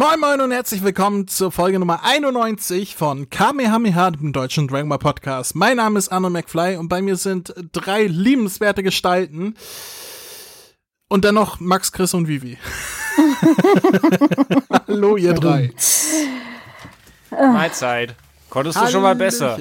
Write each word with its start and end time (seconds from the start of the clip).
Moin 0.00 0.18
Moin 0.18 0.40
und 0.40 0.50
herzlich 0.50 0.82
willkommen 0.82 1.28
zur 1.28 1.52
Folge 1.52 1.78
Nummer 1.78 2.02
91 2.02 2.96
von 2.96 3.28
Kamehameha, 3.28 4.12
dem 4.12 4.32
deutschen 4.32 4.66
Dragon 4.66 4.88
Ball 4.88 4.98
Podcast. 4.98 5.54
Mein 5.54 5.76
Name 5.76 5.98
ist 5.98 6.08
Arno 6.08 6.30
McFly 6.30 6.76
und 6.76 6.88
bei 6.88 7.02
mir 7.02 7.16
sind 7.16 7.52
drei 7.72 8.04
liebenswerte 8.04 8.82
Gestalten 8.82 9.56
und 11.10 11.26
dann 11.26 11.34
noch 11.34 11.60
Max, 11.60 11.92
Chris 11.92 12.14
und 12.14 12.28
Vivi. 12.28 12.56
Hallo 14.88 15.18
ihr 15.18 15.34
drei. 15.34 15.70
Mahlzeit. 17.30 18.14
Konntest 18.48 18.80
du 18.80 18.86
schon 18.86 19.02
mal 19.02 19.16
besser? 19.16 19.58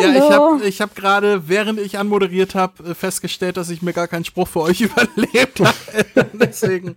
Ja, 0.00 0.08
ich 0.14 0.30
habe 0.30 0.64
ich 0.64 0.80
hab 0.80 0.94
gerade, 0.94 1.48
während 1.48 1.80
ich 1.80 1.98
anmoderiert 1.98 2.54
habe, 2.54 2.94
festgestellt, 2.94 3.56
dass 3.56 3.70
ich 3.70 3.82
mir 3.82 3.92
gar 3.92 4.08
keinen 4.08 4.24
Spruch 4.24 4.48
für 4.48 4.60
euch 4.60 4.80
überlebt 4.82 5.60
habe. 5.60 6.28
Deswegen. 6.32 6.96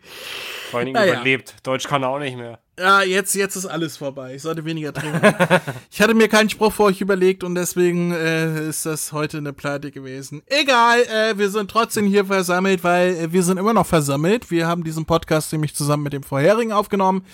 Vor 0.69 0.79
allen 0.79 0.87
Dingen 0.87 0.99
naja. 0.99 1.13
überlebt. 1.13 1.55
Deutsch 1.63 1.87
kann 1.87 2.03
er 2.03 2.09
auch 2.09 2.19
nicht 2.19 2.37
mehr. 2.37 2.59
Ja, 2.79 3.01
jetzt, 3.01 3.35
jetzt 3.35 3.57
ist 3.57 3.65
alles 3.65 3.97
vorbei. 3.97 4.35
Ich 4.35 4.41
sollte 4.41 4.63
weniger 4.63 4.93
trinken. 4.93 5.21
ich 5.91 6.01
hatte 6.01 6.13
mir 6.13 6.29
keinen 6.29 6.49
Spruch 6.49 6.71
für 6.71 6.83
euch 6.83 7.01
überlegt 7.01 7.43
und 7.43 7.55
deswegen 7.55 8.13
äh, 8.13 8.69
ist 8.69 8.85
das 8.85 9.11
heute 9.11 9.37
eine 9.37 9.51
Pleite 9.51 9.91
gewesen. 9.91 10.43
Egal, 10.45 11.01
äh, 11.01 11.37
wir 11.37 11.49
sind 11.49 11.69
trotzdem 11.69 12.05
hier 12.05 12.25
versammelt, 12.25 12.83
weil 12.83 13.15
äh, 13.15 13.33
wir 13.33 13.43
sind 13.43 13.57
immer 13.57 13.73
noch 13.73 13.85
versammelt. 13.85 14.49
Wir 14.49 14.67
haben 14.67 14.85
diesen 14.85 15.05
Podcast 15.05 15.51
nämlich 15.51 15.75
zusammen 15.75 16.03
mit 16.03 16.13
dem 16.13 16.23
vorherigen 16.23 16.71
aufgenommen. 16.71 17.25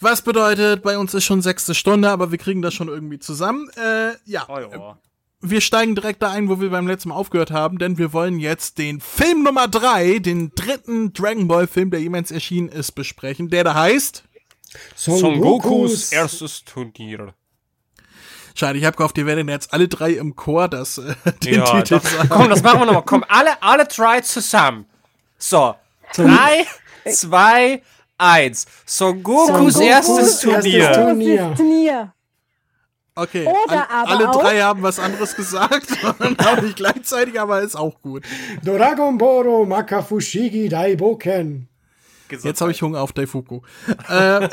Was 0.00 0.22
bedeutet, 0.22 0.82
bei 0.82 0.96
uns 0.96 1.12
ist 1.12 1.24
schon 1.24 1.42
sechste 1.42 1.74
Stunde, 1.74 2.10
aber 2.10 2.30
wir 2.30 2.38
kriegen 2.38 2.62
das 2.62 2.72
schon 2.72 2.88
irgendwie 2.88 3.18
zusammen. 3.18 3.68
Äh, 3.76 4.12
ja. 4.24 4.46
Oh, 4.48 4.58
ja. 4.58 4.98
Wir 5.42 5.60
steigen 5.60 5.94
direkt 5.94 6.22
da 6.22 6.30
ein, 6.30 6.48
wo 6.48 6.60
wir 6.60 6.70
beim 6.70 6.86
letzten 6.86 7.10
Mal 7.10 7.14
aufgehört 7.14 7.50
haben, 7.50 7.78
denn 7.78 7.98
wir 7.98 8.12
wollen 8.12 8.38
jetzt 8.38 8.78
den 8.78 9.00
Film 9.00 9.42
Nummer 9.42 9.68
drei, 9.68 10.18
den 10.18 10.52
dritten 10.54 11.12
Dragon 11.12 11.48
Ball 11.48 11.66
Film, 11.66 11.90
der 11.90 12.00
jemals 12.00 12.30
erschienen 12.30 12.68
ist, 12.68 12.92
besprechen, 12.92 13.48
der 13.48 13.64
da 13.64 13.74
heißt 13.74 14.24
Son, 14.94 15.18
Son 15.18 15.40
Gokus 15.40 16.12
erstes 16.12 16.64
Turnier. 16.64 17.34
Schade, 18.54 18.78
ich 18.78 18.84
habe 18.84 18.96
gehofft, 18.96 19.16
ihr 19.18 19.26
werdet 19.26 19.48
jetzt 19.48 19.72
alle 19.72 19.88
drei 19.88 20.12
im 20.12 20.36
Chor 20.36 20.68
das, 20.68 20.98
äh, 20.98 21.14
den 21.44 21.54
ja, 21.54 21.64
Titel 21.64 22.00
doch. 22.00 22.04
sagen. 22.04 22.28
Komm, 22.28 22.50
das 22.50 22.62
machen 22.62 22.80
wir 22.80 22.86
nochmal. 22.86 23.04
Komm, 23.04 23.24
alle, 23.28 23.62
alle 23.62 23.86
drei 23.86 24.20
zusammen. 24.20 24.86
So, 25.38 25.74
drei, 26.14 26.66
zwei, 27.10 27.82
1. 28.20 28.66
Son 28.86 29.22
Gokus, 29.22 29.74
Son 29.74 29.82
erstes 29.82 30.40
Turnier. 30.40 30.78
Erstes 30.80 30.96
Turnier. 30.96 31.54
Turnier. 31.56 32.14
Okay, 33.16 33.46
Oder 33.46 33.90
all, 33.90 34.06
alle 34.06 34.24
drei 34.26 34.60
haben 34.60 34.82
was 34.82 34.98
anderes 34.98 35.34
gesagt 35.34 35.88
und 36.20 36.46
auch 36.46 36.62
nicht 36.62 36.76
gleichzeitig, 36.76 37.38
aber 37.40 37.60
ist 37.60 37.76
auch 37.76 38.00
gut. 38.00 38.24
Dragon 38.64 39.18
Boro 39.18 39.66
Makafushigi 39.66 40.68
Daiboken. 40.68 41.68
Jetzt 42.30 42.60
habe 42.60 42.70
ich 42.70 42.80
Hunger 42.80 43.00
auf 43.00 43.12
Daifuku. 43.12 43.60
äh, 44.08 44.48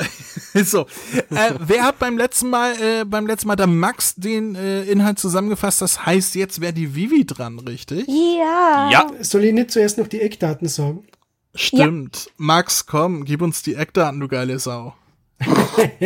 so, 0.64 0.86
äh, 1.30 1.52
wer 1.60 1.84
hat 1.84 1.98
beim 1.98 2.18
letzten 2.18 2.50
Mal, 2.50 2.72
äh, 2.80 3.04
beim 3.04 3.26
letzten 3.26 3.48
Mal 3.48 3.56
der 3.56 3.68
Max 3.68 4.16
den 4.16 4.54
äh, 4.56 4.82
Inhalt 4.82 5.18
zusammengefasst? 5.18 5.80
Das 5.80 6.04
heißt, 6.04 6.34
jetzt 6.34 6.60
wäre 6.60 6.72
die 6.72 6.94
Vivi 6.94 7.24
dran, 7.24 7.60
richtig? 7.60 8.06
Ja. 8.08 8.90
Ja. 8.90 9.06
Soll 9.20 9.44
ich 9.44 9.52
nicht 9.52 9.70
zuerst 9.70 9.96
noch 9.98 10.08
die 10.08 10.20
Eckdaten 10.20 10.68
sagen? 10.68 11.04
Stimmt. 11.54 12.26
Ja. 12.26 12.32
Max, 12.36 12.86
komm, 12.86 13.24
gib 13.24 13.42
uns 13.42 13.62
die 13.62 13.74
Eckdaten, 13.74 14.20
du 14.20 14.28
geile 14.28 14.58
Sau. 14.58 14.94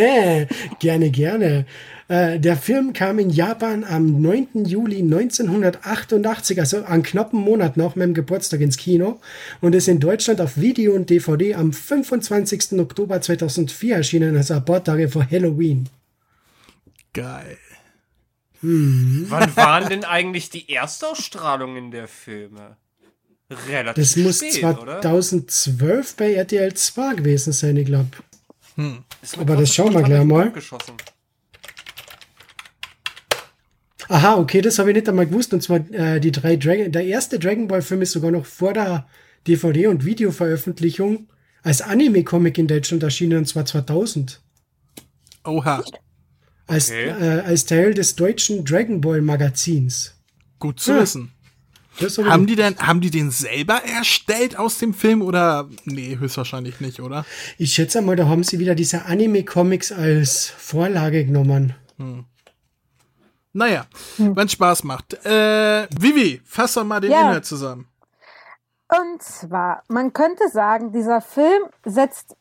gerne, 0.78 1.10
gerne. 1.10 1.66
Äh, 2.08 2.38
der 2.38 2.56
Film 2.56 2.92
kam 2.92 3.18
in 3.18 3.30
Japan 3.30 3.84
am 3.84 4.20
9. 4.20 4.66
Juli 4.66 4.98
1988, 4.98 6.60
also 6.60 6.84
einen 6.84 7.02
knappen 7.02 7.40
Monat 7.40 7.76
nach 7.76 7.96
meinem 7.96 8.12
Geburtstag 8.12 8.60
ins 8.60 8.76
Kino 8.76 9.20
und 9.62 9.74
ist 9.74 9.88
in 9.88 10.00
Deutschland 10.00 10.40
auf 10.40 10.58
Video 10.58 10.92
und 10.92 11.08
DVD 11.08 11.54
am 11.54 11.72
25. 11.72 12.78
Oktober 12.78 13.20
2004 13.20 13.96
erschienen, 13.96 14.36
also 14.36 14.54
ein 14.54 14.64
paar 14.64 14.84
Tage 14.84 15.08
vor 15.08 15.26
Halloween. 15.30 15.88
Geil. 17.14 17.58
Hm. 18.60 19.26
Wann 19.28 19.56
waren 19.56 19.88
denn 19.88 20.04
eigentlich 20.04 20.50
die 20.50 20.68
Erstausstrahlungen 20.68 21.90
der 21.90 22.08
Filme? 22.08 22.76
Relativ 23.68 24.02
Das 24.02 24.16
muss 24.16 24.36
spät, 24.38 24.54
2012 24.54 25.80
oder? 25.80 26.04
bei 26.16 26.34
RTL 26.34 26.74
2 26.74 27.14
gewesen 27.14 27.52
sein, 27.52 27.76
ich 27.76 27.86
glaube. 27.86 28.10
Hm. 28.76 29.04
Aber 29.38 29.56
das 29.56 29.74
schauen 29.74 29.94
wir 29.94 30.02
gleich 30.02 30.24
mal. 30.24 30.52
Aha, 34.08 34.36
okay, 34.36 34.60
das 34.60 34.78
habe 34.78 34.90
ich 34.90 34.96
nicht 34.96 35.08
einmal 35.08 35.26
gewusst. 35.26 35.52
Und 35.54 35.62
zwar 35.62 35.78
äh, 35.92 36.20
die 36.20 36.32
drei 36.32 36.56
Dragon. 36.56 36.92
Der 36.92 37.04
erste 37.04 37.38
Dragon 37.38 37.68
Ball 37.68 37.82
Film 37.82 38.02
ist 38.02 38.12
sogar 38.12 38.30
noch 38.30 38.46
vor 38.46 38.72
der 38.72 39.06
DVD- 39.46 39.88
und 39.88 40.04
Videoveröffentlichung 40.04 41.28
als 41.62 41.80
Anime-Comic 41.80 42.58
in 42.58 42.66
Deutschland 42.66 43.02
erschienen, 43.02 43.38
und 43.38 43.46
zwar 43.46 43.64
2000. 43.64 44.40
Oha. 45.44 45.82
Als, 46.66 46.90
okay. 46.90 47.08
äh, 47.08 47.40
als 47.40 47.66
Teil 47.66 47.94
des 47.94 48.16
deutschen 48.16 48.64
Dragon 48.64 49.00
Ball 49.00 49.20
Magazins. 49.20 50.14
Gut 50.58 50.80
zu 50.80 50.92
ja. 50.92 51.00
wissen. 51.02 51.32
Haben 52.00 52.46
die 52.46 52.56
denn, 52.56 52.78
haben 52.78 53.00
die 53.00 53.10
den 53.10 53.30
selber 53.30 53.82
erstellt 53.84 54.58
aus 54.58 54.78
dem 54.78 54.94
Film 54.94 55.22
oder? 55.22 55.68
Nee, 55.84 56.16
höchstwahrscheinlich 56.18 56.80
nicht, 56.80 57.00
oder? 57.00 57.24
Ich 57.58 57.74
schätze 57.74 58.00
mal, 58.02 58.16
da 58.16 58.26
haben 58.26 58.42
sie 58.42 58.58
wieder 58.58 58.74
diese 58.74 59.04
Anime-Comics 59.04 59.92
als 59.92 60.48
Vorlage 60.48 61.24
genommen. 61.24 61.74
Hm. 61.98 62.24
Naja, 63.52 63.86
hm. 64.16 64.34
wenn 64.34 64.48
Spaß 64.48 64.84
macht. 64.84 65.14
Äh, 65.24 65.86
Vivi, 65.98 66.40
fass 66.44 66.74
doch 66.74 66.84
mal 66.84 67.00
den 67.00 67.10
ja. 67.10 67.20
Inhalt 67.20 67.44
zusammen. 67.44 67.86
Und 68.88 69.22
zwar, 69.22 69.82
man 69.88 70.12
könnte 70.12 70.48
sagen, 70.48 70.92
dieser 70.92 71.20
Film 71.20 71.62
setzt 71.84 72.36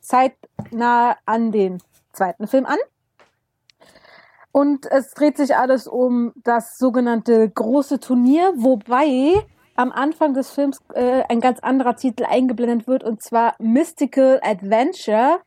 zeitnah 0.00 1.16
an 1.24 1.52
den 1.52 1.82
zweiten 2.12 2.46
Film 2.46 2.66
an. 2.66 2.78
Und 4.54 4.86
es 4.86 5.10
dreht 5.10 5.36
sich 5.36 5.56
alles 5.56 5.88
um 5.88 6.32
das 6.44 6.78
sogenannte 6.78 7.50
große 7.50 7.98
Turnier, 7.98 8.52
wobei 8.56 9.44
am 9.74 9.90
Anfang 9.90 10.32
des 10.32 10.52
Films 10.52 10.78
äh, 10.94 11.24
ein 11.28 11.40
ganz 11.40 11.58
anderer 11.58 11.96
Titel 11.96 12.22
eingeblendet 12.24 12.86
wird, 12.86 13.02
und 13.02 13.20
zwar 13.20 13.56
Mystical 13.58 14.40
Adventure. 14.44 15.40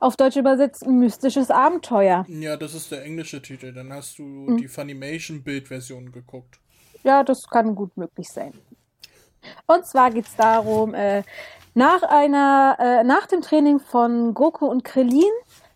Auf 0.00 0.16
Deutsch 0.16 0.36
übersetzt 0.36 0.86
mystisches 0.86 1.50
Abenteuer. 1.50 2.24
Ja, 2.26 2.56
das 2.56 2.72
ist 2.72 2.90
der 2.90 3.04
englische 3.04 3.42
Titel. 3.42 3.70
Dann 3.74 3.92
hast 3.92 4.18
du 4.18 4.22
mhm. 4.22 4.56
die 4.56 4.68
Funimation-Bildversion 4.68 6.10
geguckt. 6.10 6.58
Ja, 7.02 7.22
das 7.22 7.46
kann 7.46 7.74
gut 7.74 7.94
möglich 7.98 8.30
sein. 8.30 8.54
Und 9.66 9.84
zwar 9.84 10.10
geht 10.10 10.24
es 10.24 10.36
darum, 10.36 10.94
äh, 10.94 11.22
nach 11.74 12.02
einer, 12.02 12.78
äh, 12.78 13.04
nach 13.04 13.26
dem 13.26 13.42
Training 13.42 13.78
von 13.78 14.32
Goku 14.32 14.64
und 14.64 14.84
Krillin 14.84 15.30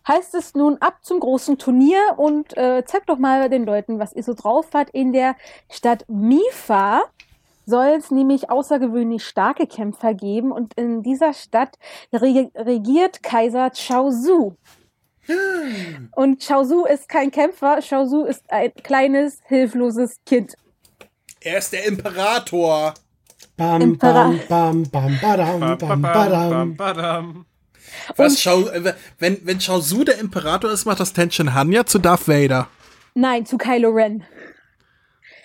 heißt 0.09 0.33
es 0.35 0.55
nun 0.55 0.77
ab 0.79 0.97
zum 1.03 1.19
großen 1.19 1.57
Turnier 1.57 2.15
und 2.17 2.57
äh, 2.57 2.83
zeigt 2.85 3.09
doch 3.09 3.19
mal 3.19 3.47
den 3.49 3.65
Leuten, 3.65 3.99
was 3.99 4.11
ihr 4.11 4.23
so 4.23 4.33
drauf 4.33 4.67
hat. 4.73 4.89
In 4.89 5.13
der 5.13 5.35
Stadt 5.69 6.03
Mifa 6.09 7.03
soll 7.65 7.95
es 7.99 8.09
nämlich 8.09 8.49
außergewöhnlich 8.49 9.23
starke 9.23 9.67
Kämpfer 9.67 10.15
geben 10.15 10.51
und 10.51 10.73
in 10.73 11.03
dieser 11.03 11.33
Stadt 11.33 11.77
regiert 12.11 13.21
Kaiser 13.21 13.69
Chaozu. 13.69 14.57
Hm. 15.27 16.09
Und 16.15 16.43
Chaozu 16.43 16.85
ist 16.85 17.07
kein 17.07 17.29
Kämpfer, 17.29 17.79
Chaozu 17.87 18.23
ist 18.25 18.51
ein 18.51 18.73
kleines, 18.73 19.39
hilfloses 19.45 20.19
Kind. 20.25 20.55
Er 21.41 21.59
ist 21.59 21.71
der 21.71 21.85
Imperator. 21.85 22.95
Bam, 23.55 23.97
bam, 23.97 24.39
bam, 24.47 24.83
bam, 24.89 25.19
badam, 25.21 25.77
bam, 25.77 26.01
bam, 26.01 26.75
badam. 26.75 27.45
Was, 28.15 28.41
Shao, 28.41 28.67
äh, 28.67 28.93
wenn, 29.17 29.39
wenn 29.45 29.59
Shao 29.59 29.79
Su 29.79 30.03
der 30.03 30.19
Imperator 30.19 30.71
ist, 30.71 30.85
macht 30.85 30.99
das 30.99 31.13
Tenshin 31.13 31.53
Hanya 31.53 31.85
zu 31.85 31.99
Darth 31.99 32.27
Vader. 32.27 32.67
Nein, 33.13 33.45
zu 33.45 33.57
Kylo 33.57 33.89
Ren. 33.89 34.23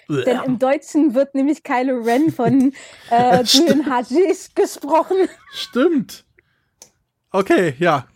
Denn 0.08 0.40
im 0.44 0.58
Deutschen 0.58 1.14
wird 1.14 1.34
nämlich 1.34 1.62
Kylo 1.62 2.02
Ren 2.02 2.30
von 2.30 2.72
äh, 3.10 3.42
Julian 3.42 3.90
Hajis 3.90 4.54
gesprochen. 4.54 5.16
Stimmt. 5.52 6.24
Okay, 7.30 7.74
ja. 7.78 8.06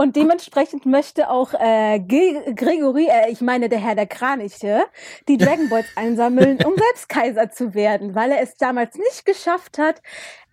Und 0.00 0.16
dementsprechend 0.16 0.86
möchte 0.86 1.28
auch 1.28 1.52
äh, 1.52 2.00
Gregory, 2.00 3.08
äh, 3.10 3.30
ich 3.30 3.42
meine 3.42 3.68
der 3.68 3.80
Herr 3.80 3.94
der 3.94 4.06
Kraniche, 4.06 4.84
die 5.28 5.36
Dragon 5.38 5.68
Balls 5.68 5.88
einsammeln, 5.94 6.56
um 6.64 6.74
selbst 6.74 7.08
Kaiser 7.10 7.50
zu 7.50 7.74
werden, 7.74 8.14
weil 8.14 8.30
er 8.30 8.40
es 8.40 8.54
damals 8.54 8.96
nicht 8.96 9.26
geschafft 9.26 9.76
hat, 9.76 10.00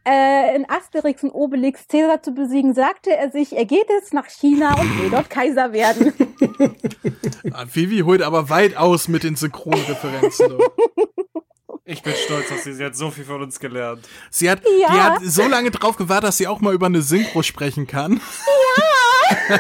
äh, 0.08 0.56
in 0.56 0.70
Asterix 0.70 1.24
und 1.24 1.32
Obelix 1.32 1.88
Cäsar 1.88 2.22
zu 2.24 2.32
besiegen, 2.32 2.74
sagte 2.74 3.16
er 3.16 3.30
sich, 3.32 3.56
er 3.56 3.66
geht 3.66 3.90
jetzt 3.90 4.14
nach 4.14 4.28
China 4.28 4.80
und 4.80 5.02
will 5.02 5.10
dort 5.10 5.30
Kaiser 5.30 5.74
werden. 5.74 6.14
ah, 7.52 7.66
Vivi 7.72 8.00
holt 8.00 8.22
aber 8.22 8.50
weit 8.50 8.78
aus 8.78 9.08
mit 9.08 9.24
den 9.24 9.36
Synchronreferenzen. 9.36 10.58
Ich 11.90 12.04
bin 12.04 12.14
stolz, 12.14 12.50
dass 12.50 12.64
sie, 12.64 12.74
sie 12.74 12.84
hat 12.84 12.96
so 12.96 13.12
viel 13.12 13.24
von 13.24 13.42
uns 13.42 13.60
gelernt. 13.60 14.08
Sie 14.30 14.50
hat, 14.50 14.62
ja. 14.82 14.92
die 14.92 15.00
hat 15.00 15.20
so 15.24 15.48
lange 15.48 15.72
drauf 15.72 15.96
gewartet, 15.96 16.28
dass 16.28 16.38
sie 16.38 16.48
auch 16.48 16.60
mal 16.60 16.74
über 16.74 16.88
eine 16.88 17.02
Synchro 17.02 17.44
sprechen 17.44 17.88
kann. 17.88 18.14
Ja! 18.14 19.58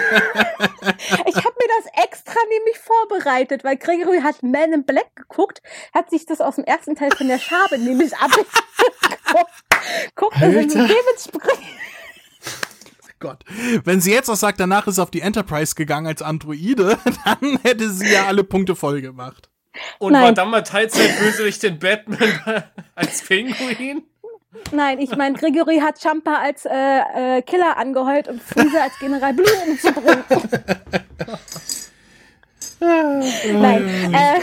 ich 1.25 1.35
habe 1.35 1.55
mir 1.55 1.69
das 1.77 2.03
extra 2.03 2.39
nämlich 2.49 2.77
vorbereitet, 2.79 3.63
weil 3.63 3.77
Gregory 3.77 4.19
hat 4.21 4.43
Man 4.43 4.73
in 4.73 4.85
Black 4.85 5.15
geguckt, 5.15 5.61
hat 5.93 6.09
sich 6.09 6.25
das 6.25 6.41
aus 6.41 6.55
dem 6.55 6.65
ersten 6.65 6.95
Teil 6.95 7.11
von 7.15 7.27
der 7.27 7.39
Schabe 7.39 7.77
nämlich 7.77 8.15
abgeguckt. 8.17 9.66
Guckt, 10.15 10.35
also 10.41 10.59
dementsprechend. 10.59 11.65
Gott. 13.19 13.43
Wenn 13.83 13.99
sie 13.99 14.11
jetzt 14.11 14.29
auch 14.29 14.35
sagt, 14.35 14.59
danach 14.59 14.85
ist 14.87 14.99
auf 14.99 15.09
die 15.09 15.21
Enterprise 15.21 15.73
gegangen 15.75 16.07
als 16.07 16.21
Androide, 16.21 16.99
dann 17.25 17.59
hätte 17.63 17.89
sie 17.89 18.11
ja 18.11 18.27
alle 18.27 18.43
Punkte 18.43 18.75
voll 18.75 19.01
gemacht. 19.01 19.49
Und 19.99 20.13
Nein. 20.13 20.23
war 20.23 20.31
dann 20.33 20.49
mal 20.49 20.63
Teilzeit-Bösewicht 20.63 21.63
den 21.63 21.79
Batman 21.79 22.63
als 22.95 23.21
Pinguin? 23.23 24.03
Nein, 24.71 24.99
ich 24.99 25.15
meine, 25.15 25.37
Gregory 25.37 25.79
hat 25.79 26.01
Champa 26.01 26.35
als 26.41 26.65
äh, 26.65 26.71
äh, 27.37 27.41
Killer 27.43 27.77
angeheult 27.77 28.27
und 28.27 28.41
Freezer 28.41 28.83
als 28.83 28.97
General 28.99 29.33
Blue 29.33 29.45
umzubringen. 29.67 30.23
Nein, 33.61 34.13
äh, 34.13 34.39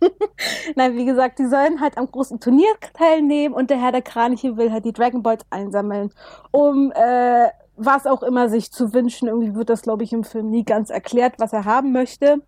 Nein, 0.76 0.96
wie 0.96 1.04
gesagt, 1.04 1.38
die 1.38 1.46
sollen 1.46 1.80
halt 1.80 1.98
am 1.98 2.10
großen 2.10 2.40
Turnier 2.40 2.72
teilnehmen 2.94 3.54
und 3.54 3.70
der 3.70 3.80
Herr 3.80 3.92
der 3.92 4.02
Kraniche 4.02 4.56
will 4.56 4.72
halt 4.72 4.84
die 4.84 4.92
Dragon 4.92 5.22
Balls 5.22 5.44
einsammeln, 5.50 6.12
um 6.50 6.92
äh, 6.92 7.48
was 7.76 8.06
auch 8.06 8.22
immer 8.22 8.48
sich 8.48 8.72
zu 8.72 8.92
wünschen. 8.92 9.28
Irgendwie 9.28 9.54
wird 9.54 9.70
das, 9.70 9.82
glaube 9.82 10.04
ich, 10.04 10.12
im 10.12 10.24
Film 10.24 10.50
nie 10.50 10.64
ganz 10.64 10.90
erklärt, 10.90 11.34
was 11.38 11.52
er 11.52 11.64
haben 11.64 11.92
möchte. 11.92 12.42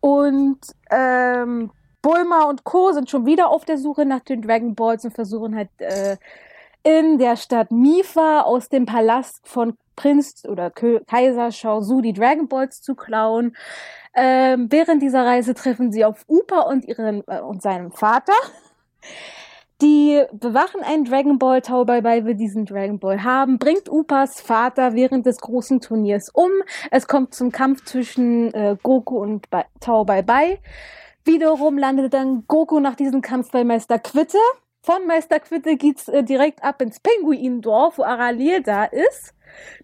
Und 0.00 0.58
ähm, 0.90 1.70
Bulma 2.02 2.44
und 2.44 2.64
Co. 2.64 2.92
sind 2.92 3.10
schon 3.10 3.26
wieder 3.26 3.48
auf 3.48 3.64
der 3.64 3.78
Suche 3.78 4.06
nach 4.06 4.20
den 4.20 4.42
Dragon 4.42 4.74
Balls 4.74 5.04
und 5.04 5.12
versuchen 5.12 5.56
halt 5.56 5.70
äh, 5.78 6.16
in 6.84 7.18
der 7.18 7.36
Stadt 7.36 7.72
Mifa 7.72 8.42
aus 8.42 8.68
dem 8.68 8.86
Palast 8.86 9.40
von 9.48 9.76
Prinz 9.96 10.44
oder 10.46 10.70
Kaiser 10.70 11.50
Shao 11.50 11.80
Su 11.80 12.00
die 12.00 12.12
Dragon 12.12 12.46
Balls 12.46 12.80
zu 12.80 12.94
klauen. 12.94 13.56
Ähm, 14.18 14.68
während 14.70 15.02
dieser 15.02 15.26
Reise 15.26 15.52
treffen 15.52 15.92
sie 15.92 16.04
auf 16.04 16.24
Upa 16.26 16.60
und 16.62 16.86
ihren 16.86 17.22
äh, 17.28 17.40
und 17.40 17.60
seinem 17.60 17.92
Vater. 17.92 18.32
Die 19.82 20.22
bewachen 20.32 20.82
einen 20.82 21.04
Dragon 21.04 21.38
Ball, 21.38 21.60
Tau 21.60 21.84
Bai 21.84 22.00
Bai 22.00 22.24
will 22.24 22.34
diesen 22.34 22.64
Dragon 22.64 22.98
Ball 22.98 23.22
haben, 23.22 23.58
bringt 23.58 23.90
Upas 23.90 24.40
Vater 24.40 24.94
während 24.94 25.26
des 25.26 25.36
großen 25.36 25.82
Turniers 25.82 26.30
um. 26.30 26.50
Es 26.90 27.06
kommt 27.06 27.34
zum 27.34 27.52
Kampf 27.52 27.84
zwischen 27.84 28.54
äh, 28.54 28.76
Goku 28.82 29.18
und 29.18 29.50
ba 29.50 29.66
Tau 29.80 30.06
Bai 30.06 30.22
Bai. 30.22 30.60
Wiederum 31.26 31.76
landet 31.76 32.14
dann 32.14 32.44
Goku 32.46 32.80
nach 32.80 32.94
diesem 32.94 33.20
Kampf 33.20 33.50
bei 33.50 33.64
Meister 33.64 33.98
Quitte. 33.98 34.38
Von 34.80 35.06
Meister 35.06 35.40
Quitte 35.40 35.76
geht's 35.76 36.08
äh, 36.08 36.24
direkt 36.24 36.64
ab 36.64 36.80
ins 36.80 37.00
Pinguindorf, 37.00 37.98
wo 37.98 38.04
Aralier 38.04 38.62
da 38.62 38.84
ist. 38.84 39.34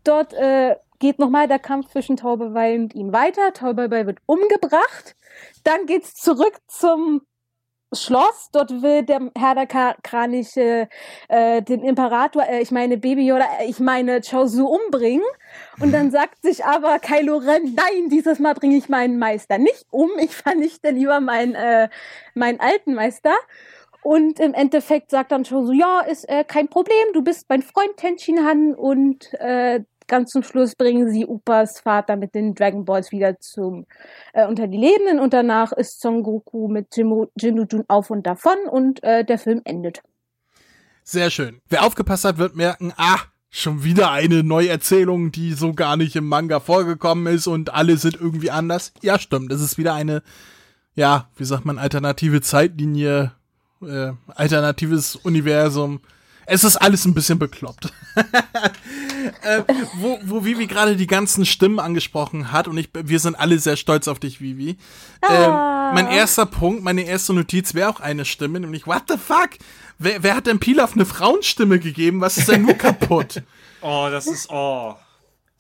Dort 0.04 0.32
äh, 0.32 0.76
geht 1.02 1.18
nochmal 1.18 1.48
der 1.48 1.58
Kampf 1.58 1.90
zwischen 1.90 2.16
Taubewei 2.16 2.76
und 2.76 2.94
ihm 2.94 3.12
weiter. 3.12 3.52
Taubewei 3.52 4.06
wird 4.06 4.20
umgebracht. 4.26 5.16
Dann 5.64 5.86
geht's 5.86 6.14
zurück 6.14 6.58
zum 6.68 7.22
Schloss. 7.92 8.50
Dort 8.52 8.70
will 8.82 9.02
der 9.02 9.32
Herr 9.36 9.56
der 9.56 9.66
Kraniche 9.66 10.88
äh, 11.28 11.60
den 11.60 11.82
Imperator, 11.82 12.44
äh, 12.48 12.62
ich 12.62 12.70
meine 12.70 12.98
Baby 12.98 13.26
Yoda, 13.26 13.46
äh, 13.60 13.66
ich 13.66 13.80
meine 13.80 14.20
Chaozu 14.20 14.68
umbringen. 14.68 15.26
Und 15.80 15.92
dann 15.92 16.10
sagt 16.18 16.40
sich 16.40 16.64
aber 16.64 17.00
Kylo 17.00 17.38
Ren, 17.38 17.74
nein, 17.74 18.08
dieses 18.08 18.38
Mal 18.38 18.54
bringe 18.54 18.76
ich 18.76 18.88
meinen 18.88 19.18
Meister 19.18 19.58
nicht 19.58 19.86
um. 19.90 20.08
Ich 20.20 20.36
vernichte 20.36 20.90
lieber 20.90 21.18
meinen, 21.18 21.56
äh, 21.56 21.88
meinen 22.34 22.60
alten 22.60 22.94
Meister. 22.94 23.34
Und 24.04 24.38
im 24.38 24.54
Endeffekt 24.54 25.10
sagt 25.10 25.32
dann 25.32 25.42
Chaozu, 25.42 25.72
ja, 25.72 26.00
ist 26.00 26.28
äh, 26.28 26.44
kein 26.44 26.68
Problem, 26.68 27.12
du 27.12 27.22
bist 27.22 27.46
mein 27.48 27.62
Freund 27.62 27.96
Tenshin 27.96 28.46
Han 28.46 28.74
und 28.74 29.34
äh, 29.34 29.80
ganz 30.12 30.30
zum 30.30 30.42
Schluss 30.42 30.74
bringen 30.74 31.10
sie 31.10 31.24
Upas 31.24 31.80
Vater 31.80 32.16
mit 32.16 32.34
den 32.34 32.54
Dragon 32.54 32.84
Balls 32.84 33.12
wieder 33.12 33.40
zum 33.40 33.86
äh, 34.34 34.46
unter 34.46 34.66
die 34.68 34.76
Lebenden 34.76 35.18
und 35.18 35.32
danach 35.32 35.72
ist 35.72 36.02
Son 36.02 36.22
Goku 36.22 36.68
mit 36.68 36.94
Jun 36.94 37.84
auf 37.88 38.10
und 38.10 38.26
davon 38.26 38.58
und 38.70 39.02
äh, 39.02 39.24
der 39.24 39.38
Film 39.38 39.62
endet. 39.64 40.02
Sehr 41.02 41.30
schön. 41.30 41.62
Wer 41.70 41.86
aufgepasst 41.86 42.26
hat, 42.26 42.36
wird 42.36 42.54
merken, 42.54 42.92
ah, 42.98 43.20
schon 43.48 43.84
wieder 43.84 44.10
eine 44.10 44.42
Neuerzählung, 44.42 45.32
die 45.32 45.54
so 45.54 45.72
gar 45.72 45.96
nicht 45.96 46.14
im 46.14 46.28
Manga 46.28 46.60
vorgekommen 46.60 47.32
ist 47.32 47.46
und 47.46 47.72
alle 47.72 47.96
sind 47.96 48.16
irgendwie 48.16 48.50
anders. 48.50 48.92
Ja, 49.00 49.18
stimmt. 49.18 49.50
Es 49.50 49.62
ist 49.62 49.78
wieder 49.78 49.94
eine, 49.94 50.22
ja, 50.94 51.30
wie 51.36 51.46
sagt 51.46 51.64
man, 51.64 51.78
alternative 51.78 52.42
Zeitlinie, 52.42 53.32
äh, 53.80 54.12
alternatives 54.28 55.16
Universum 55.16 56.02
es 56.46 56.64
ist 56.64 56.76
alles 56.76 57.04
ein 57.04 57.14
bisschen 57.14 57.38
bekloppt. 57.38 57.92
äh, 59.42 59.62
wo, 59.94 60.18
wo 60.24 60.44
Vivi 60.44 60.66
gerade 60.66 60.96
die 60.96 61.06
ganzen 61.06 61.46
Stimmen 61.46 61.78
angesprochen 61.78 62.52
hat 62.52 62.68
und 62.68 62.76
ich, 62.78 62.90
wir 62.92 63.18
sind 63.20 63.34
alle 63.36 63.58
sehr 63.58 63.76
stolz 63.76 64.08
auf 64.08 64.18
dich, 64.18 64.40
Vivi. 64.40 64.76
Ah. 65.20 65.90
Ähm, 65.90 65.94
mein 65.94 66.06
erster 66.08 66.46
Punkt, 66.46 66.82
meine 66.82 67.02
erste 67.02 67.32
Notiz 67.32 67.74
wäre 67.74 67.88
auch 67.88 68.00
eine 68.00 68.24
Stimme, 68.24 68.60
nämlich 68.60 68.86
What 68.86 69.04
the 69.08 69.16
fuck? 69.16 69.50
Wer, 69.98 70.22
wer 70.22 70.36
hat 70.36 70.46
denn 70.46 70.58
Pilaf 70.58 70.94
eine 70.94 71.06
Frauenstimme 71.06 71.78
gegeben? 71.78 72.20
Was 72.20 72.38
ist 72.38 72.48
denn 72.48 72.62
nur 72.62 72.74
kaputt? 72.78 73.42
oh, 73.80 74.08
das 74.10 74.26
ist 74.26 74.50
oh. 74.50 74.96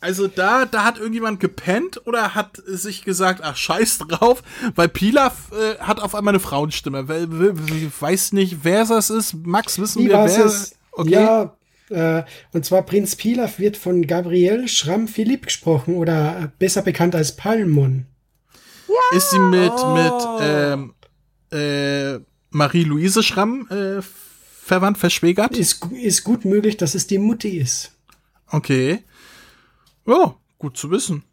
Also 0.02 0.26
da, 0.26 0.66
da 0.66 0.84
hat 0.84 0.98
irgendjemand 0.98 1.38
gepennt 1.38 2.04
oder 2.08 2.34
hat 2.34 2.60
sich 2.66 3.04
gesagt, 3.04 3.40
ach 3.44 3.56
scheiß 3.56 3.98
drauf, 3.98 4.42
weil 4.74 4.88
Pilaf 4.88 5.52
äh, 5.52 5.78
hat 5.78 6.00
auf 6.00 6.16
einmal 6.16 6.32
eine 6.32 6.40
Frauenstimme. 6.40 7.06
Weil, 7.06 7.28
weiß 7.30 8.32
nicht, 8.32 8.58
wer 8.64 8.84
das 8.84 9.10
ist. 9.10 9.34
Max, 9.46 9.78
wissen 9.78 10.02
Wie 10.02 10.08
wir, 10.08 10.16
wer 10.16 10.44
es? 10.44 10.74
Okay. 10.90 11.10
Ja, 11.12 11.56
äh, 11.90 12.24
und 12.52 12.64
zwar 12.64 12.82
Prinz 12.82 13.14
Pilaf 13.14 13.60
wird 13.60 13.76
von 13.76 14.04
Gabrielle 14.06 14.66
Schramm-Philipp 14.66 15.46
gesprochen 15.46 15.94
oder 15.94 16.52
besser 16.58 16.82
bekannt 16.82 17.14
als 17.14 17.36
Palmon. 17.36 18.06
Ja. 18.88 19.16
Ist 19.16 19.30
sie 19.30 19.38
mit, 19.38 19.72
oh. 19.72 19.94
mit 19.94 20.40
ähm, 20.40 20.94
äh, 21.52 22.18
Marie-Louise 22.50 23.22
Schramm 23.22 23.68
äh, 23.70 24.02
verwandt, 24.02 24.98
verschwägert? 24.98 25.56
Ist, 25.56 25.86
ist 25.92 26.24
gut 26.24 26.44
möglich, 26.44 26.76
dass 26.76 26.96
es 26.96 27.06
die 27.06 27.18
Mutti 27.18 27.56
ist. 27.58 27.92
Okay. 28.48 29.04
Ja, 30.06 30.36
gut 30.58 30.76
zu 30.76 30.90
wissen. 30.90 31.24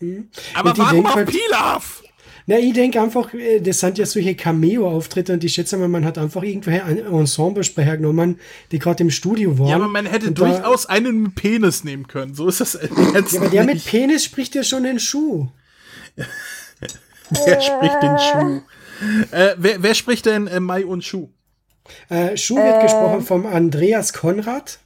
Mhm. 0.00 0.28
Aber 0.54 0.76
warum 0.76 1.06
auch 1.06 1.16
halt, 1.16 1.30
Pilaf? 1.30 2.02
Na, 2.46 2.58
ich 2.58 2.72
denke 2.72 3.00
einfach, 3.00 3.34
äh, 3.34 3.60
das 3.60 3.80
sind 3.80 3.98
ja 3.98 4.06
solche 4.06 4.34
Cameo-Auftritte 4.34 5.34
und 5.34 5.44
ich 5.44 5.52
schätze 5.52 5.76
mal, 5.76 5.88
man 5.88 6.06
hat 6.06 6.16
einfach 6.16 6.42
irgendwelche 6.42 6.82
Ensemblesprecher 6.82 7.98
genommen, 7.98 8.40
die 8.72 8.78
gerade 8.78 9.02
im 9.02 9.10
Studio 9.10 9.58
waren. 9.58 9.68
Ja, 9.68 9.76
aber 9.76 9.88
man 9.88 10.06
hätte 10.06 10.32
durchaus 10.32 10.86
da, 10.86 10.94
einen 10.94 11.24
mit 11.24 11.34
Penis 11.34 11.84
nehmen 11.84 12.08
können. 12.08 12.34
So 12.34 12.48
ist 12.48 12.60
das 12.60 12.78
jetzt. 13.14 13.32
Ja, 13.34 13.40
aber 13.40 13.50
der 13.50 13.64
mit 13.64 13.84
Penis 13.84 14.24
spricht 14.24 14.54
ja 14.54 14.62
schon 14.62 14.84
den 14.84 14.98
Schuh. 14.98 15.48
wer 17.28 17.60
spricht 17.60 18.02
den 18.02 18.18
Schuh? 18.18 18.62
Äh, 19.30 19.54
wer, 19.58 19.82
wer, 19.82 19.94
spricht 19.94 20.24
denn 20.24 20.46
äh, 20.46 20.58
Mai 20.58 20.86
und 20.86 21.04
Schuh? 21.04 21.28
Äh, 22.08 22.36
Schuh 22.36 22.56
wird 22.56 22.82
gesprochen 22.82 23.20
vom 23.20 23.44
Andreas 23.46 24.14
Konrad. 24.14 24.78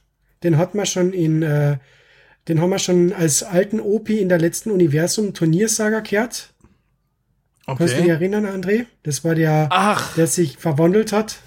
Den 0.43 0.57
hat 0.57 0.75
man 0.75 0.85
schon 0.85 1.13
in 1.13 1.43
äh, 1.43 1.77
den 2.47 2.61
haben 2.61 2.69
wir 2.69 2.79
schon 2.79 3.13
als 3.13 3.43
alten 3.43 3.79
OP 3.79 4.09
in 4.09 4.29
der 4.29 4.39
letzten 4.39 4.71
Universum-Turniersaga 4.71 6.01
gehört. 6.01 6.53
Okay. 7.65 7.77
Kannst 7.77 7.93
du 7.95 8.01
dich 8.01 8.09
erinnern, 8.09 8.45
André? 8.45 8.85
Das 9.03 9.23
war 9.23 9.35
der, 9.35 9.67
Ach. 9.69 10.15
der 10.15 10.27
sich 10.27 10.57
verwandelt 10.57 11.13
hat. 11.13 11.37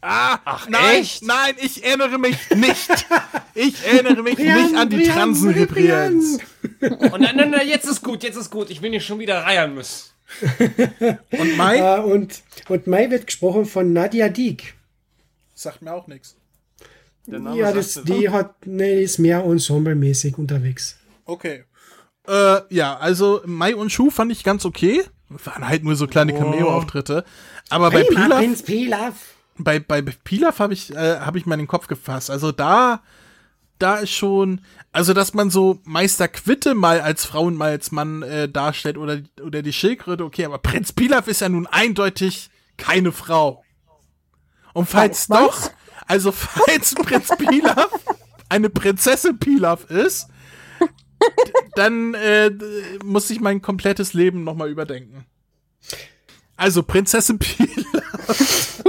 Ah, 0.00 0.38
Ach, 0.44 0.68
nein, 0.68 1.00
echt? 1.00 1.24
nein, 1.24 1.54
ich 1.60 1.84
erinnere 1.84 2.18
mich 2.18 2.36
nicht. 2.54 3.06
Ich 3.54 3.84
erinnere 3.92 4.22
mich 4.22 4.36
Brian, 4.36 4.62
nicht 4.62 4.76
an 4.76 4.90
die 4.90 5.02
Transenreprienz. 5.02 6.38
Und 6.80 7.20
nein, 7.20 7.34
nein, 7.36 7.50
nein, 7.50 7.68
jetzt 7.68 7.86
ist 7.86 8.02
gut, 8.02 8.22
jetzt 8.22 8.36
ist 8.36 8.50
gut. 8.50 8.70
Ich 8.70 8.80
will 8.80 8.90
nicht 8.90 9.04
schon 9.04 9.18
wieder 9.18 9.42
reiern 9.42 9.74
müssen. 9.74 10.10
und 11.32 11.56
Mai? 11.56 11.82
Uh, 11.82 12.04
und, 12.12 12.42
und 12.68 12.86
Mai 12.86 13.10
wird 13.10 13.26
gesprochen 13.26 13.66
von 13.66 13.92
Nadia 13.92 14.28
Dieck. 14.28 14.74
Sagt 15.54 15.82
mir 15.82 15.92
auch 15.92 16.06
nichts. 16.06 16.36
Ja, 17.28 17.72
das, 17.72 18.02
die 18.04 18.30
hat, 18.30 18.66
nee, 18.66 19.02
ist 19.02 19.18
mehr 19.18 19.44
ensemblemäßig 19.44 20.38
unterwegs. 20.38 20.98
Okay. 21.26 21.64
Äh, 22.26 22.60
ja, 22.70 22.96
also 22.96 23.42
Mai 23.44 23.76
und 23.76 23.90
Schuh 23.92 24.10
fand 24.10 24.32
ich 24.32 24.44
ganz 24.44 24.64
okay. 24.64 25.02
Waren 25.28 25.68
halt 25.68 25.84
nur 25.84 25.94
so 25.94 26.06
kleine 26.06 26.34
oh. 26.34 26.38
Cameo-Auftritte. 26.38 27.24
Aber 27.68 27.90
bei 27.90 28.04
Pilaf, 28.04 28.64
Pilaf. 28.64 29.14
Bei, 29.58 29.78
bei 29.78 30.00
Pilaf 30.00 30.58
habe 30.58 30.72
ich, 30.72 30.94
äh, 30.94 31.18
hab 31.20 31.36
ich 31.36 31.44
meinen 31.44 31.66
Kopf 31.66 31.86
gefasst. 31.86 32.30
Also 32.30 32.50
da, 32.50 33.02
da 33.78 33.96
ist 33.96 34.12
schon, 34.12 34.62
also 34.92 35.12
dass 35.12 35.34
man 35.34 35.50
so 35.50 35.80
Meister 35.84 36.28
Quitte 36.28 36.74
mal 36.74 37.00
als 37.00 37.26
Frau 37.26 37.44
und 37.44 37.56
mal 37.56 37.70
als 37.70 37.90
Mann 37.90 38.22
äh, 38.22 38.48
darstellt 38.48 38.96
oder, 38.96 39.20
oder 39.42 39.60
die 39.62 39.72
Schildkröte, 39.72 40.24
okay, 40.24 40.46
aber 40.46 40.58
Prinz 40.58 40.92
Pilaf 40.92 41.28
ist 41.28 41.40
ja 41.40 41.48
nun 41.48 41.66
eindeutig 41.66 42.48
keine 42.78 43.12
Frau. 43.12 43.64
Und 44.72 44.88
falls 44.88 45.28
was? 45.28 45.38
doch, 45.38 45.70
also 46.08 46.32
falls 46.32 46.94
Prinz 46.94 47.28
Pilaf 47.36 47.90
eine 48.48 48.70
Prinzessin 48.70 49.38
Pilaf 49.38 49.84
ist, 49.90 50.28
dann 51.76 52.14
äh, 52.14 52.50
muss 53.04 53.30
ich 53.30 53.40
mein 53.40 53.62
komplettes 53.62 54.14
Leben 54.14 54.42
nochmal 54.42 54.70
überdenken. 54.70 55.26
Also 56.56 56.82
Prinzessin 56.82 57.38
Pilaf. 57.38 58.82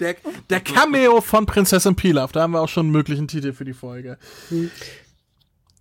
der, 0.00 0.16
der 0.48 0.60
Cameo 0.60 1.20
von 1.20 1.44
Prinzessin 1.44 1.96
Pilaf. 1.96 2.32
Da 2.32 2.42
haben 2.42 2.52
wir 2.52 2.60
auch 2.60 2.68
schon 2.68 2.86
einen 2.86 2.92
möglichen 2.92 3.28
Titel 3.28 3.52
für 3.52 3.64
die 3.64 3.74
Folge. 3.74 4.16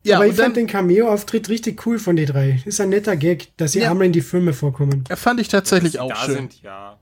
Ja, 0.03 0.17
Aber 0.17 0.27
ich 0.27 0.36
fand 0.36 0.57
den 0.57 0.65
Cameo-Auftritt 0.65 1.50
richtig 1.50 1.86
cool 1.86 2.00
von 2.00 2.15
den 2.15 2.25
drei. 2.25 2.62
Ist 2.65 2.81
ein 2.81 2.89
netter 2.89 3.15
Gag, 3.15 3.55
dass 3.57 3.74
sie 3.74 3.81
ja. 3.81 3.91
einmal 3.91 4.07
in 4.07 4.13
die 4.13 4.21
Filme 4.21 4.53
vorkommen. 4.53 5.03
Er 5.07 5.17
fand 5.17 5.39
ich 5.39 5.48
tatsächlich 5.48 6.00
auch 6.00 6.15
schön. 6.15 6.36
Sind, 6.36 6.62
ja. 6.63 7.00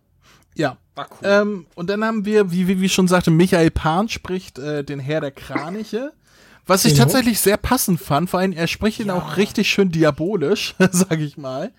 Ja. 0.55 0.77
War 1.00 1.08
cool. 1.12 1.18
Ähm, 1.24 1.65
und 1.75 1.89
dann 1.89 2.03
haben 2.03 2.25
wir, 2.25 2.51
wie, 2.51 2.68
wie, 2.68 2.82
wie 2.82 2.89
schon 2.89 3.08
sagte, 3.08 3.32
Michael 3.32 3.72
Pan 3.72 4.10
spricht 4.10 4.60
äh, 4.60 4.84
den 4.84 5.00
Herr 5.00 5.22
der 5.22 5.32
Kraniche. 5.32 6.12
Was 6.65 6.84
ich 6.84 6.94
genau. 6.94 7.06
tatsächlich 7.06 7.39
sehr 7.39 7.56
passend 7.56 8.01
fand, 8.01 8.29
vor 8.29 8.41
allem 8.41 8.51
er 8.51 8.68
spricht 8.68 9.00
ihn 9.00 9.08
ja. 9.08 9.15
auch 9.15 9.38
richtig 9.38 9.70
schön 9.70 9.91
diabolisch, 9.91 10.75
sag 10.91 11.20
ich 11.20 11.38
mal. 11.38 11.72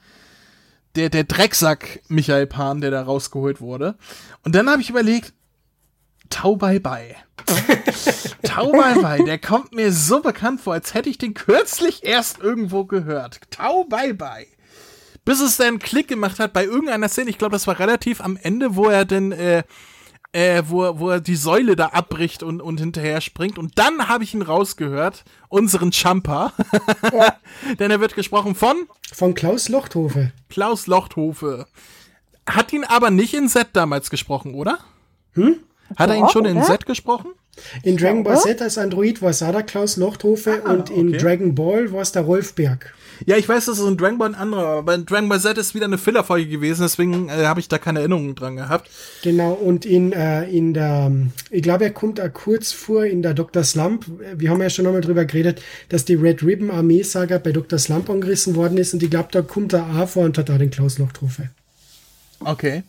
Der, 0.97 1.11
der 1.11 1.25
Drecksack 1.25 2.01
Michael 2.09 2.47
Pan, 2.47 2.81
der 2.81 2.91
da 2.91 3.03
rausgeholt 3.03 3.61
wurde. 3.61 3.97
Und 4.43 4.55
dann 4.55 4.71
habe 4.71 4.81
ich 4.81 4.89
überlegt, 4.89 5.35
Tau 6.31 6.57
Bye 6.57 6.81
Bye. 6.81 7.17
Tau 8.43 8.73
Bye 8.73 9.03
Bye, 9.03 9.25
der 9.25 9.39
kommt 9.39 9.75
mir 9.75 9.93
so 9.93 10.21
bekannt 10.21 10.63
vor, 10.63 10.73
als 10.73 10.95
hätte 10.95 11.11
ich 11.11 11.19
den 11.19 11.35
kürzlich 11.35 12.05
erst 12.05 12.39
irgendwo 12.39 12.87
gehört. 12.87 13.39
Tau 13.51 13.85
Bye 13.85 14.15
Bye. 14.15 14.47
Bis 15.25 15.41
es 15.41 15.57
dann 15.57 15.79
Klick 15.79 16.09
gemacht 16.09 16.39
hat 16.39 16.53
bei 16.53 16.65
irgendeiner 16.65 17.09
Szene, 17.09 17.31
ich 17.31 17.39
glaube, 17.39 17.53
das 17.53 17.67
war 17.67 17.79
relativ 17.79 18.21
am 18.21 18.37
Ende, 18.37 18.77
wo 18.77 18.87
er 18.87 19.05
denn 19.05 19.33
äh, 19.33 19.63
äh, 20.33 20.63
wo, 20.67 20.99
wo 20.99 21.11
er 21.11 21.21
die 21.21 21.37
Säule 21.37 21.77
da 21.77 21.87
abbricht 21.87 22.43
und, 22.43 22.61
und 22.61 22.79
hinterher 22.79 23.21
springt. 23.21 23.59
Und 23.59 23.79
dann 23.79 24.09
habe 24.09 24.25
ich 24.25 24.35
ihn 24.35 24.43
rausgehört, 24.43 25.25
unseren 25.49 25.93
Champer. 25.93 26.53
Ja. 27.13 27.37
Denn 27.79 27.91
er 27.91 28.01
wird 28.01 28.15
gesprochen 28.15 28.55
von? 28.55 28.87
Von 29.13 29.35
Klaus 29.35 29.69
Lochthofe. 29.69 30.33
Klaus 30.49 30.87
Lochthofe. 30.87 31.67
Hat 32.49 32.73
ihn 32.73 32.85
aber 32.85 33.11
nicht 33.11 33.35
in 33.35 33.49
Set 33.49 33.69
damals 33.73 34.11
gesprochen, 34.11 34.55
oder? 34.55 34.79
Hm? 35.33 35.57
Hat 35.97 36.11
er 36.11 36.17
ihn 36.17 36.29
schon 36.29 36.45
in 36.45 36.63
Set 36.63 36.87
gesprochen? 36.87 37.33
In 37.83 37.97
Dragon 37.97 38.23
Ball 38.23 38.39
Z 38.39 38.61
als 38.63 38.79
Android 38.79 39.23
war 39.23 39.33
Sada 39.33 39.63
Klaus 39.63 39.97
Lochthofe 39.97 40.63
ah, 40.65 40.73
und 40.73 40.91
in 40.91 41.09
okay. 41.09 41.19
Dragon 41.19 41.55
Ball 41.55 41.93
war 41.93 42.03
es 42.03 42.13
der 42.13 42.23
Rolf 42.23 42.55
Berg. 42.55 42.93
Ja, 43.27 43.37
ich 43.37 43.49
weiß, 43.49 43.67
das 43.67 43.79
ist 43.79 43.87
in 43.87 43.97
Dragon 43.97 44.19
Ball 44.19 44.31
ein 44.31 44.35
anderer, 44.35 44.79
aber 44.79 44.95
in 44.95 45.05
Dragon 45.05 45.29
Ball 45.29 45.41
Z 45.41 45.59
ist 45.59 45.75
wieder 45.75 45.85
eine 45.85 45.99
Fillerfolge 45.99 46.49
gewesen, 46.49 46.83
deswegen 46.83 47.29
äh, 47.29 47.45
habe 47.45 47.61
ich 47.61 47.69
da 47.69 47.79
keine 47.79 47.99
Erinnerungen 47.99 48.35
dran 48.35 48.57
gehabt. 48.57 48.91
Genau, 49.23 49.53
und 49.53 49.85
in, 49.85 50.13
äh, 50.13 50.45
in 50.45 50.73
der, 50.73 51.13
ich 51.51 51.63
glaube, 51.63 51.85
er 51.85 51.91
kommt 51.91 52.19
da 52.19 52.29
kurz 52.29 52.73
vor 52.73 53.05
in 53.05 53.23
der 53.23 53.35
Dr. 53.35 53.63
Slump. 53.63 54.07
Wir 54.35 54.51
haben 54.51 54.63
ja 54.63 54.71
schon 54.71 54.87
einmal 54.87 55.03
drüber 55.03 55.25
geredet, 55.27 55.61
dass 55.91 56.05
die 56.05 56.15
Red 56.15 56.43
Ribbon 56.43 56.71
Armee-Saga 56.71 57.39
bei 57.39 57.53
Dr. 57.53 57.79
Slump 57.79 58.09
angerissen 58.09 58.55
worden 58.57 58.79
ist 58.79 58.95
und 58.95 59.03
ich 59.03 59.11
glaube, 59.11 59.29
da 59.33 59.43
kommt 59.43 59.75
er 59.75 59.87
auch 59.97 60.09
vor 60.09 60.25
und 60.25 60.39
hat 60.39 60.49
da 60.49 60.57
den 60.57 60.71
Klaus 60.71 60.99
Lochthofe. 60.99 61.51
Okay. 62.41 62.83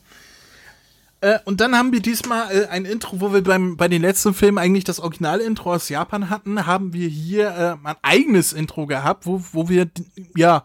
Äh, 1.21 1.37
und 1.45 1.61
dann 1.61 1.75
haben 1.77 1.93
wir 1.93 2.01
diesmal 2.01 2.51
äh, 2.51 2.67
ein 2.67 2.85
Intro, 2.85 3.21
wo 3.21 3.31
wir 3.31 3.43
beim, 3.43 3.77
bei 3.77 3.87
den 3.87 4.01
letzten 4.01 4.33
Filmen 4.33 4.57
eigentlich 4.57 4.83
das 4.83 4.99
Original-Intro 4.99 5.73
aus 5.73 5.87
Japan 5.87 6.29
hatten, 6.29 6.65
haben 6.65 6.93
wir 6.93 7.07
hier 7.07 7.49
äh, 7.49 7.87
ein 7.87 7.95
eigenes 8.01 8.53
Intro 8.53 8.87
gehabt, 8.87 9.27
wo, 9.27 9.41
wo 9.53 9.69
wir, 9.69 9.87
ja, 10.35 10.63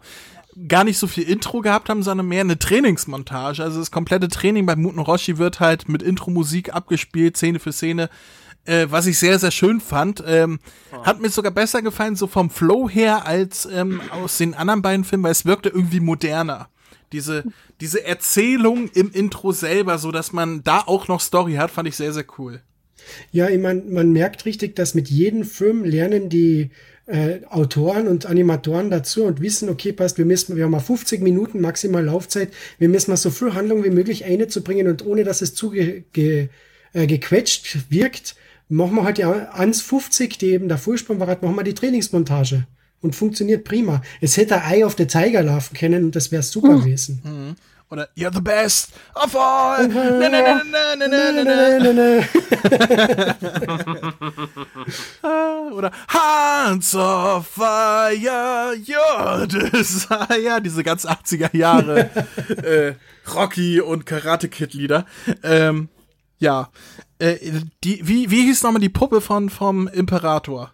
gar 0.67 0.83
nicht 0.83 0.97
so 0.97 1.05
viel 1.05 1.23
Intro 1.23 1.61
gehabt 1.61 1.89
haben, 1.89 2.01
sondern 2.01 2.27
mehr 2.27 2.41
eine 2.41 2.57
Trainingsmontage. 2.57 3.63
Also 3.63 3.79
das 3.79 3.91
komplette 3.91 4.27
Training 4.27 4.65
bei 4.65 4.75
Muten 4.75 4.99
Roshi 4.99 5.37
wird 5.37 5.59
halt 5.59 5.87
mit 5.87 6.01
Intro-Musik 6.01 6.73
abgespielt, 6.73 7.37
Szene 7.37 7.59
für 7.59 7.71
Szene. 7.71 8.09
Äh, 8.65 8.87
was 8.89 9.05
ich 9.05 9.19
sehr, 9.19 9.37
sehr 9.37 9.51
schön 9.51 9.79
fand. 9.79 10.23
Ähm, 10.25 10.59
oh. 10.91 11.05
Hat 11.05 11.21
mir 11.21 11.29
sogar 11.29 11.51
besser 11.51 11.83
gefallen, 11.83 12.15
so 12.15 12.25
vom 12.25 12.49
Flow 12.49 12.89
her, 12.89 13.27
als 13.27 13.67
ähm, 13.71 14.01
aus 14.09 14.39
den 14.39 14.55
anderen 14.55 14.81
beiden 14.81 15.05
Filmen, 15.05 15.23
weil 15.23 15.31
es 15.31 15.45
wirkte 15.45 15.69
irgendwie 15.69 15.99
moderner 15.99 16.67
diese, 17.11 17.43
diese 17.81 18.03
Erzählung 18.03 18.89
im 18.93 19.11
Intro 19.11 19.51
selber, 19.51 19.97
so 19.97 20.11
dass 20.11 20.33
man 20.33 20.63
da 20.63 20.79
auch 20.85 21.07
noch 21.07 21.21
Story 21.21 21.53
hat, 21.53 21.71
fand 21.71 21.87
ich 21.87 21.95
sehr, 21.95 22.13
sehr 22.13 22.25
cool. 22.37 22.61
Ja, 23.31 23.49
ich 23.49 23.59
mein, 23.59 23.91
man 23.91 24.11
merkt 24.11 24.45
richtig, 24.45 24.75
dass 24.75 24.93
mit 24.93 25.09
jedem 25.09 25.43
Film 25.43 25.85
lernen 25.85 26.29
die 26.29 26.71
äh, 27.05 27.39
Autoren 27.49 28.07
und 28.07 28.25
Animatoren 28.25 28.89
dazu 28.89 29.23
und 29.23 29.41
wissen, 29.41 29.69
okay, 29.69 29.93
passt, 29.93 30.17
wir 30.17 30.25
müssen, 30.25 30.57
wir 30.57 30.65
haben 30.65 30.71
mal 30.71 30.79
50 30.79 31.21
Minuten 31.21 31.61
maximal 31.61 32.03
Laufzeit, 32.03 32.51
wir 32.79 32.89
müssen 32.89 33.11
mal 33.11 33.17
so 33.17 33.29
viel 33.29 33.53
Handlung 33.53 33.83
wie 33.83 33.89
möglich 33.89 34.25
einzubringen 34.25 34.87
und 34.87 35.05
ohne 35.05 35.23
dass 35.23 35.41
es 35.41 35.53
zu 35.53 35.69
ge, 35.69 36.03
ge, 36.11 36.49
äh, 36.93 37.07
gequetscht 37.07 37.77
wirkt, 37.89 38.35
machen 38.67 38.95
wir 38.95 39.03
halt 39.03 39.17
ja 39.17 39.53
1,50, 39.53 40.37
die 40.37 40.47
eben 40.47 40.67
der 40.67 40.77
Vorsprung 40.77 41.19
war, 41.19 41.27
machen 41.27 41.55
wir 41.55 41.63
die 41.63 41.73
Trainingsmontage 41.73 42.67
und 43.01 43.15
funktioniert 43.15 43.63
prima. 43.63 44.01
Es 44.21 44.37
hätte 44.37 44.61
ein 44.61 44.71
Ei 44.71 44.85
auf 44.85 44.95
der 44.95 45.07
Tiger 45.07 45.43
laufen 45.43 45.75
können 45.75 46.05
und 46.05 46.15
das 46.15 46.31
wäre 46.31 46.43
super 46.43 46.73
mhm. 46.73 46.79
gewesen. 46.79 47.21
Mhm. 47.23 47.55
Oder 47.89 48.09
You're 48.17 48.33
the 48.33 48.41
best 48.41 48.91
of 49.15 49.33
all. 49.33 49.87
Na, 49.87 50.27
na, 50.27 50.61
na, 50.97 52.21
Oder 55.71 55.91
Hands 56.09 56.95
of 56.95 57.47
Fire, 57.47 58.75
your 58.75 59.47
desire. 59.47 60.61
Diese 60.61 60.83
ganz 60.83 61.05
80er 61.05 61.55
Jahre 61.55 62.09
äh, 62.61 62.95
Rocky 63.33 63.79
und 63.79 64.05
Karate 64.05 64.49
Kid 64.49 64.73
Lieder. 64.73 65.05
Ähm, 65.43 65.87
ja. 66.39 66.69
Äh, 67.19 67.37
die, 67.85 68.05
wie, 68.05 68.29
wie 68.29 68.43
hieß 68.43 68.63
nochmal 68.63 68.81
die 68.81 68.89
Puppe 68.89 69.21
von 69.21 69.49
vom 69.49 69.87
Imperator? 69.87 70.73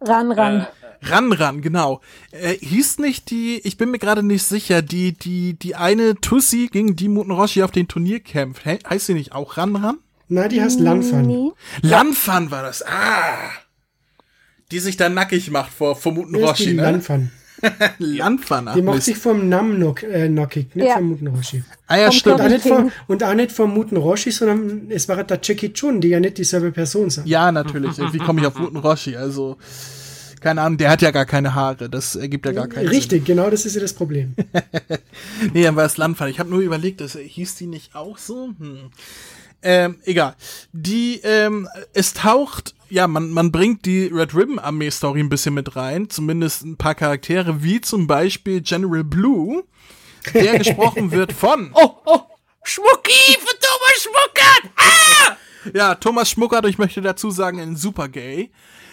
Ran, 0.00 0.32
ran. 0.32 0.60
Äh, 0.60 0.66
Ran, 1.02 1.32
ran, 1.32 1.62
genau. 1.62 2.00
Äh, 2.32 2.54
hieß 2.54 2.98
nicht 2.98 3.30
die, 3.30 3.60
ich 3.64 3.76
bin 3.76 3.90
mir 3.90 3.98
gerade 3.98 4.22
nicht 4.22 4.42
sicher, 4.42 4.82
die, 4.82 5.12
die, 5.12 5.54
die 5.54 5.74
eine 5.76 6.16
Tussi, 6.16 6.68
gegen 6.70 6.96
die 6.96 7.08
Muten 7.08 7.30
Roshi 7.30 7.62
auf 7.62 7.70
den 7.70 7.88
Turnier 7.88 8.20
kämpft. 8.20 8.64
He 8.64 8.78
heißt 8.88 9.06
sie 9.06 9.14
nicht 9.14 9.32
auch 9.32 9.56
Ran, 9.56 9.76
ran? 9.76 9.98
Na, 10.28 10.48
die 10.48 10.60
heißt 10.60 10.80
Lanfan. 10.80 11.26
Nee. 11.26 11.52
Lanfan 11.82 12.50
war 12.50 12.62
das. 12.62 12.84
Ah! 12.84 13.50
Die 14.70 14.78
sich 14.78 14.96
da 14.96 15.08
nackig 15.08 15.50
macht 15.50 15.72
vor, 15.72 15.96
vor 15.96 16.12
Muten 16.12 16.34
Roshi, 16.34 16.74
ne? 16.74 16.82
Lanfan. 16.82 17.30
Lanfan, 17.98 18.70
Die 18.76 18.82
macht 18.82 19.02
sich 19.02 19.16
vom 19.16 19.48
Nam 19.48 19.78
noch, 19.78 20.02
äh, 20.02 20.28
nackig, 20.28 20.74
nicht 20.76 20.86
ja. 20.86 20.94
vom 20.94 21.08
Muten 21.08 21.28
Roshi. 21.28 21.64
Ah 21.86 21.96
ja, 21.96 22.12
stimmt. 22.12 22.36
Und 22.36 22.42
auch, 22.42 22.48
nicht 22.48 22.68
vom, 22.68 22.92
und 23.06 23.24
auch 23.24 23.34
nicht 23.34 23.52
vom 23.52 23.74
Muten 23.74 23.96
Roshi, 23.96 24.30
sondern 24.30 24.90
es 24.90 25.08
war 25.08 25.22
der 25.24 25.40
Jackie 25.42 25.72
Chun, 25.72 26.00
die 26.00 26.08
ja 26.08 26.20
nicht 26.20 26.38
dieselbe 26.38 26.70
Person 26.70 27.10
sind. 27.10 27.26
Ja, 27.26 27.50
natürlich. 27.50 27.96
Wie 28.12 28.18
komme 28.18 28.40
ich 28.40 28.46
auf 28.46 28.58
Muten 28.58 28.76
Roshi? 28.76 29.16
Also, 29.16 29.56
keine 30.40 30.62
Ahnung, 30.62 30.78
der 30.78 30.90
hat 30.90 31.02
ja 31.02 31.10
gar 31.10 31.26
keine 31.26 31.54
Haare. 31.54 31.88
Das 31.88 32.16
ergibt 32.16 32.46
ja 32.46 32.52
gar 32.52 32.68
keinen 32.68 32.88
Richtig, 32.88 33.10
Sinn. 33.10 33.24
genau, 33.24 33.50
das 33.50 33.66
ist 33.66 33.74
ja 33.74 33.80
das 33.80 33.92
Problem. 33.92 34.34
nee, 35.52 35.62
dann 35.62 35.76
war 35.76 35.84
es 35.84 35.96
Landfall. 35.96 36.30
Ich 36.30 36.38
habe 36.38 36.50
nur 36.50 36.60
überlegt, 36.60 37.00
das 37.00 37.16
hieß 37.16 37.56
die 37.56 37.66
nicht 37.66 37.94
auch 37.94 38.18
so? 38.18 38.50
Hm. 38.58 38.90
Ähm, 39.62 39.96
egal. 40.04 40.36
Die, 40.72 41.20
ähm, 41.24 41.68
es 41.92 42.14
taucht, 42.14 42.74
ja, 42.90 43.08
man, 43.08 43.30
man 43.30 43.50
bringt 43.50 43.84
die 43.86 44.06
Red 44.06 44.34
Ribbon 44.34 44.58
Armee 44.58 44.90
Story 44.90 45.20
ein 45.20 45.28
bisschen 45.28 45.54
mit 45.54 45.74
rein, 45.76 46.08
zumindest 46.08 46.64
ein 46.64 46.76
paar 46.76 46.94
Charaktere, 46.94 47.62
wie 47.62 47.80
zum 47.80 48.06
Beispiel 48.06 48.60
General 48.60 49.04
Blue, 49.04 49.64
der 50.32 50.58
gesprochen 50.58 51.10
wird 51.10 51.32
von. 51.32 51.70
Oh, 51.74 51.90
oh, 52.04 52.20
Schmucki 52.62 53.36
Thomas 53.60 54.02
Schmuckert! 54.02 54.72
Ah! 54.76 55.36
Ja, 55.74 55.94
Thomas 55.94 56.30
Schmuckert, 56.30 56.66
ich 56.66 56.78
möchte 56.78 57.00
dazu 57.00 57.30
sagen, 57.30 57.60
ein 57.60 57.76
super 57.76 58.08
gay. 58.08 58.50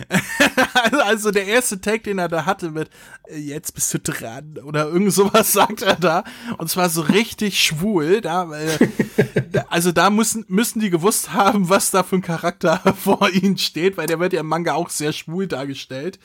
also 1.05 1.31
der 1.31 1.45
erste 1.45 1.79
Tag, 1.79 2.03
den 2.03 2.19
er 2.19 2.27
da 2.27 2.45
hatte 2.45 2.71
mit 2.71 2.89
äh, 3.27 3.37
jetzt 3.37 3.73
bist 3.73 3.93
du 3.93 3.99
dran 3.99 4.57
oder 4.63 4.87
irgend 4.87 5.13
sowas 5.13 5.51
sagt 5.53 5.81
er 5.81 5.95
da 5.95 6.23
und 6.57 6.69
zwar 6.69 6.89
so 6.89 7.01
richtig 7.01 7.63
schwul. 7.63 8.21
Da, 8.21 8.51
äh, 8.51 8.77
also 9.69 9.91
da 9.91 10.09
müssen 10.09 10.45
müssen 10.47 10.79
die 10.79 10.89
gewusst 10.89 11.33
haben, 11.33 11.69
was 11.69 11.91
da 11.91 12.03
für 12.03 12.17
ein 12.17 12.21
Charakter 12.21 12.81
vor 13.01 13.29
ihnen 13.29 13.57
steht, 13.57 13.97
weil 13.97 14.07
der 14.07 14.19
wird 14.19 14.33
ja 14.33 14.41
im 14.41 14.47
Manga 14.47 14.73
auch 14.73 14.89
sehr 14.89 15.13
schwul 15.13 15.47
dargestellt. 15.47 16.19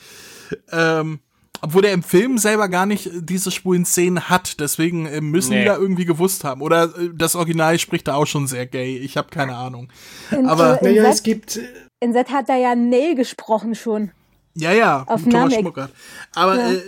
Ähm, 0.71 1.19
obwohl 1.61 1.83
der 1.83 1.93
im 1.93 2.03
Film 2.03 2.37
selber 2.37 2.67
gar 2.69 2.85
nicht 2.85 3.09
diese 3.13 3.51
schwulen 3.51 3.85
Szenen 3.85 4.29
hat, 4.29 4.59
deswegen 4.59 5.05
äh, 5.05 5.21
müssen 5.21 5.51
nee. 5.51 5.59
die 5.59 5.65
da 5.65 5.77
irgendwie 5.77 6.05
gewusst 6.05 6.43
haben. 6.43 6.61
Oder 6.61 6.85
äh, 6.85 7.09
das 7.13 7.35
Original 7.35 7.77
spricht 7.79 8.07
da 8.07 8.15
auch 8.15 8.25
schon 8.25 8.47
sehr 8.47 8.65
gay. 8.65 8.97
Ich 8.97 9.17
habe 9.17 9.29
keine 9.29 9.55
Ahnung. 9.55 9.89
In, 10.31 10.47
Aber 10.47 10.81
äh, 10.81 10.85
naja, 10.85 11.09
es 11.09 11.23
gibt 11.23 11.59
in 11.99 12.13
Set 12.13 12.31
hat 12.31 12.49
er 12.49 12.57
ja 12.57 12.75
Nell 12.75 13.15
gesprochen 13.15 13.75
schon. 13.75 14.11
Ja, 14.55 14.73
ja, 14.73 15.03
auf 15.07 15.23
Thomas 15.23 15.53
Schmucker. 15.53 15.89
Aber 16.33 16.57
ja. 16.57 16.71
äh, 16.73 16.81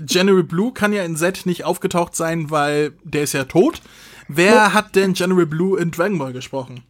General 0.00 0.42
Blue 0.42 0.72
kann 0.72 0.92
ja 0.92 1.04
in 1.04 1.16
Set 1.16 1.46
nicht 1.46 1.64
aufgetaucht 1.64 2.14
sein, 2.14 2.50
weil 2.50 2.92
der 3.04 3.22
ist 3.22 3.32
ja 3.32 3.44
tot. 3.44 3.80
Wer 4.26 4.54
ja. 4.54 4.72
hat 4.74 4.96
denn 4.96 5.14
General 5.14 5.46
Blue 5.46 5.80
in 5.80 5.90
Dragon 5.90 6.18
Ball 6.18 6.32
gesprochen? 6.32 6.82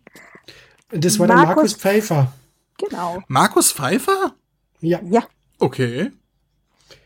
Das 0.90 1.18
war 1.18 1.28
Markus, 1.28 1.46
der 1.46 1.54
Markus 1.54 1.74
Pfeiffer. 1.74 2.32
Genau. 2.78 3.22
Markus 3.28 3.72
Pfeiffer? 3.72 4.34
Ja. 4.80 5.00
Ja. 5.04 5.24
Okay. 5.58 6.10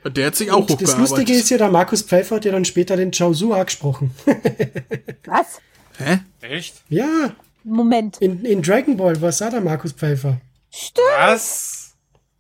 Der 0.04 0.26
hat 0.26 0.36
sich 0.36 0.50
auch 0.50 0.68
Und 0.68 0.82
Das 0.82 0.96
Lustige 0.96 1.32
ist 1.32 1.50
ja, 1.50 1.58
der 1.58 1.70
Markus 1.70 2.02
Pfeiffer 2.02 2.36
hat 2.36 2.44
ja 2.44 2.52
dann 2.52 2.64
später 2.64 2.96
den 2.96 3.12
Chao 3.12 3.32
Sua 3.32 3.62
gesprochen. 3.62 4.12
Was? 5.24 5.60
Hä? 5.98 6.20
Echt? 6.40 6.82
Ja. 6.88 7.32
Moment. 7.64 8.18
In, 8.18 8.44
in 8.44 8.62
Dragon 8.62 8.96
Ball 8.96 9.20
war 9.20 9.28
es 9.28 9.38
da 9.38 9.50
der 9.50 9.60
Markus 9.60 9.92
Pfeiffer. 9.92 10.40
Stimmt. 10.70 11.06
Was? 11.18 11.94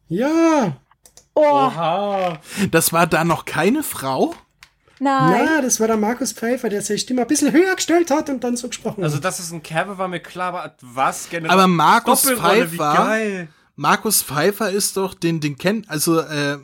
Ja. 0.08 0.76
Oh. 1.34 1.42
Oha. 1.42 2.40
Das 2.70 2.92
war 2.92 3.06
da 3.06 3.24
noch 3.24 3.44
keine 3.44 3.82
Frau? 3.82 4.34
Nein. 4.98 5.46
Na, 5.46 5.60
das 5.60 5.80
war 5.80 5.88
der 5.88 5.96
Markus 5.96 6.32
Pfeiffer, 6.32 6.68
der 6.68 6.82
seine 6.82 6.98
Stimme 6.98 7.22
ein 7.22 7.26
bisschen 7.26 7.52
höher 7.52 7.74
gestellt 7.74 8.10
hat 8.10 8.30
und 8.30 8.44
dann 8.44 8.56
so 8.56 8.68
gesprochen 8.68 9.02
also, 9.02 9.16
hat. 9.16 9.24
Also, 9.24 9.36
dass 9.40 9.46
es 9.46 9.52
ein 9.52 9.62
Kerbe 9.62 9.98
war 9.98 10.06
mir 10.06 10.20
klar, 10.20 10.54
aber 10.54 10.76
was 10.80 11.28
generell? 11.28 11.50
Aber 11.50 11.66
Markus 11.66 12.22
Pfeiffer. 12.22 13.48
Markus 13.74 14.22
Pfeiffer 14.22 14.70
ist 14.70 14.96
doch, 14.96 15.14
den, 15.14 15.40
den 15.40 15.56
kennt, 15.56 15.90
also, 15.90 16.20
äh, 16.20 16.58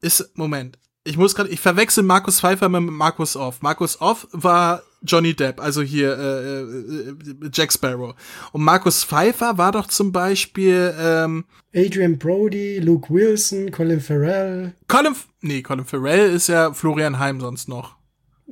ist, 0.00 0.36
Moment. 0.36 0.78
Ich 1.04 1.16
muss 1.16 1.34
gerade, 1.36 1.50
ich 1.50 1.60
verwechsel 1.60 2.02
Markus 2.02 2.40
Pfeiffer 2.40 2.68
mit 2.68 2.82
Markus 2.82 3.36
Off. 3.36 3.62
Markus 3.62 4.00
Off 4.00 4.26
war 4.32 4.82
Johnny 5.02 5.34
Depp, 5.34 5.60
also 5.60 5.82
hier 5.82 6.18
äh, 6.18 6.60
äh, 6.62 7.50
Jack 7.52 7.72
Sparrow. 7.72 8.14
Und 8.52 8.62
Markus 8.62 9.04
Pfeiffer 9.04 9.56
war 9.56 9.70
doch 9.70 9.86
zum 9.86 10.10
Beispiel 10.10 10.92
ähm, 10.98 11.44
Adrian 11.74 12.18
Brody, 12.18 12.80
Luke 12.80 13.12
Wilson, 13.12 13.70
Colin 13.70 14.00
Farrell. 14.00 14.74
Colin, 14.88 15.14
nee, 15.42 15.62
Colin 15.62 15.84
Farrell 15.84 16.32
ist 16.32 16.48
ja 16.48 16.72
Florian 16.72 17.20
Heim 17.20 17.40
sonst 17.40 17.68
noch. 17.68 17.96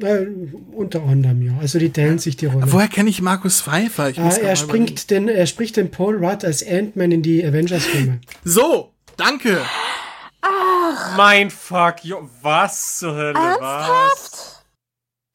Äh, 0.00 0.26
unter 0.72 1.02
anderem, 1.04 1.42
ja. 1.42 1.56
Also 1.60 1.78
die 1.78 1.90
teilen 1.90 2.18
sich 2.18 2.36
die 2.36 2.46
Rolle. 2.46 2.70
Woher 2.72 2.88
kenne 2.88 3.10
ich 3.10 3.22
Markus 3.22 3.60
Pfeiffer? 3.60 4.10
Ich 4.10 4.18
ah, 4.18 4.28
er, 4.28 4.56
springt 4.56 5.10
den, 5.10 5.28
er 5.28 5.46
spricht 5.46 5.76
den 5.76 5.90
Paul 5.90 6.24
Rudd 6.24 6.44
als 6.44 6.66
Ant-Man 6.66 7.12
in 7.12 7.22
die 7.22 7.44
Avengers-Filme. 7.44 8.20
So, 8.44 8.92
danke. 9.16 9.60
Ach. 10.44 11.16
Mein 11.16 11.50
Fuck, 11.50 12.04
jo, 12.04 12.28
was 12.42 12.98
zur 12.98 13.14
Hölle, 13.14 13.38
Ernsthaft? 13.38 14.32
was? 14.32 14.54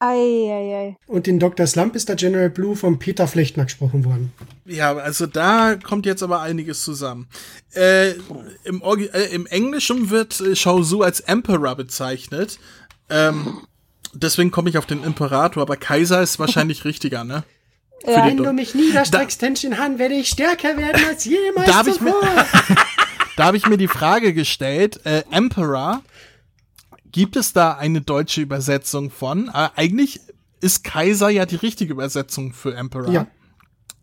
Eieiei. 0.02 0.96
Und 1.06 1.28
in 1.28 1.38
Dr. 1.38 1.66
Slump 1.66 1.94
ist 1.94 2.08
der 2.08 2.16
General 2.16 2.48
Blue 2.48 2.74
von 2.74 2.98
Peter 2.98 3.28
Flechtner 3.28 3.64
gesprochen 3.64 4.06
worden. 4.06 4.32
Ja, 4.64 4.96
also 4.96 5.26
da 5.26 5.74
kommt 5.76 6.06
jetzt 6.06 6.22
aber 6.22 6.40
einiges 6.40 6.84
zusammen. 6.84 7.28
Äh, 7.74 8.12
im, 8.64 8.82
äh, 8.82 9.26
Im 9.34 9.46
Englischen 9.46 10.08
wird 10.08 10.40
äh, 10.40 10.56
Shao 10.56 10.82
Su 10.82 11.02
als 11.02 11.20
Emperor 11.20 11.76
bezeichnet. 11.76 12.58
Ähm, 13.10 13.58
deswegen 14.14 14.50
komme 14.50 14.70
ich 14.70 14.78
auf 14.78 14.86
den 14.86 15.04
Imperator, 15.04 15.62
aber 15.62 15.76
Kaiser 15.76 16.22
ist 16.22 16.38
wahrscheinlich 16.38 16.84
richtiger, 16.86 17.24
ne? 17.24 17.44
Wenn 18.02 18.38
du 18.38 18.54
mich 18.54 18.74
niederstreckst, 18.74 19.38
Tension 19.38 19.76
Han, 19.76 19.98
werde 19.98 20.14
ich 20.14 20.30
stärker 20.30 20.78
werden 20.78 21.04
als 21.06 21.26
jemals 21.26 21.66
da 21.66 21.84
zuvor. 21.84 22.14
da 23.40 23.46
habe 23.46 23.56
ich 23.56 23.66
mir 23.66 23.78
die 23.78 23.88
Frage 23.88 24.34
gestellt, 24.34 25.04
äh, 25.04 25.24
Emperor 25.30 26.02
Gibt 27.12 27.36
es 27.36 27.52
da 27.52 27.72
eine 27.72 28.00
deutsche 28.00 28.40
Übersetzung 28.40 29.10
von? 29.10 29.48
Äh, 29.48 29.68
eigentlich 29.74 30.20
ist 30.60 30.84
Kaiser 30.84 31.28
ja 31.28 31.46
die 31.46 31.56
richtige 31.56 31.92
Übersetzung 31.92 32.52
für 32.52 32.74
Emperor. 32.74 33.10
Ja. 33.10 33.26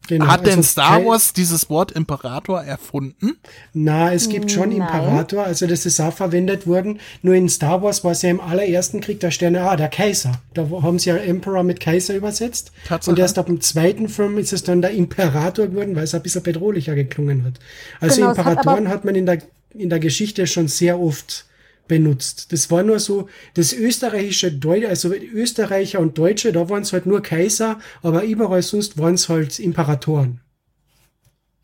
Genau, 0.07 0.27
Hat 0.27 0.45
denn 0.45 0.57
also 0.57 0.63
Star 0.63 1.05
Wars 1.05 1.33
dieses 1.33 1.69
Wort 1.69 1.91
Imperator 1.91 2.63
erfunden? 2.63 3.37
Na, 3.73 4.13
es 4.13 4.29
gibt 4.29 4.51
schon 4.51 4.69
Nein. 4.69 4.79
Imperator, 4.79 5.43
also 5.43 5.67
das 5.67 5.85
ist 5.85 5.99
auch 5.99 6.13
verwendet 6.13 6.65
worden. 6.65 6.99
Nur 7.21 7.35
in 7.35 7.49
Star 7.49 7.81
Wars 7.81 8.03
war 8.03 8.11
es 8.11 8.21
ja 8.21 8.29
im 8.29 8.39
allerersten 8.39 9.01
Krieg 9.01 9.19
der 9.19 9.31
Sterne, 9.31 9.61
ah, 9.61 9.75
der 9.75 9.89
Kaiser. 9.89 10.41
Da 10.53 10.69
haben 10.81 10.97
sie 10.97 11.09
ja 11.09 11.17
Emperor 11.17 11.63
mit 11.63 11.79
Kaiser 11.79 12.15
übersetzt. 12.15 12.71
Tatsache. 12.87 13.11
Und 13.11 13.19
erst 13.19 13.37
ab 13.37 13.47
dem 13.47 13.59
zweiten 13.59 14.07
Film 14.07 14.37
ist 14.37 14.53
es 14.53 14.63
dann 14.63 14.81
der 14.81 14.91
Imperator 14.91 15.67
geworden, 15.67 15.95
weil 15.95 16.05
es 16.05 16.15
ein 16.15 16.23
bisschen 16.23 16.43
bedrohlicher 16.43 16.95
geklungen 16.95 17.43
hat. 17.43 17.55
Also 17.99 18.21
genau, 18.21 18.29
Imperatoren 18.29 18.87
hat, 18.87 18.95
hat 18.95 19.05
man 19.05 19.15
in 19.15 19.25
der, 19.25 19.39
in 19.73 19.89
der 19.89 19.99
Geschichte 19.99 20.47
schon 20.47 20.69
sehr 20.69 20.99
oft 20.99 21.46
benutzt. 21.87 22.51
Das 22.51 22.69
war 22.71 22.83
nur 22.83 22.99
so, 22.99 23.29
das 23.53 23.73
österreichische 23.73 24.51
Deutsche, 24.51 24.89
also 24.89 25.13
Österreicher 25.13 25.99
und 25.99 26.17
Deutsche, 26.17 26.51
da 26.51 26.69
waren 26.69 26.83
es 26.83 26.93
halt 26.93 27.05
nur 27.05 27.21
Kaiser, 27.21 27.79
aber 28.01 28.23
überall 28.23 28.61
sonst 28.61 28.97
waren 28.97 29.15
es 29.15 29.29
halt 29.29 29.59
Imperatoren. 29.59 30.41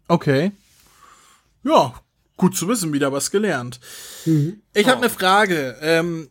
Okay. 0.07 0.51
Ja, 1.63 1.93
gut 2.37 2.55
zu 2.55 2.67
wissen, 2.67 2.93
wieder 2.93 3.11
was 3.11 3.31
gelernt. 3.31 3.79
Mhm. 4.25 4.61
Ich 4.73 4.87
habe 4.87 4.97
oh. 4.97 5.01
eine 5.03 5.09
Frage. 5.09 5.77
Ähm, 5.81 6.29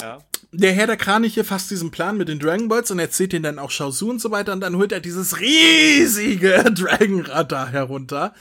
ja. 0.00 0.18
Der 0.52 0.72
Herr 0.72 0.86
der 0.86 0.96
Kraniche 0.96 1.42
fasst 1.42 1.70
diesen 1.72 1.90
Plan 1.90 2.16
mit 2.16 2.28
den 2.28 2.38
Dragon 2.38 2.68
Balls 2.68 2.90
und 2.90 3.00
erzählt 3.00 3.32
ihn 3.32 3.42
dann 3.42 3.58
auch 3.58 3.70
Shao 3.70 3.90
Su 3.90 4.08
und 4.10 4.20
so 4.20 4.30
weiter 4.30 4.52
und 4.52 4.60
dann 4.60 4.76
holt 4.76 4.92
er 4.92 5.00
dieses 5.00 5.40
riesige 5.40 6.62
Dragonrad 6.74 7.50
da 7.50 7.66
herunter 7.66 8.34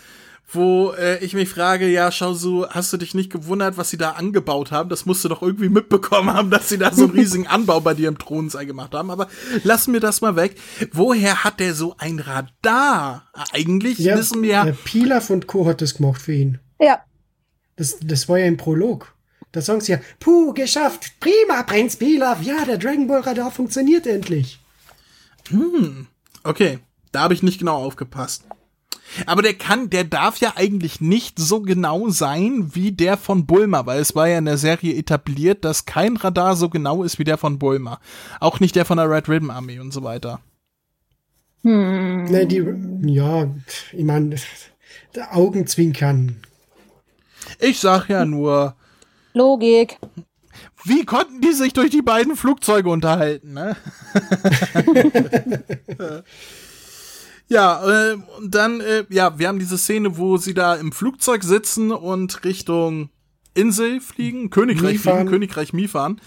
wo 0.55 0.91
äh, 0.93 1.23
ich 1.23 1.33
mich 1.33 1.49
frage, 1.49 1.87
ja, 1.87 2.11
schau 2.11 2.33
so, 2.33 2.69
hast 2.69 2.93
du 2.93 2.97
dich 2.97 3.13
nicht 3.13 3.31
gewundert, 3.31 3.77
was 3.77 3.89
sie 3.89 3.97
da 3.97 4.11
angebaut 4.11 4.71
haben? 4.71 4.89
Das 4.89 5.05
musst 5.05 5.23
du 5.23 5.29
doch 5.29 5.41
irgendwie 5.41 5.69
mitbekommen 5.69 6.33
haben, 6.33 6.49
dass 6.49 6.69
sie 6.69 6.77
da 6.77 6.91
so 6.91 7.03
einen 7.03 7.13
riesigen 7.17 7.47
Anbau 7.47 7.79
bei 7.79 7.93
dir 7.93 8.07
im 8.07 8.17
Thronsaal 8.17 8.65
gemacht 8.65 8.93
haben. 8.93 9.11
Aber 9.11 9.27
lassen 9.63 9.93
wir 9.93 9.99
das 9.99 10.21
mal 10.21 10.35
weg. 10.35 10.55
Woher 10.91 11.43
hat 11.43 11.59
der 11.59 11.73
so 11.73 11.95
ein 11.97 12.19
Radar? 12.19 13.27
Eigentlich 13.51 13.99
ja, 13.99 14.17
wissen 14.17 14.41
wir 14.41 14.49
ja. 14.49 14.65
Pilaf 14.83 15.29
und 15.29 15.47
Co. 15.47 15.65
hat 15.65 15.81
das 15.81 15.95
gemacht 15.95 16.21
für 16.21 16.33
ihn. 16.33 16.59
Ja. 16.79 17.03
Das, 17.75 17.97
das 18.01 18.29
war 18.29 18.37
ja 18.37 18.45
im 18.45 18.57
Prolog. 18.57 19.13
Da 19.51 19.61
sagen 19.61 19.81
sie 19.81 19.91
ja, 19.93 19.99
puh, 20.19 20.53
geschafft, 20.53 21.19
prima, 21.19 21.61
Prinz 21.63 21.95
Pilaf, 21.95 22.41
ja, 22.41 22.65
der 22.65 22.79
Dragon 22.79 23.07
Ball 23.07 23.21
Radar 23.21 23.51
funktioniert 23.51 24.07
endlich. 24.07 24.59
Hm, 25.49 26.07
okay, 26.43 26.79
da 27.11 27.21
habe 27.21 27.35
ich 27.35 27.43
nicht 27.43 27.59
genau 27.59 27.75
aufgepasst. 27.75 28.45
Aber 29.26 29.41
der 29.41 29.54
kann, 29.54 29.89
der 29.89 30.04
darf 30.04 30.38
ja 30.38 30.54
eigentlich 30.56 31.02
nicht 31.02 31.39
so 31.39 31.62
genau 31.62 32.10
sein 32.10 32.71
wie 32.73 32.91
der 32.91 33.17
von 33.17 33.45
Bulma, 33.45 33.86
weil 33.86 33.99
es 33.99 34.15
war 34.15 34.28
ja 34.28 34.38
in 34.38 34.45
der 34.45 34.58
Serie 34.58 34.95
etabliert, 34.95 35.65
dass 35.65 35.86
kein 35.86 36.17
Radar 36.17 36.56
so 36.56 36.69
genau 36.69 37.04
ist 37.04 37.19
wie 37.19 37.23
der 37.23 37.38
von 37.38 37.60
Bulma. 37.60 37.99
Auch 38.39 38.60
nicht 38.60 38.76
der 38.76 38.86
von 38.86 38.97
der 38.97 39.10
Red 39.10 39.30
Ribbon 39.30 39.52
Army 39.52 39.80
und 39.80 39.93
so 39.93 40.04
weiter. 40.04 40.39
Hm. 41.63 42.26
Ne, 42.26 42.47
die, 42.47 42.63
ja, 43.12 43.47
ich 43.91 44.04
meine, 44.04 44.36
Augenzwinkern. 45.32 46.38
Ich 47.60 47.80
sag 47.80 48.10
ja 48.10 48.26
nur. 48.26 48.76
Logik. 49.34 49.99
Wie 50.86 51.06
konnten 51.06 51.41
die 51.41 51.54
sich 51.54 51.73
durch 51.73 51.89
die 51.89 52.02
beiden 52.02 52.36
Flugzeuge 52.36 52.89
unterhalten, 52.89 53.54
ne? 53.54 53.76
Ja, 57.47 58.12
äh, 58.12 58.17
und 58.38 58.56
dann, 58.56 58.82
äh, 58.82 59.06
ja, 59.10 59.38
wir 59.38 59.47
haben 59.47 59.60
diese 59.60 59.77
Szene, 59.77 60.17
wo 60.17 60.38
sie 60.38 60.53
da 60.53 60.75
im 60.75 60.91
Flugzeug 60.91 61.43
sitzen 61.43 61.91
und 61.91 62.43
Richtung 62.45 63.10
Insel 63.53 64.01
fliegen, 64.01 64.49
Königreich 64.49 64.93
Mifan. 64.93 65.13
fliegen, 65.13 65.29
Königreich 65.29 65.73
Mifan. 65.73 66.19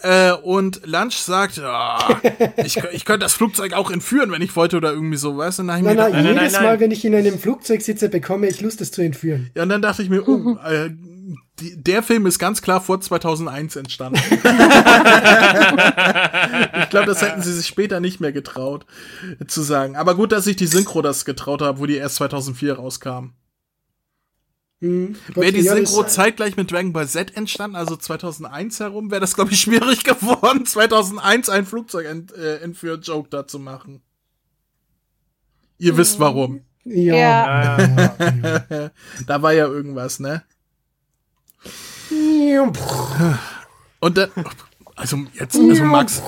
Äh, 0.00 0.32
und 0.32 0.82
Lunch 0.86 1.16
sagt, 1.16 1.60
oh, 1.60 2.14
ich, 2.64 2.76
ich 2.92 3.04
könnte 3.04 3.24
das 3.24 3.34
Flugzeug 3.34 3.72
auch 3.72 3.90
entführen, 3.90 4.30
wenn 4.30 4.42
ich 4.42 4.54
wollte 4.54 4.76
oder 4.76 4.92
irgendwie 4.92 5.16
so, 5.16 5.36
weißt 5.36 5.58
du? 5.58 5.62
Nein, 5.64 5.82
nein, 5.82 5.96
nein, 5.96 6.12
nein, 6.12 6.26
jedes 6.26 6.52
nein, 6.52 6.62
Mal, 6.62 6.80
wenn 6.80 6.92
ich 6.92 7.04
in 7.04 7.16
einem 7.16 7.38
Flugzeug 7.38 7.82
sitze, 7.82 8.08
bekomme 8.08 8.46
ich 8.46 8.60
Lust, 8.60 8.80
es 8.80 8.92
zu 8.92 9.02
entführen. 9.02 9.50
Ja, 9.56 9.64
und 9.64 9.70
dann 9.70 9.82
dachte 9.82 10.02
ich 10.02 10.08
mir, 10.08 10.28
oh, 10.28 10.56
äh, 10.64 10.90
die, 11.60 11.82
der 11.82 12.02
Film 12.02 12.26
ist 12.26 12.38
ganz 12.38 12.62
klar 12.62 12.80
vor 12.80 13.00
2001 13.00 13.76
entstanden. 13.76 14.18
ich 14.30 14.30
glaube, 16.90 17.06
das 17.06 17.22
hätten 17.22 17.42
sie 17.42 17.52
sich 17.52 17.66
später 17.66 18.00
nicht 18.00 18.20
mehr 18.20 18.32
getraut 18.32 18.86
zu 19.46 19.62
sagen. 19.62 19.96
Aber 19.96 20.14
gut, 20.14 20.32
dass 20.32 20.44
sich 20.44 20.56
die 20.56 20.66
Synchro 20.66 21.02
das 21.02 21.24
getraut 21.24 21.62
hat, 21.62 21.78
wo 21.78 21.86
die 21.86 21.96
erst 21.96 22.16
2004 22.16 22.74
rauskam. 22.74 23.32
Mhm. 24.80 25.16
Wäre 25.34 25.52
die 25.52 25.62
Synchro 25.62 26.04
zeitgleich 26.04 26.56
mit 26.56 26.70
Dragon 26.70 26.92
Ball 26.92 27.08
Z 27.08 27.36
entstanden, 27.36 27.76
also 27.76 27.96
2001 27.96 28.78
herum, 28.78 29.10
wäre 29.10 29.20
das, 29.20 29.34
glaube 29.34 29.52
ich, 29.52 29.60
schwierig 29.60 30.04
geworden, 30.04 30.66
2001 30.66 31.48
ein 31.48 31.66
Flugzeug 31.66 32.06
ent, 32.06 32.32
äh, 32.32 32.58
entführt 32.58 33.06
Joke 33.06 33.28
da 33.28 33.46
zu 33.46 33.58
machen. 33.58 34.02
Ihr 35.78 35.94
mhm. 35.94 35.96
wisst 35.98 36.20
warum. 36.20 36.62
Ja. 36.90 37.76
ja. 37.76 38.90
da 39.26 39.42
war 39.42 39.52
ja 39.52 39.66
irgendwas, 39.66 40.20
ne? 40.20 40.42
Und 44.00 44.16
dann, 44.16 44.30
also 44.96 45.18
jetzt, 45.34 45.56
also 45.56 45.84
Max, 45.84 46.22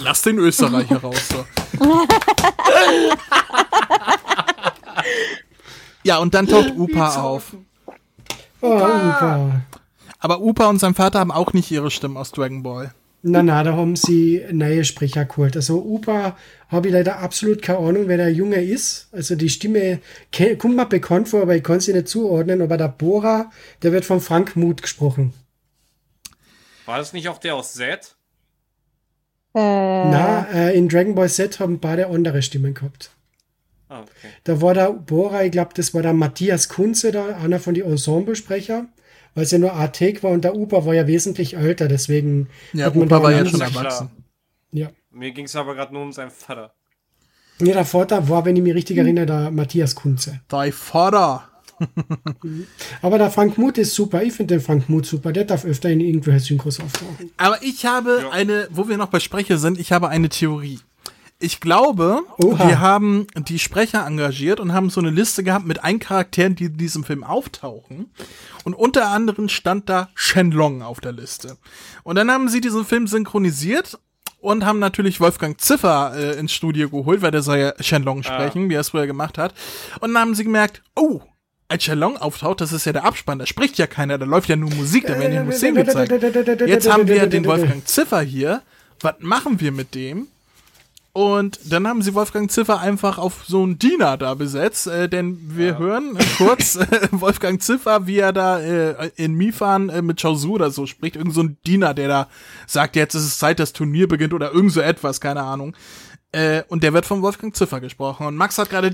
lass 0.00 0.22
den 0.22 0.38
Österreicher 0.38 0.98
raus. 0.98 1.28
So. 1.28 1.44
ja, 6.02 6.18
und 6.18 6.34
dann 6.34 6.46
taucht 6.46 6.72
Upa 6.76 7.20
auf. 7.20 7.56
Oh, 8.60 8.72
Upa. 8.72 9.62
Aber 10.18 10.40
Upa 10.40 10.66
und 10.66 10.78
sein 10.78 10.94
Vater 10.94 11.20
haben 11.20 11.30
auch 11.30 11.52
nicht 11.52 11.70
ihre 11.70 11.90
Stimme 11.90 12.18
aus 12.18 12.32
Dragon 12.32 12.62
Ball. 12.62 12.94
Na, 13.28 13.42
na, 13.42 13.64
da 13.64 13.72
haben 13.72 13.96
sie 13.96 14.46
neue 14.52 14.84
Sprecher 14.84 15.24
geholt. 15.24 15.56
Also 15.56 15.82
Upa 15.82 16.36
habe 16.68 16.86
ich 16.86 16.94
leider 16.94 17.18
absolut 17.18 17.60
keine 17.60 17.80
Ahnung, 17.80 18.06
wer 18.06 18.18
der 18.18 18.32
Junge 18.32 18.62
ist. 18.62 19.08
Also 19.10 19.34
die 19.34 19.48
Stimme 19.48 20.00
kommt 20.60 20.76
mir 20.76 20.86
bekannt 20.86 21.28
vor, 21.28 21.42
aber 21.42 21.56
ich 21.56 21.64
kann 21.64 21.80
sie 21.80 21.92
nicht 21.92 22.06
zuordnen. 22.06 22.62
Aber 22.62 22.76
der 22.76 22.86
Bora, 22.86 23.50
der 23.82 23.90
wird 23.90 24.04
von 24.04 24.20
Frank 24.20 24.54
Muth 24.54 24.80
gesprochen. 24.80 25.34
War 26.84 26.98
das 26.98 27.12
nicht 27.12 27.28
auch 27.28 27.38
der 27.38 27.56
aus 27.56 27.74
Z? 27.74 28.14
Äh. 29.54 29.58
Na, 29.58 30.46
äh, 30.52 30.78
in 30.78 30.88
Dragon 30.88 31.16
Ball 31.16 31.28
Z 31.28 31.58
haben 31.58 31.80
beide 31.80 32.06
andere 32.06 32.42
Stimmen 32.42 32.74
gehabt. 32.74 33.10
Ah, 33.88 34.02
okay. 34.02 34.28
Da 34.44 34.60
war 34.60 34.74
der 34.74 34.92
Bora, 34.92 35.42
ich 35.42 35.50
glaube, 35.50 35.70
das 35.74 35.94
war 35.94 36.02
der 36.02 36.12
Matthias 36.12 36.68
Kunze, 36.68 37.10
da, 37.10 37.36
einer 37.38 37.58
von 37.58 37.74
den 37.74 37.86
Ensemblesprecher, 37.86 38.86
weil 39.36 39.44
es 39.44 39.50
ja 39.50 39.58
nur 39.58 39.74
A-Take 39.74 40.22
war 40.22 40.32
und 40.32 40.42
der 40.42 40.56
Upa 40.56 40.84
war 40.86 40.94
ja 40.94 41.06
wesentlich 41.06 41.56
älter, 41.56 41.86
deswegen. 41.88 42.48
Ja, 42.72 42.92
Upa 42.92 43.22
war 43.22 43.30
ja 43.30 43.44
schon 43.46 43.60
erwachsen. 43.60 44.10
Ja. 44.72 44.88
Mir 45.10 45.30
ging 45.30 45.44
es 45.44 45.54
aber 45.54 45.74
gerade 45.74 45.92
nur 45.92 46.02
um 46.02 46.12
seinen 46.12 46.30
Vater. 46.30 46.72
Ja, 47.60 47.74
der 47.74 47.84
Vater 47.84 48.28
war, 48.28 48.44
wenn 48.44 48.56
ich 48.56 48.62
mich 48.62 48.74
richtig 48.74 48.96
hm. 48.96 49.04
erinnere, 49.04 49.26
der 49.26 49.50
Matthias 49.50 49.94
Kunze. 49.94 50.40
Dein 50.48 50.72
Vater. 50.72 51.48
Aber 53.02 53.18
der 53.18 53.30
Frank 53.30 53.58
Muth 53.58 53.76
ist 53.76 53.94
super. 53.94 54.22
Ich 54.22 54.32
finde 54.32 54.54
den 54.54 54.62
Frank 54.62 54.88
Muth 54.88 55.04
super. 55.04 55.32
Der 55.32 55.44
darf 55.44 55.66
öfter 55.66 55.90
in 55.90 56.00
irgendwelche 56.00 56.40
Synchros 56.40 56.80
auftauchen. 56.80 57.30
Aber 57.36 57.62
ich 57.62 57.84
habe 57.84 58.20
ja. 58.22 58.30
eine, 58.30 58.68
wo 58.70 58.88
wir 58.88 58.96
noch 58.96 59.08
bei 59.08 59.20
Sprecher 59.20 59.58
sind, 59.58 59.78
ich 59.78 59.92
habe 59.92 60.08
eine 60.08 60.30
Theorie. 60.30 60.80
Ich 61.38 61.60
glaube, 61.60 62.22
Oha. 62.38 62.66
wir 62.66 62.80
haben 62.80 63.26
die 63.36 63.58
Sprecher 63.58 64.06
engagiert 64.06 64.58
und 64.58 64.72
haben 64.72 64.88
so 64.88 65.00
eine 65.00 65.10
Liste 65.10 65.44
gehabt 65.44 65.66
mit 65.66 65.84
ein 65.84 65.98
Charakteren, 65.98 66.54
die 66.54 66.64
in 66.66 66.78
diesem 66.78 67.04
Film 67.04 67.24
auftauchen. 67.24 68.10
Und 68.64 68.72
unter 68.72 69.08
anderem 69.08 69.50
stand 69.50 69.88
da 69.90 70.08
Shenlong 70.14 70.80
auf 70.82 71.00
der 71.00 71.12
Liste. 71.12 71.58
Und 72.04 72.16
dann 72.16 72.30
haben 72.30 72.48
sie 72.48 72.62
diesen 72.62 72.86
Film 72.86 73.06
synchronisiert 73.06 73.98
und 74.40 74.64
haben 74.64 74.78
natürlich 74.78 75.20
Wolfgang 75.20 75.60
Ziffer 75.60 76.14
äh, 76.16 76.38
ins 76.38 76.54
Studio 76.54 76.88
geholt, 76.88 77.20
weil 77.20 77.32
der 77.32 77.42
soll 77.42 77.58
ja 77.58 77.74
Shenlong 77.80 78.22
sprechen, 78.22 78.66
ah. 78.66 78.68
wie 78.70 78.74
er 78.74 78.80
es 78.80 78.90
früher 78.90 79.06
gemacht 79.06 79.36
hat. 79.36 79.52
Und 80.00 80.14
dann 80.14 80.22
haben 80.22 80.34
sie 80.34 80.44
gemerkt, 80.44 80.82
oh, 80.94 81.20
als 81.68 81.84
Shenlong 81.84 82.16
auftaucht, 82.16 82.62
das 82.62 82.72
ist 82.72 82.86
ja 82.86 82.92
der 82.92 83.04
Abspann, 83.04 83.38
da 83.38 83.46
spricht 83.46 83.76
ja 83.76 83.86
keiner, 83.86 84.16
da 84.18 84.24
läuft 84.24 84.48
ja 84.48 84.56
nur 84.56 84.70
Musik, 84.70 85.06
da 85.06 85.18
werden 85.18 85.34
ja 85.34 85.42
nur 85.42 85.52
Szenen 85.52 85.84
gezeigt. 85.84 86.12
Jetzt 86.66 86.90
haben 86.90 87.08
wir 87.08 87.26
den 87.26 87.44
Wolfgang 87.44 87.86
Ziffer 87.86 88.20
hier. 88.20 88.62
Was 89.00 89.16
machen 89.20 89.60
wir 89.60 89.72
mit 89.72 89.94
dem? 89.94 90.28
Und 91.16 91.72
dann 91.72 91.88
haben 91.88 92.02
sie 92.02 92.12
Wolfgang 92.12 92.50
Ziffer 92.50 92.78
einfach 92.78 93.16
auf 93.16 93.46
so 93.46 93.62
einen 93.62 93.78
Diener 93.78 94.18
da 94.18 94.34
besetzt, 94.34 94.86
äh, 94.86 95.08
denn 95.08 95.38
wir 95.56 95.68
ja. 95.68 95.78
hören 95.78 96.18
kurz 96.36 96.76
äh, 96.76 97.08
Wolfgang 97.10 97.62
Ziffer, 97.62 98.06
wie 98.06 98.18
er 98.18 98.34
da 98.34 98.60
äh, 98.60 99.10
in 99.16 99.32
Mifan 99.32 99.88
äh, 99.88 100.02
mit 100.02 100.20
Chaozu 100.20 100.52
oder 100.52 100.70
so 100.70 100.84
spricht. 100.84 101.16
Irgend 101.16 101.32
so 101.32 101.42
ein 101.42 101.56
Diener, 101.66 101.94
der 101.94 102.08
da 102.08 102.28
sagt, 102.66 102.96
jetzt 102.96 103.14
ist 103.14 103.24
es 103.24 103.38
Zeit, 103.38 103.60
das 103.60 103.72
Turnier 103.72 104.08
beginnt 104.08 104.34
oder 104.34 104.52
irgend 104.52 104.72
so 104.72 104.82
etwas, 104.82 105.18
keine 105.18 105.40
Ahnung. 105.40 105.74
Äh, 106.32 106.64
und 106.68 106.82
der 106.82 106.92
wird 106.92 107.06
von 107.06 107.22
Wolfgang 107.22 107.56
Ziffer 107.56 107.80
gesprochen. 107.80 108.26
Und 108.26 108.36
Max 108.36 108.58
hat 108.58 108.68
gerade 108.68 108.90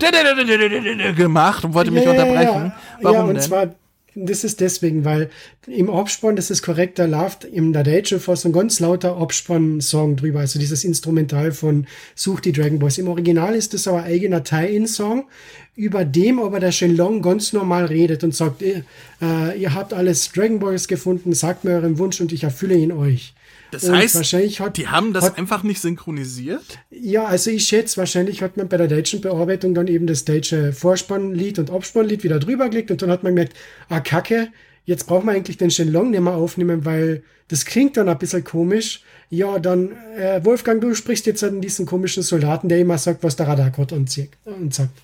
gemacht 1.17 1.65
und 1.65 1.75
wollte 1.75 1.91
mich 1.91 2.05
ja, 2.05 2.13
unterbrechen. 2.13 2.73
Warum 3.01 3.17
ja, 3.17 3.25
und 3.25 3.35
denn? 3.35 3.43
Zwar 3.43 3.75
das 4.15 4.45
ist 4.45 4.61
deswegen, 4.61 5.05
weil 5.05 5.31
im 5.67 5.89
Abspann, 5.89 6.37
das 6.37 6.51
ist 6.51 6.63
korrekt, 6.63 6.99
da 6.99 7.07
läuft 7.07 7.45
im 7.45 7.73
der 7.73 7.83
deutschen 7.83 8.21
Fassung 8.21 8.53
ganz 8.53 8.81
lauter 8.81 9.17
Abspann-Song 9.17 10.17
drüber, 10.17 10.41
also 10.41 10.59
dieses 10.59 10.85
Instrumental 10.85 11.53
von 11.53 11.87
Such 12.15 12.41
die 12.41 12.53
Dragon 12.53 12.79
Boys. 12.79 12.99
Im 12.99 13.09
Original 13.09 13.55
ist 13.55 13.75
das 13.75 13.89
aber 13.89 14.03
ein 14.03 14.13
eigener 14.13 14.45
Tie-In-Song, 14.45 15.25
über 15.77 16.05
dem 16.05 16.41
aber 16.41 16.61
der 16.61 16.73
Shenlong 16.73 17.23
ganz 17.23 17.53
normal 17.53 17.87
redet 17.87 18.25
und 18.25 18.35
sagt, 18.35 18.63
äh, 18.63 18.83
ihr 19.57 19.75
habt 19.75 19.95
alles 19.95 20.31
Dragon 20.31 20.59
Boys 20.59 20.89
gefunden, 20.89 21.33
sagt 21.33 21.65
mir 21.65 21.73
euren 21.73 21.99
Wunsch 21.99 22.21
und 22.21 22.33
ich 22.33 22.45
erfülle 22.45 22.75
ihn 22.75 22.93
euch. 22.93 23.35
Das 23.73 23.85
und 23.85 23.97
heißt, 23.97 24.17
wahrscheinlich 24.17 24.61
hat, 24.61 24.77
die 24.77 24.89
haben 24.89 25.15
das 25.15 25.25
hat, 25.25 25.39
einfach 25.39 25.63
nicht 25.63 25.81
synchronisiert? 25.81 26.79
Ja, 26.91 27.25
also 27.25 27.51
ich 27.51 27.65
schätze, 27.65 27.97
wahrscheinlich 27.97 28.43
hat 28.43 28.59
man 28.59 28.69
bei 28.69 28.77
der 28.77 28.87
deutschen 28.87 29.23
Bearbeitung 29.23 29.73
dann 29.73 29.89
eben 29.89 30.07
das 30.07 30.27
deutsche 30.27 30.75
Vorspannlied 30.75 31.59
und 31.59 31.71
Abspannlied 31.71 32.23
wieder 32.23 32.39
drüber 32.39 32.69
gelegt 32.69 32.91
und 32.91 33.01
dann 33.01 33.11
hat 33.11 33.23
man 33.23 33.35
gemerkt, 33.35 33.57
ah 33.89 34.01
kacke, 34.01 34.49
jetzt 34.85 35.07
braucht 35.07 35.25
man 35.25 35.37
eigentlich 35.37 35.57
den 35.57 35.71
Shenlong 35.71 36.11
nicht 36.11 36.21
mehr 36.21 36.35
aufnehmen, 36.35 36.85
weil 36.85 37.23
das 37.49 37.65
klingt 37.65 37.97
dann 37.97 38.11
ein 38.11 38.19
bisschen 38.19 38.45
komisch. 38.45 39.05
Ja, 39.31 39.59
dann, 39.59 39.93
äh, 40.19 40.45
Wolfgang, 40.45 40.83
du 40.83 40.95
sprichst 40.95 41.25
jetzt 41.25 41.43
an 41.43 41.63
diesen 41.63 41.87
komischen 41.87 42.23
Soldaten, 42.23 42.69
der 42.69 42.79
immer 42.79 42.99
sagt, 42.99 43.23
was 43.23 43.37
der 43.37 43.49
Radar 43.49 43.73
und 43.79 44.75
sagt. 44.75 45.03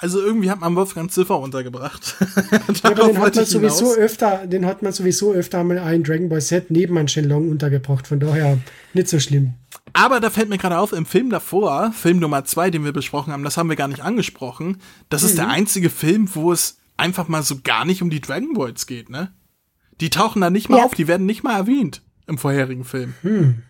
Also 0.00 0.20
irgendwie 0.20 0.48
hat 0.48 0.60
man 0.60 0.76
Wolfgang 0.76 1.10
Ziffer 1.10 1.40
untergebracht. 1.40 2.14
ja, 2.84 2.94
den 2.94 3.18
hat 3.18 3.34
man 3.34 3.44
sowieso 3.44 3.94
öfter, 3.94 4.46
den 4.46 4.64
hat 4.64 4.80
man 4.80 4.92
sowieso 4.92 5.32
öfter 5.32 5.64
mal 5.64 5.78
ein 5.78 6.04
Dragon 6.04 6.28
Ball 6.28 6.40
Set 6.40 6.70
neben 6.70 6.96
ein 6.96 7.08
Shenlong 7.08 7.50
untergebracht. 7.50 8.06
Von 8.06 8.20
daher 8.20 8.58
nicht 8.94 9.08
so 9.08 9.18
schlimm. 9.18 9.54
Aber 9.94 10.20
da 10.20 10.30
fällt 10.30 10.50
mir 10.50 10.58
gerade 10.58 10.78
auf, 10.78 10.92
im 10.92 11.04
Film 11.04 11.30
davor, 11.30 11.90
Film 11.92 12.20
Nummer 12.20 12.44
zwei, 12.44 12.70
den 12.70 12.84
wir 12.84 12.92
besprochen 12.92 13.32
haben, 13.32 13.42
das 13.42 13.56
haben 13.56 13.68
wir 13.68 13.76
gar 13.76 13.88
nicht 13.88 14.02
angesprochen. 14.02 14.80
Das 15.08 15.22
mhm. 15.22 15.28
ist 15.28 15.38
der 15.38 15.46
mhm. 15.46 15.52
einzige 15.52 15.90
Film, 15.90 16.32
wo 16.32 16.52
es 16.52 16.78
einfach 16.96 17.26
mal 17.26 17.42
so 17.42 17.56
gar 17.64 17.84
nicht 17.84 18.00
um 18.00 18.08
die 18.08 18.20
Dragon 18.20 18.54
Balls 18.54 18.86
geht, 18.86 19.10
ne? 19.10 19.32
Die 20.00 20.10
tauchen 20.10 20.40
da 20.40 20.48
nicht 20.48 20.68
mal 20.68 20.78
ja. 20.78 20.84
auf, 20.84 20.94
die 20.94 21.08
werden 21.08 21.26
nicht 21.26 21.42
mal 21.42 21.56
erwähnt 21.56 22.02
im 22.28 22.38
vorherigen 22.38 22.84
Film. 22.84 23.14
Hm. 23.22 23.62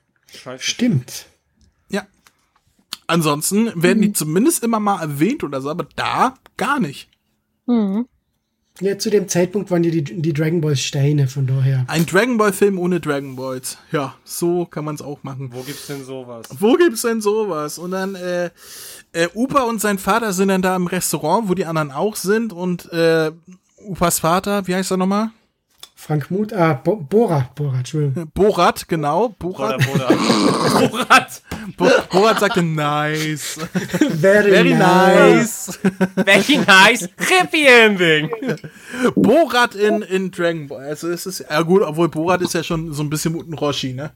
Stimmt. 0.58 1.24
Ansonsten 3.08 3.72
werden 3.74 4.02
die 4.02 4.08
mhm. 4.08 4.14
zumindest 4.14 4.62
immer 4.62 4.78
mal 4.78 5.00
erwähnt 5.00 5.42
oder 5.42 5.60
so, 5.60 5.70
aber 5.70 5.86
da 5.96 6.34
gar 6.56 6.78
nicht. 6.78 7.08
Mhm. 7.66 8.06
Ja, 8.80 8.96
zu 8.96 9.10
dem 9.10 9.26
Zeitpunkt 9.26 9.70
waren 9.72 9.82
die, 9.82 9.90
die, 9.90 10.22
die 10.22 10.32
Dragon 10.32 10.60
Balls 10.60 10.80
Steine, 10.80 11.26
von 11.26 11.46
daher. 11.46 11.84
Ein 11.88 12.06
Dragon 12.06 12.36
Ball 12.36 12.52
Film 12.52 12.78
ohne 12.78 13.00
Dragon 13.00 13.34
Balls. 13.34 13.78
Ja, 13.90 14.14
so 14.24 14.66
kann 14.66 14.84
man 14.84 14.94
es 14.94 15.02
auch 15.02 15.24
machen. 15.24 15.50
Wo 15.52 15.62
gibt's 15.62 15.88
denn 15.88 16.04
sowas? 16.04 16.46
Wo 16.56 16.74
gibt's 16.74 17.02
denn 17.02 17.20
sowas? 17.20 17.78
Und 17.78 17.90
dann, 17.90 18.14
äh, 18.14 18.50
äh, 19.12 19.28
Upa 19.34 19.62
und 19.62 19.80
sein 19.80 19.98
Vater 19.98 20.32
sind 20.32 20.48
dann 20.48 20.62
da 20.62 20.76
im 20.76 20.86
Restaurant, 20.86 21.48
wo 21.48 21.54
die 21.54 21.64
anderen 21.64 21.90
auch 21.90 22.14
sind 22.14 22.52
und, 22.52 22.92
äh, 22.92 23.32
Upas 23.78 24.20
Vater, 24.20 24.66
wie 24.66 24.74
heißt 24.74 24.92
er 24.92 24.96
nochmal? 24.96 25.30
Frank 26.08 26.30
Muth, 26.30 26.54
ah, 26.54 26.72
Bo 26.72 26.96
Borat, 26.96 27.54
Borat, 27.54 27.80
Entschuldigung. 27.80 28.30
Borat, 28.34 28.88
genau, 28.88 29.28
Borat. 29.38 29.76
Borat. 29.84 30.18
Borat. 31.76 32.08
Borat 32.10 32.40
sagte 32.40 32.62
nice. 32.62 33.58
Very, 34.14 34.50
Very 34.50 34.72
nice. 34.72 35.68
nice. 35.68 35.78
Very 36.14 36.64
nice. 36.66 37.10
Happy 37.18 37.66
Ending. 37.66 38.30
Borat 39.16 39.74
in, 39.74 40.00
in 40.00 40.30
Dragon 40.30 40.66
Ball. 40.66 40.86
Also 40.86 41.10
es 41.10 41.26
ist, 41.26 41.40
ja 41.40 41.60
gut, 41.60 41.82
obwohl 41.82 42.08
Borat 42.08 42.40
ist 42.40 42.54
ja 42.54 42.62
schon 42.62 42.90
so 42.94 43.02
ein 43.02 43.10
bisschen 43.10 43.34
Muten 43.34 43.52
Roshi, 43.52 43.92
ne? 43.92 44.12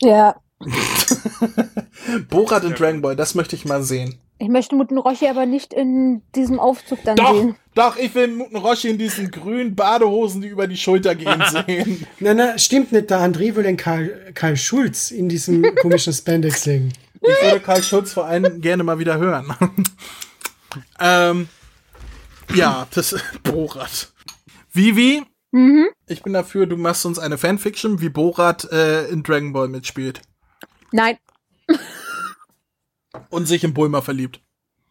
Ja. 0.00 0.36
Borat 2.30 2.64
in 2.64 2.72
Dragon 2.72 3.02
Ball, 3.02 3.14
das 3.14 3.34
möchte 3.34 3.56
ich 3.56 3.66
mal 3.66 3.82
sehen. 3.82 4.18
Ich 4.38 4.48
möchte 4.48 4.76
Muten 4.76 4.98
Roshi 4.98 5.28
aber 5.28 5.46
nicht 5.46 5.72
in 5.72 6.22
diesem 6.34 6.60
Aufzug 6.60 6.98
dann 7.04 7.16
doch, 7.16 7.34
sehen. 7.34 7.56
Doch, 7.74 7.96
ich 7.96 8.14
will 8.14 8.28
Muten 8.28 8.56
Roshi 8.56 8.88
in 8.88 8.98
diesen 8.98 9.30
grünen 9.30 9.74
Badehosen, 9.74 10.42
die 10.42 10.48
über 10.48 10.66
die 10.66 10.76
Schulter 10.76 11.14
gehen, 11.14 11.42
sehen. 11.66 12.06
Nein, 12.20 12.36
nein, 12.36 12.58
stimmt 12.58 12.92
nicht. 12.92 13.08
Der 13.08 13.20
André 13.20 13.54
will 13.54 13.62
den 13.62 13.78
Karl, 13.78 14.32
Karl 14.34 14.56
Schulz 14.56 15.10
in 15.10 15.30
diesem 15.30 15.74
komischen 15.80 16.12
Spandex 16.12 16.64
sehen. 16.64 16.92
Ich 17.14 17.42
würde 17.42 17.60
Karl 17.60 17.82
Schulz 17.82 18.12
vor 18.12 18.26
allem 18.26 18.60
gerne 18.60 18.84
mal 18.84 18.98
wieder 18.98 19.16
hören. 19.16 19.54
ähm, 21.00 21.48
ja, 22.54 22.86
das 22.94 23.16
Borat. 23.42 24.12
Vivi, 24.70 25.22
mhm. 25.50 25.88
ich 26.06 26.22
bin 26.22 26.34
dafür, 26.34 26.66
du 26.66 26.76
machst 26.76 27.06
uns 27.06 27.18
eine 27.18 27.38
Fanfiction, 27.38 28.02
wie 28.02 28.10
Borat 28.10 28.70
äh, 28.70 29.06
in 29.06 29.22
Dragon 29.22 29.54
Ball 29.54 29.68
mitspielt. 29.68 30.20
Nein. 30.92 31.16
Und 33.30 33.46
sich 33.46 33.64
in 33.64 33.74
Bulma 33.74 34.00
verliebt. 34.00 34.40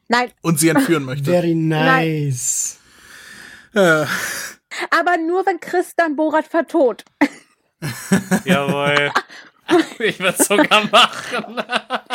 Nein. 0.07 0.31
Und 0.41 0.59
sie 0.59 0.69
entführen 0.69 1.03
möchte. 1.03 1.31
Very 1.31 1.55
nice. 1.55 2.77
Äh. 3.73 4.05
Aber 4.89 5.17
nur, 5.25 5.45
wenn 5.45 5.59
Chris 5.59 5.93
dann 5.95 6.15
Borat 6.15 6.45
vertot. 6.47 7.03
Jawohl. 8.45 9.11
Ich 9.99 10.19
würde 10.19 10.35
es 10.37 10.47
sogar 10.47 10.87
machen. 10.91 11.63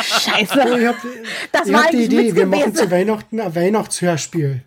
Scheiße. 0.01 0.59
Oh, 0.65 0.77
ich 0.77 0.85
hab, 0.85 0.95
das 1.51 1.67
ich 1.67 1.73
war 1.73 1.83
hab 1.83 1.91
die 1.91 2.03
Idee, 2.05 2.33
wir 2.33 2.45
machen 2.45 2.73
zu 2.73 2.89
Weihnachten 2.89 3.41
ein 3.41 3.53
Weihnachtshörspiel. 3.53 4.63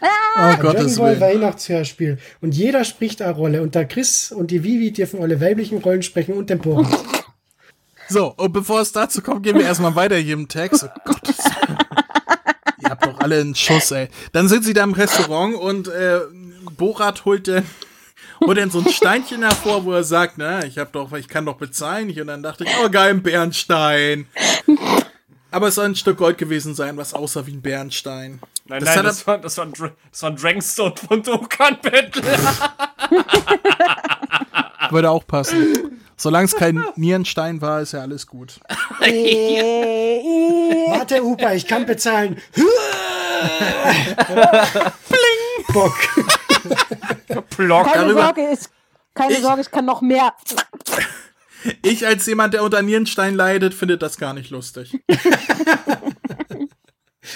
Ah, 0.00 0.54
oh 0.54 0.60
Gottes 0.60 0.98
Willen. 0.98 1.20
Weihnachtshörspiel. 1.20 2.18
Und 2.40 2.54
jeder 2.54 2.84
spricht 2.84 3.22
eine 3.22 3.34
Rolle. 3.34 3.62
Und 3.62 3.74
der 3.74 3.86
Chris 3.86 4.30
und 4.30 4.50
die 4.50 4.62
Vivi 4.62 4.92
dürfen 4.92 5.22
alle 5.22 5.40
weiblichen 5.40 5.78
Rollen 5.78 6.02
sprechen 6.02 6.34
und 6.34 6.50
den 6.50 6.58
Borat. 6.58 6.86
So, 8.08 8.32
und 8.36 8.52
bevor 8.52 8.80
es 8.80 8.92
dazu 8.92 9.22
kommt, 9.22 9.42
gehen 9.42 9.56
wir 9.56 9.64
erstmal 9.66 9.94
weiter 9.94 10.16
hier 10.16 10.34
im 10.34 10.48
Text. 10.48 10.84
Oh 10.84 11.00
Gott, 11.04 11.34
ihr 12.82 12.90
habt 12.90 13.04
doch 13.04 13.20
alle 13.20 13.40
einen 13.40 13.54
Schuss, 13.54 13.90
ey. 13.90 14.08
Dann 14.32 14.48
sind 14.48 14.64
sie 14.64 14.72
da 14.72 14.84
im 14.84 14.92
Restaurant 14.92 15.54
und 15.54 15.88
äh, 15.88 16.20
Borat 16.76 17.24
holt 17.24 17.48
dann 17.48 17.64
holt 18.40 18.58
dann 18.58 18.70
so 18.70 18.78
ein 18.80 18.88
Steinchen 18.88 19.42
hervor, 19.42 19.84
wo 19.84 19.92
er 19.92 20.04
sagt, 20.04 20.34
na, 20.38 20.64
ich 20.64 20.78
hab 20.78 20.92
doch, 20.92 21.12
ich 21.12 21.28
kann 21.28 21.44
doch 21.44 21.56
bezahlen. 21.56 22.08
Und 22.08 22.26
dann 22.26 22.42
dachte 22.42 22.64
ich, 22.64 22.70
oh 22.82 22.88
geil, 22.88 23.10
ein 23.10 23.22
Bernstein. 23.22 24.26
Aber 25.50 25.68
es 25.68 25.76
soll 25.76 25.86
ein 25.86 25.96
Stück 25.96 26.18
Gold 26.18 26.38
gewesen 26.38 26.74
sein, 26.74 26.96
was 26.96 27.14
aussah 27.14 27.46
wie 27.46 27.52
ein 27.52 27.62
Bernstein. 27.62 28.40
Nein, 28.66 28.80
das 28.84 28.96
nein, 28.96 29.04
das 29.04 29.26
war, 29.26 29.38
das, 29.38 29.56
war 29.56 29.64
ein, 29.64 29.72
das 29.72 30.22
war 30.22 30.30
ein 30.30 30.36
Dragonstone 30.36 30.94
von 30.96 31.22
Dokkan 31.22 31.78
Battle. 31.80 32.22
Würde 34.90 35.10
auch 35.10 35.26
passen. 35.26 36.00
Solange 36.20 36.46
es 36.46 36.56
kein 36.56 36.84
Nierenstein 36.96 37.60
war, 37.60 37.80
ist 37.80 37.92
ja 37.92 38.00
alles 38.00 38.26
gut. 38.26 38.58
Warte, 40.88 41.22
Upa, 41.22 41.52
ich 41.52 41.64
kann 41.66 41.86
bezahlen. 41.86 42.36
Bling! 42.54 42.66
Bock. 45.72 45.94
Block. 47.56 47.86
Keine 47.86 48.14
Sorge, 48.14 48.50
ich, 48.52 48.58
keine 49.14 49.32
ich, 49.32 49.38
Sorge, 49.38 49.60
ich 49.60 49.70
kann 49.70 49.84
noch 49.84 50.00
mehr. 50.00 50.34
Ich 51.82 52.04
als 52.04 52.26
jemand, 52.26 52.54
der 52.54 52.64
unter 52.64 52.82
Nierenstein 52.82 53.36
leidet, 53.36 53.74
finde 53.74 53.96
das 53.96 54.18
gar 54.18 54.34
nicht 54.34 54.50
lustig. 54.50 54.98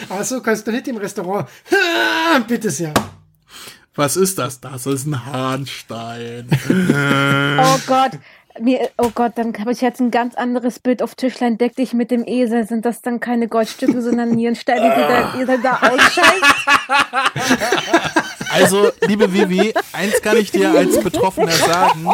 Achso, 0.09 0.41
kannst 0.41 0.67
du 0.67 0.73
nicht 0.73 0.89
im 0.89 0.97
Restaurant. 0.97 1.47
Bitte 2.49 2.71
sehr. 2.71 2.93
Was 3.95 4.17
ist 4.17 4.39
das? 4.39 4.59
Das 4.61 4.87
ist 4.87 5.07
ein 5.07 5.27
Hahnstein. 5.27 6.49
oh 6.51 7.79
Gott. 7.87 8.13
Mir, 8.61 8.91
oh 8.99 9.11
Gott, 9.15 9.33
dann 9.37 9.55
habe 9.59 9.73
ich 9.73 9.81
jetzt 9.81 10.01
ein 10.01 10.11
ganz 10.11 10.35
anderes 10.35 10.79
Bild 10.79 11.03
auf 11.03 11.15
Tischlein 11.15 11.59
deck 11.59 11.77
dich 11.77 11.93
mit 11.93 12.11
dem 12.11 12.25
Esel. 12.27 12.67
Sind 12.67 12.85
das 12.85 13.01
dann 13.01 13.19
keine 13.21 13.49
Goldstücke, 13.49 14.03
sondern 14.03 14.31
Nierensteine, 14.31 14.95
die 14.95 15.01
der 15.01 15.43
Esel 15.43 15.63
da 15.63 15.81
ausscheißt? 15.89 16.43
Also, 18.55 18.91
liebe 19.07 19.33
Vivi, 19.33 19.73
eins 19.95 20.21
kann 20.21 20.37
ich 20.37 20.51
dir 20.51 20.73
als 20.73 21.01
Betroffener 21.01 21.53
sagen. 21.53 22.07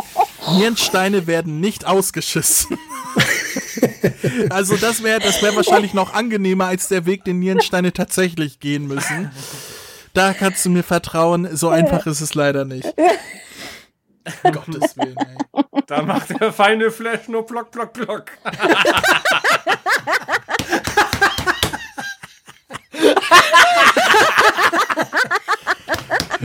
Nierensteine 0.53 1.27
werden 1.27 1.59
nicht 1.59 1.85
ausgeschissen. 1.85 2.79
Also 4.51 4.77
das 4.77 5.03
wäre 5.03 5.20
das 5.20 5.42
wär 5.42 5.55
wahrscheinlich 5.57 5.94
noch 5.94 6.14
angenehmer 6.14 6.66
als 6.66 6.88
der 6.88 7.07
Weg, 7.07 7.24
den 7.24 7.38
Nierensteine 7.40 7.92
tatsächlich 7.92 8.61
gehen 8.61 8.87
müssen. 8.87 9.31
Da 10.14 10.33
kannst 10.33 10.64
du 10.64 10.70
mir 10.70 10.83
vertrauen, 10.83 11.48
so 11.53 11.68
einfach 11.68 12.07
ist 12.07 12.20
es 12.20 12.35
leider 12.35 12.64
nicht. 12.64 12.92
Gottes 14.43 14.97
Willen, 14.97 15.17
ey. 15.17 15.62
Da 15.87 16.03
macht 16.03 16.41
der 16.41 16.53
feine 16.53 16.91
Flash 16.91 17.29
nur 17.29 17.47
Block, 17.47 17.71
Block, 17.71 17.93
Block. 17.93 18.25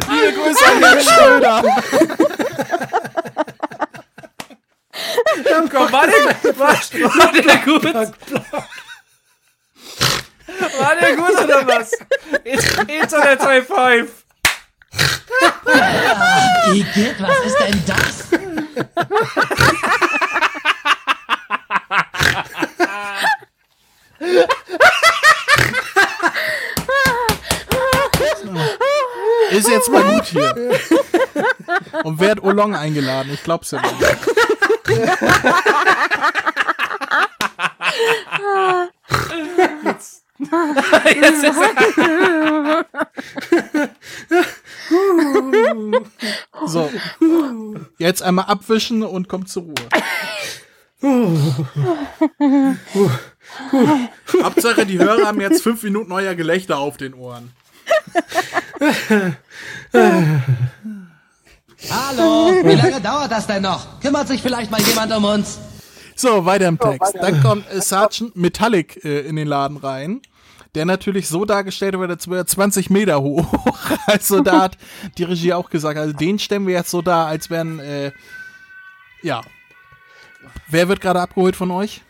Liebe 0.09 0.33
Grüße 0.33 0.65
an 0.65 0.79
Herrn 0.79 1.01
Schröder. 1.01 1.63
Komm, 5.71 5.91
war 5.91 6.07
der, 6.07 6.25
war, 6.59 6.69
war 6.69 7.31
der 7.31 7.57
gut? 7.57 7.83
War 10.77 10.95
der 10.95 11.15
gut 11.15 11.43
oder 11.43 11.67
was? 11.67 11.91
Internet 12.87 13.41
High 13.41 13.67
Five. 13.67 14.23
Igitt, 16.71 17.15
was 17.19 17.39
ist 17.45 17.57
denn 17.59 17.83
das? 17.85 18.27
Ist 29.51 29.69
jetzt 29.69 29.89
mal 29.91 30.03
gut 30.03 30.25
hier. 30.25 30.55
Und 32.03 32.19
wer 32.19 32.31
hat 32.31 32.43
Olong 32.43 32.75
eingeladen? 32.75 33.33
Ich 33.33 33.43
glaub's 33.43 33.71
ja 33.71 33.81
nicht. 33.81 33.93
Jetzt 40.39 41.43
ist 41.43 41.43
er, 41.43 42.22
So. 46.65 46.89
Jetzt 47.97 48.21
einmal 48.21 48.45
abwischen 48.45 49.03
und 49.03 49.27
kommt 49.27 49.49
zur 49.49 49.63
Ruhe. 49.63 49.75
Hauptsache, 54.41 54.85
die 54.85 54.99
Hörer 54.99 55.27
haben 55.27 55.41
jetzt 55.41 55.61
fünf 55.63 55.83
Minuten 55.83 56.11
euer 56.11 56.35
Gelächter 56.35 56.77
auf 56.77 56.97
den 56.97 57.13
Ohren. 57.13 57.51
Hallo, 61.91 62.53
wie 62.63 62.75
lange 62.75 63.01
dauert 63.01 63.31
das 63.31 63.47
denn 63.47 63.63
noch? 63.63 63.99
Kümmert 63.99 64.27
sich 64.27 64.41
vielleicht 64.41 64.71
mal 64.71 64.81
jemand 64.81 65.11
um 65.13 65.25
uns? 65.25 65.59
So, 66.15 66.45
weiter 66.45 66.67
im 66.67 66.79
Text. 66.79 67.15
Dann 67.19 67.41
kommt 67.41 67.65
äh, 67.71 67.81
Sergeant 67.81 68.35
Metallic 68.35 69.03
äh, 69.03 69.21
in 69.21 69.35
den 69.35 69.47
Laden 69.47 69.77
rein. 69.77 70.21
Der 70.75 70.85
natürlich 70.85 71.27
so 71.27 71.45
dargestellt 71.45 71.99
wird, 71.99 72.09
als 72.09 72.27
wäre 72.27 72.41
er 72.41 72.47
20 72.47 72.89
Meter 72.89 73.21
hoch. 73.21 73.45
Also 74.05 74.41
da 74.41 74.61
hat 74.61 74.77
die 75.17 75.23
Regie 75.23 75.53
auch 75.53 75.69
gesagt, 75.69 75.97
also 75.97 76.13
den 76.13 76.37
stellen 76.37 76.67
wir 76.67 76.73
jetzt 76.73 76.91
so 76.91 77.01
da, 77.01 77.25
als 77.25 77.49
wären, 77.49 77.79
äh, 77.79 78.11
ja. 79.21 79.41
Wer 80.67 80.89
wird 80.89 80.99
gerade 80.99 81.21
abgeholt 81.21 81.55
von 81.55 81.71
euch? 81.71 82.01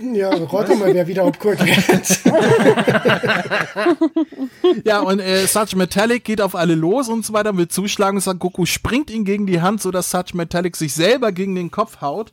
Ja, 0.00 0.30
rate 0.30 0.74
mal, 0.76 0.94
wer 0.94 1.06
wieder 1.06 1.24
abgeholt 1.24 1.60
wird. 1.64 2.20
Ja, 4.84 5.00
und 5.00 5.20
äh, 5.20 5.46
Sergeant 5.46 5.78
Metallic 5.78 6.24
geht 6.24 6.40
auf 6.40 6.54
alle 6.54 6.74
los 6.74 7.08
und 7.08 7.26
so 7.26 7.32
weiter, 7.32 7.56
will 7.56 7.68
zuschlagen 7.68 8.16
und 8.16 8.22
sagt, 8.22 8.40
Goku 8.40 8.64
springt 8.64 9.10
ihm 9.10 9.24
gegen 9.24 9.46
die 9.46 9.60
Hand, 9.60 9.82
sodass 9.82 10.10
Sergeant 10.10 10.36
Metallic 10.36 10.76
sich 10.76 10.94
selber 10.94 11.32
gegen 11.32 11.54
den 11.54 11.70
Kopf 11.70 12.00
haut. 12.00 12.32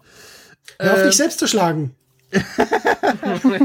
Hör 0.79 0.93
auf 0.93 1.03
dich 1.03 1.15
selbst 1.15 1.39
zu 1.39 1.47
schlagen. 1.47 1.95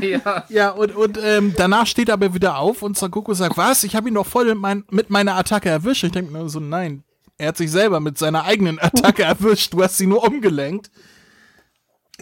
Ja. 0.00 0.44
Ja, 0.48 0.70
und, 0.70 0.94
und 0.94 1.18
ähm, 1.22 1.54
danach 1.56 1.86
steht 1.86 2.08
er 2.08 2.14
aber 2.14 2.34
wieder 2.34 2.58
auf 2.58 2.82
und 2.82 2.96
Son 2.96 3.10
Goku 3.10 3.34
sagt, 3.34 3.56
was? 3.56 3.84
Ich 3.84 3.94
habe 3.96 4.08
ihn 4.08 4.14
doch 4.14 4.26
voll 4.26 4.46
mit, 4.46 4.58
mein, 4.58 4.84
mit 4.90 5.10
meiner 5.10 5.36
Attacke 5.36 5.68
erwischt. 5.68 6.04
Ich 6.04 6.12
denke 6.12 6.32
mir 6.32 6.48
so, 6.48 6.60
nein, 6.60 7.04
er 7.36 7.48
hat 7.48 7.56
sich 7.56 7.70
selber 7.70 8.00
mit 8.00 8.18
seiner 8.18 8.44
eigenen 8.44 8.78
Attacke 8.78 9.22
erwischt. 9.24 9.72
Du 9.72 9.82
hast 9.82 9.96
sie 9.96 10.06
nur 10.06 10.24
umgelenkt. 10.24 10.90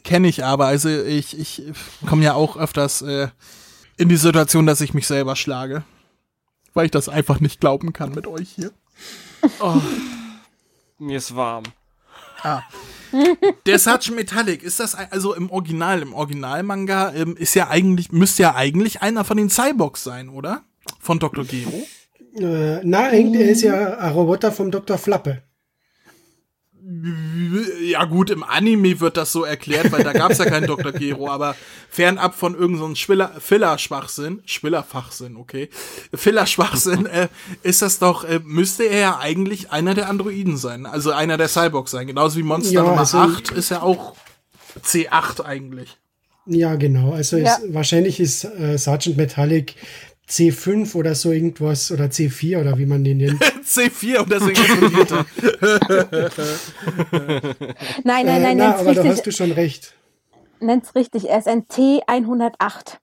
Kenne 0.05 0.29
ich 0.29 0.45
aber. 0.45 0.67
Also 0.67 0.89
ich, 0.89 1.39
ich 1.39 1.63
komme 2.07 2.25
ja 2.25 2.35
auch 2.35 2.57
öfters 2.57 3.03
äh, 3.03 3.29
in 3.97 4.09
die 4.09 4.17
Situation, 4.17 4.67
dass 4.67 4.81
ich 4.81 4.95
mich 4.95 5.07
selber 5.07 5.37
schlage. 5.37 5.85
Weil 6.75 6.87
ich 6.87 6.91
das 6.91 7.09
einfach 7.09 7.41
nicht 7.41 7.61
glauben 7.61 7.93
kann 7.93 8.13
mit 8.13 8.27
euch 8.27 8.49
hier. 8.51 8.73
Mir 10.99 11.19
ist 11.19 11.37
warm. 11.37 11.65
Der 13.67 13.79
Sergeant 13.79 14.17
Metallic, 14.17 14.63
ist 14.63 14.81
das 14.81 14.95
also 14.95 15.35
im 15.35 15.51
Original, 15.51 16.03
im 16.03 16.15
Originalmanga 16.15 17.13
ähm, 17.15 17.37
ist 17.37 17.55
ja 17.55 17.69
eigentlich, 17.69 18.13
müsste 18.13 18.43
ja 18.43 18.55
eigentlich 18.55 19.03
einer 19.03 19.25
von 19.25 19.37
den 19.37 19.51
Cyborgs 19.51 20.05
sein, 20.05 20.29
oder? 20.29 20.63
Von 21.01 21.19
Dr. 21.19 21.45
Gero. 21.45 21.87
Äh, 22.35 22.81
na, 22.83 23.11
Hank, 23.11 23.35
er 23.37 23.51
ist 23.51 23.63
ja 23.63 23.99
ein 23.99 24.13
Roboter 24.13 24.53
vom 24.53 24.71
Dr. 24.71 24.99
Flappe. 24.99 25.43
Ja 27.83 28.05
gut, 28.05 28.31
im 28.31 28.43
Anime 28.43 29.01
wird 29.01 29.17
das 29.17 29.33
so 29.33 29.45
erklärt, 29.45 29.93
weil 29.93 30.05
da 30.05 30.13
gab's 30.13 30.39
ja 30.39 30.45
keinen 30.45 30.67
Dr. 30.67 30.93
Gero, 30.93 31.29
aber 31.31 31.57
fernab 31.91 32.35
von 32.35 32.55
irgendeinem 32.55 32.95
so 32.95 33.15
Filler-Schwachsinn, 33.41 34.43
Schwiller-Fachsinn, 34.45 35.37
okay, 35.37 35.69
Filler-Schwachsinn, 36.15 37.07
äh, 37.07 37.29
ist 37.63 37.83
das 37.83 37.99
doch, 37.99 38.25
äh, 38.25 38.41
müsste 38.45 38.85
er 38.85 38.99
ja 38.99 39.19
eigentlich 39.19 39.71
einer 39.71 39.95
der 39.95 40.09
Androiden 40.09 40.57
sein, 40.57 40.87
also 40.87 41.11
einer 41.13 41.37
der 41.37 41.49
Cyborgs 41.49 41.91
sein, 41.91 42.07
genauso 42.07 42.39
wie 42.39 42.43
Monster 42.43 42.73
Ja, 42.75 42.83
Nummer 42.83 42.99
also- 42.99 43.19
8 43.19 43.51
ist 43.53 43.71
ja 43.71 43.83
auch 43.83 44.15
C8 44.83 45.45
eigentlich. 45.45 45.97
Ja, 46.47 46.75
genau. 46.75 47.13
Also 47.13 47.37
Ja. 47.37 47.55
Ist, 47.55 47.73
wahrscheinlich 47.75 48.19
ist 48.19 48.45
äh, 48.45 48.77
Sergeant 48.77 49.17
Metallic 49.17 49.77
C5 50.29 50.95
oder 50.95 51.15
so 51.15 51.31
irgendwas 51.33 51.91
oder 51.91 52.07
C4 52.07 52.61
oder 52.61 52.79
wie 52.79 52.87
man 52.87 53.05
den 53.05 53.19
nennt. 53.19 53.43
C4 53.65 54.19
und 54.19 54.31
deswegen 54.33 54.61
er. 54.63 55.27
Nein, 58.05 58.27
nein, 58.27 58.27
Äh, 58.27 58.41
nein, 58.41 58.57
na, 58.57 58.69
nenn's 58.69 58.81
aber 58.81 58.95
da 58.95 59.01
hast 59.05 59.09
richtig. 59.11 59.25
du 59.25 59.33
schon 59.33 59.53
recht. 59.53 59.95
Nenn's 60.61 60.95
richtig. 60.95 61.29
Er 61.29 61.39
ist 61.39 61.49
ein 61.49 61.65
T108. 61.67 62.99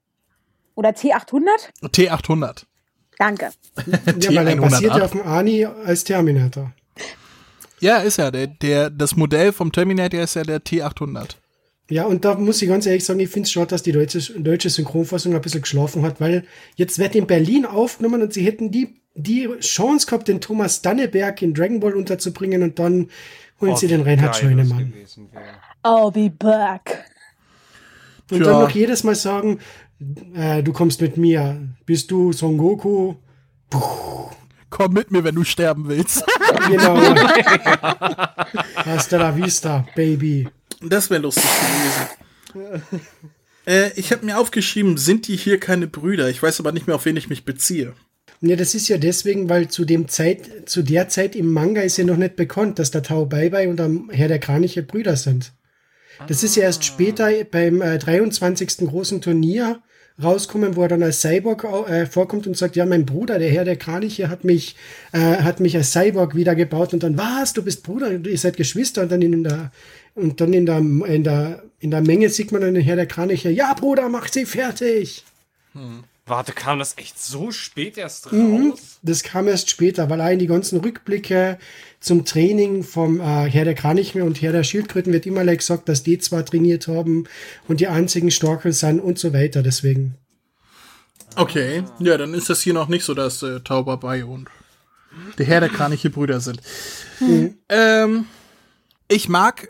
Oder 0.75 0.89
T800? 0.91 1.43
T800. 1.83 2.63
Danke. 3.17 3.49
Ja, 4.19 4.35
weil 4.35 4.47
er 4.47 4.55
basiert 4.55 4.93
T108. 4.93 4.97
ja 4.97 5.05
auf 5.05 5.11
dem 5.11 5.21
Ani 5.27 5.65
als 5.65 6.03
Terminator. 6.05 6.71
Ja, 7.81 7.97
ist 7.97 8.17
ja, 8.17 8.31
der, 8.31 8.47
der, 8.47 8.89
das 8.89 9.15
Modell 9.15 9.51
vom 9.53 9.71
Terminator 9.71 10.21
ist 10.21 10.35
ja 10.35 10.43
der 10.43 10.59
T800. 10.61 11.35
Ja, 11.89 12.05
und 12.05 12.23
da 12.23 12.35
muss 12.35 12.61
ich 12.61 12.69
ganz 12.69 12.85
ehrlich 12.85 13.03
sagen, 13.03 13.19
ich 13.19 13.29
finde 13.29 13.47
es 13.47 13.51
schade, 13.51 13.67
dass 13.67 13.81
die 13.81 13.91
deutsche, 13.91 14.19
deutsche 14.39 14.69
Synchronfassung 14.69 15.33
ein 15.33 15.41
bisschen 15.41 15.63
geschlafen 15.63 16.03
hat, 16.03 16.21
weil 16.21 16.43
jetzt 16.75 16.99
wird 16.99 17.15
in 17.15 17.25
Berlin 17.25 17.65
aufgenommen 17.65 18.21
und 18.21 18.31
sie 18.31 18.45
hätten 18.45 18.69
die, 18.69 19.01
die 19.15 19.49
Chance 19.59 20.05
gehabt, 20.05 20.27
den 20.27 20.39
Thomas 20.39 20.83
Danneberg 20.83 21.41
in 21.41 21.55
Dragon 21.55 21.79
Ball 21.79 21.95
unterzubringen 21.95 22.61
und 22.61 22.77
dann 22.77 23.09
holen 23.59 23.75
sie 23.75 23.87
den 23.87 24.01
Reinhard 24.01 24.35
Scheunemann. 24.35 24.93
wäre. 24.93 25.43
I'll 25.83 26.11
be 26.11 26.29
back. 26.29 27.05
Und 28.29 28.43
Tja. 28.43 28.51
dann 28.51 28.61
noch 28.61 28.69
jedes 28.69 29.03
Mal 29.03 29.15
sagen, 29.15 29.59
äh, 30.35 30.61
du 30.61 30.71
kommst 30.71 31.01
mit 31.01 31.17
mir, 31.17 31.59
bist 31.85 32.11
du 32.11 32.31
Son 32.31 32.57
Goku? 32.57 33.15
Komm 34.69 34.93
mit 34.93 35.09
mir, 35.11 35.23
wenn 35.23 35.33
du 35.35 35.43
sterben 35.43 35.87
willst. 35.87 36.23
Genau. 36.69 36.95
Hasta 38.75 39.17
la 39.17 39.35
vista, 39.35 39.85
Baby. 39.95 40.47
Das 40.81 41.09
wäre 41.09 41.21
lustig 41.21 41.43
gewesen. 42.53 42.83
äh, 43.65 43.91
ich 43.95 44.11
habe 44.11 44.25
mir 44.25 44.39
aufgeschrieben, 44.39 44.97
sind 44.97 45.27
die 45.27 45.35
hier 45.35 45.59
keine 45.59 45.87
Brüder? 45.87 46.29
Ich 46.29 46.41
weiß 46.41 46.59
aber 46.59 46.71
nicht 46.71 46.87
mehr, 46.87 46.95
auf 46.95 47.05
wen 47.05 47.17
ich 47.17 47.29
mich 47.29 47.45
beziehe. 47.45 47.93
Ja, 48.41 48.55
das 48.55 48.73
ist 48.73 48.87
ja 48.87 48.97
deswegen, 48.97 49.49
weil 49.49 49.67
zu 49.67 49.83
dem 49.83 50.07
Zeit, 50.07 50.69
zu 50.69 50.81
der 50.81 51.09
Zeit 51.09 51.35
im 51.35 51.51
Manga 51.51 51.81
ist 51.81 51.97
ja 51.97 52.05
noch 52.05 52.15
nicht 52.15 52.37
bekannt, 52.37 52.79
dass 52.79 52.91
der 52.91 53.03
Tao 53.03 53.25
Bai 53.25 53.49
Bai 53.49 53.67
und 53.67 53.77
der 53.77 53.91
Herr 54.11 54.29
der 54.29 54.39
Kraniche 54.39 54.81
Brüder 54.81 55.17
sind. 55.17 55.51
Das 56.27 56.43
ist 56.43 56.55
ja 56.55 56.63
erst 56.63 56.83
später 56.83 57.29
beim 57.49 57.81
äh, 57.81 57.97
23. 57.97 58.87
großen 58.87 59.21
Turnier 59.21 59.81
rauskommen, 60.21 60.75
wo 60.75 60.83
er 60.83 60.89
dann 60.89 61.03
als 61.03 61.21
Cyborg 61.21 61.63
äh, 61.63 62.05
vorkommt 62.05 62.45
und 62.45 62.57
sagt, 62.57 62.75
ja, 62.75 62.85
mein 62.85 63.05
Bruder, 63.05 63.39
der 63.39 63.49
Herr 63.49 63.63
der 63.63 63.77
Kraniche, 63.77 64.29
hat 64.29 64.43
mich, 64.43 64.75
äh, 65.13 65.19
hat 65.19 65.59
mich 65.59 65.77
als 65.77 65.93
Cyborg 65.93 66.35
wiedergebaut 66.35 66.93
und 66.93 67.03
dann, 67.03 67.17
was, 67.17 67.53
du 67.53 67.63
bist 67.63 67.83
Bruder, 67.83 68.11
ihr 68.11 68.37
seid 68.37 68.57
Geschwister 68.57 69.01
und 69.03 69.11
dann 69.11 69.21
in 69.21 69.43
der, 69.43 69.71
und 70.19 70.41
dann 70.41 70.53
in 70.53 70.65
der, 70.65 70.77
in 70.77 71.23
der, 71.23 71.63
in 71.79 71.91
der 71.91 72.01
Menge 72.01 72.29
sieht 72.29 72.51
man 72.51 72.61
dann 72.61 72.73
den 72.73 72.83
Herr 72.83 72.95
der 72.95 73.07
Kraniche, 73.07 73.49
ja, 73.49 73.73
Bruder, 73.73 74.09
mach 74.09 74.27
sie 74.27 74.45
fertig. 74.45 75.23
Warte, 76.25 76.51
kam 76.51 76.77
das 76.77 76.97
echt 76.97 77.19
so 77.19 77.51
spät 77.51 77.97
erst 77.97 78.27
raus? 78.27 78.33
Mhm. 78.33 78.73
Das 79.01 79.23
kam 79.23 79.47
erst 79.47 79.69
später, 79.69 80.09
weil 80.09 80.21
allein 80.21 80.39
die 80.39 80.47
ganzen 80.47 80.79
Rückblicke 80.79 81.57
zum 81.99 82.23
Training 82.23 82.83
vom 82.83 83.19
äh, 83.19 83.49
Herr 83.49 83.65
der 83.65 83.73
Kraniche 83.73 84.23
und 84.23 84.41
Herr 84.41 84.51
der 84.51 84.63
Schildkröten 84.63 85.11
wird 85.11 85.25
immer 85.25 85.43
like 85.43 85.59
gesagt, 85.59 85.89
dass 85.89 86.03
die 86.03 86.19
zwar 86.19 86.45
trainiert 86.45 86.87
haben 86.87 87.25
und 87.67 87.79
die 87.79 87.87
einzigen 87.87 88.29
Storkel 88.29 88.73
sind 88.73 88.99
und 88.99 89.17
so 89.17 89.33
weiter. 89.33 89.63
Deswegen. 89.63 90.15
Okay, 91.35 91.83
ja, 91.99 92.17
dann 92.17 92.33
ist 92.33 92.49
das 92.49 92.61
hier 92.61 92.73
noch 92.73 92.89
nicht 92.89 93.05
so, 93.05 93.13
dass 93.13 93.41
äh, 93.41 93.61
Tauber 93.61 93.97
bei 93.97 94.23
und 94.23 94.49
der 95.37 95.45
Herr 95.45 95.61
der 95.61 95.69
Kraniche 95.69 96.09
Brüder 96.09 96.39
sind. 96.39 96.61
Ähm, 97.69 98.25
ich 99.07 99.27
mag 99.27 99.69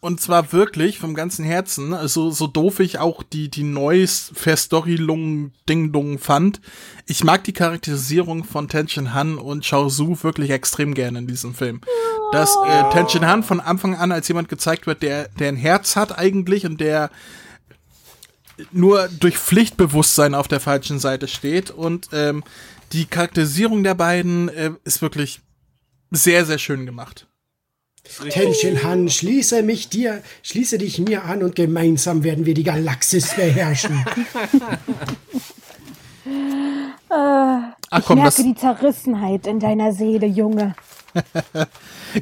und 0.00 0.20
zwar 0.20 0.52
wirklich 0.52 0.98
vom 0.98 1.14
ganzen 1.14 1.44
Herzen. 1.44 1.92
Also 1.92 2.30
so 2.30 2.46
doof 2.46 2.80
ich 2.80 2.98
auch 2.98 3.22
die 3.22 3.50
die 3.50 3.62
neues 3.62 4.32
Verstorilung 4.34 5.52
Ding 5.68 5.92
Dong 5.92 6.18
fand. 6.18 6.60
Ich 7.06 7.22
mag 7.22 7.44
die 7.44 7.52
Charakterisierung 7.52 8.44
von 8.44 8.68
Tenshin 8.68 9.12
Han 9.12 9.36
und 9.36 9.62
Chao 9.62 9.90
Su 9.90 10.16
wirklich 10.22 10.50
extrem 10.50 10.94
gerne 10.94 11.18
in 11.18 11.26
diesem 11.26 11.54
Film. 11.54 11.82
Dass 12.32 12.56
äh, 12.66 12.90
Tenshin 12.92 13.26
Han 13.26 13.42
von 13.42 13.60
Anfang 13.60 13.94
an 13.94 14.10
als 14.10 14.28
jemand 14.28 14.48
gezeigt 14.48 14.86
wird, 14.86 15.02
der 15.02 15.28
der 15.38 15.48
ein 15.48 15.56
Herz 15.56 15.96
hat 15.96 16.18
eigentlich 16.18 16.64
und 16.64 16.80
der 16.80 17.10
nur 18.72 19.08
durch 19.08 19.38
Pflichtbewusstsein 19.38 20.34
auf 20.34 20.48
der 20.48 20.60
falschen 20.60 20.98
Seite 20.98 21.28
steht 21.28 21.70
und 21.70 22.08
ähm, 22.12 22.42
die 22.92 23.06
Charakterisierung 23.06 23.82
der 23.82 23.94
beiden 23.94 24.48
äh, 24.48 24.72
ist 24.84 25.02
wirklich 25.02 25.40
sehr 26.10 26.46
sehr 26.46 26.58
schön 26.58 26.86
gemacht. 26.86 27.26
Tenshin 28.30 28.82
Han, 28.82 29.08
schließe 29.08 29.62
mich 29.62 29.88
dir, 29.88 30.22
schließe 30.42 30.78
dich 30.78 30.98
mir 30.98 31.24
an 31.24 31.42
und 31.42 31.54
gemeinsam 31.54 32.24
werden 32.24 32.44
wir 32.46 32.54
die 32.54 32.64
Galaxis 32.64 33.34
beherrschen. 33.34 34.04
Äh, 36.24 37.10
Ach 37.12 37.98
ich 37.98 38.04
komm, 38.04 38.18
merke 38.18 38.36
das- 38.36 38.44
die 38.44 38.54
Zerrissenheit 38.54 39.46
in 39.46 39.60
deiner 39.60 39.92
Seele, 39.92 40.26
Junge. 40.26 40.74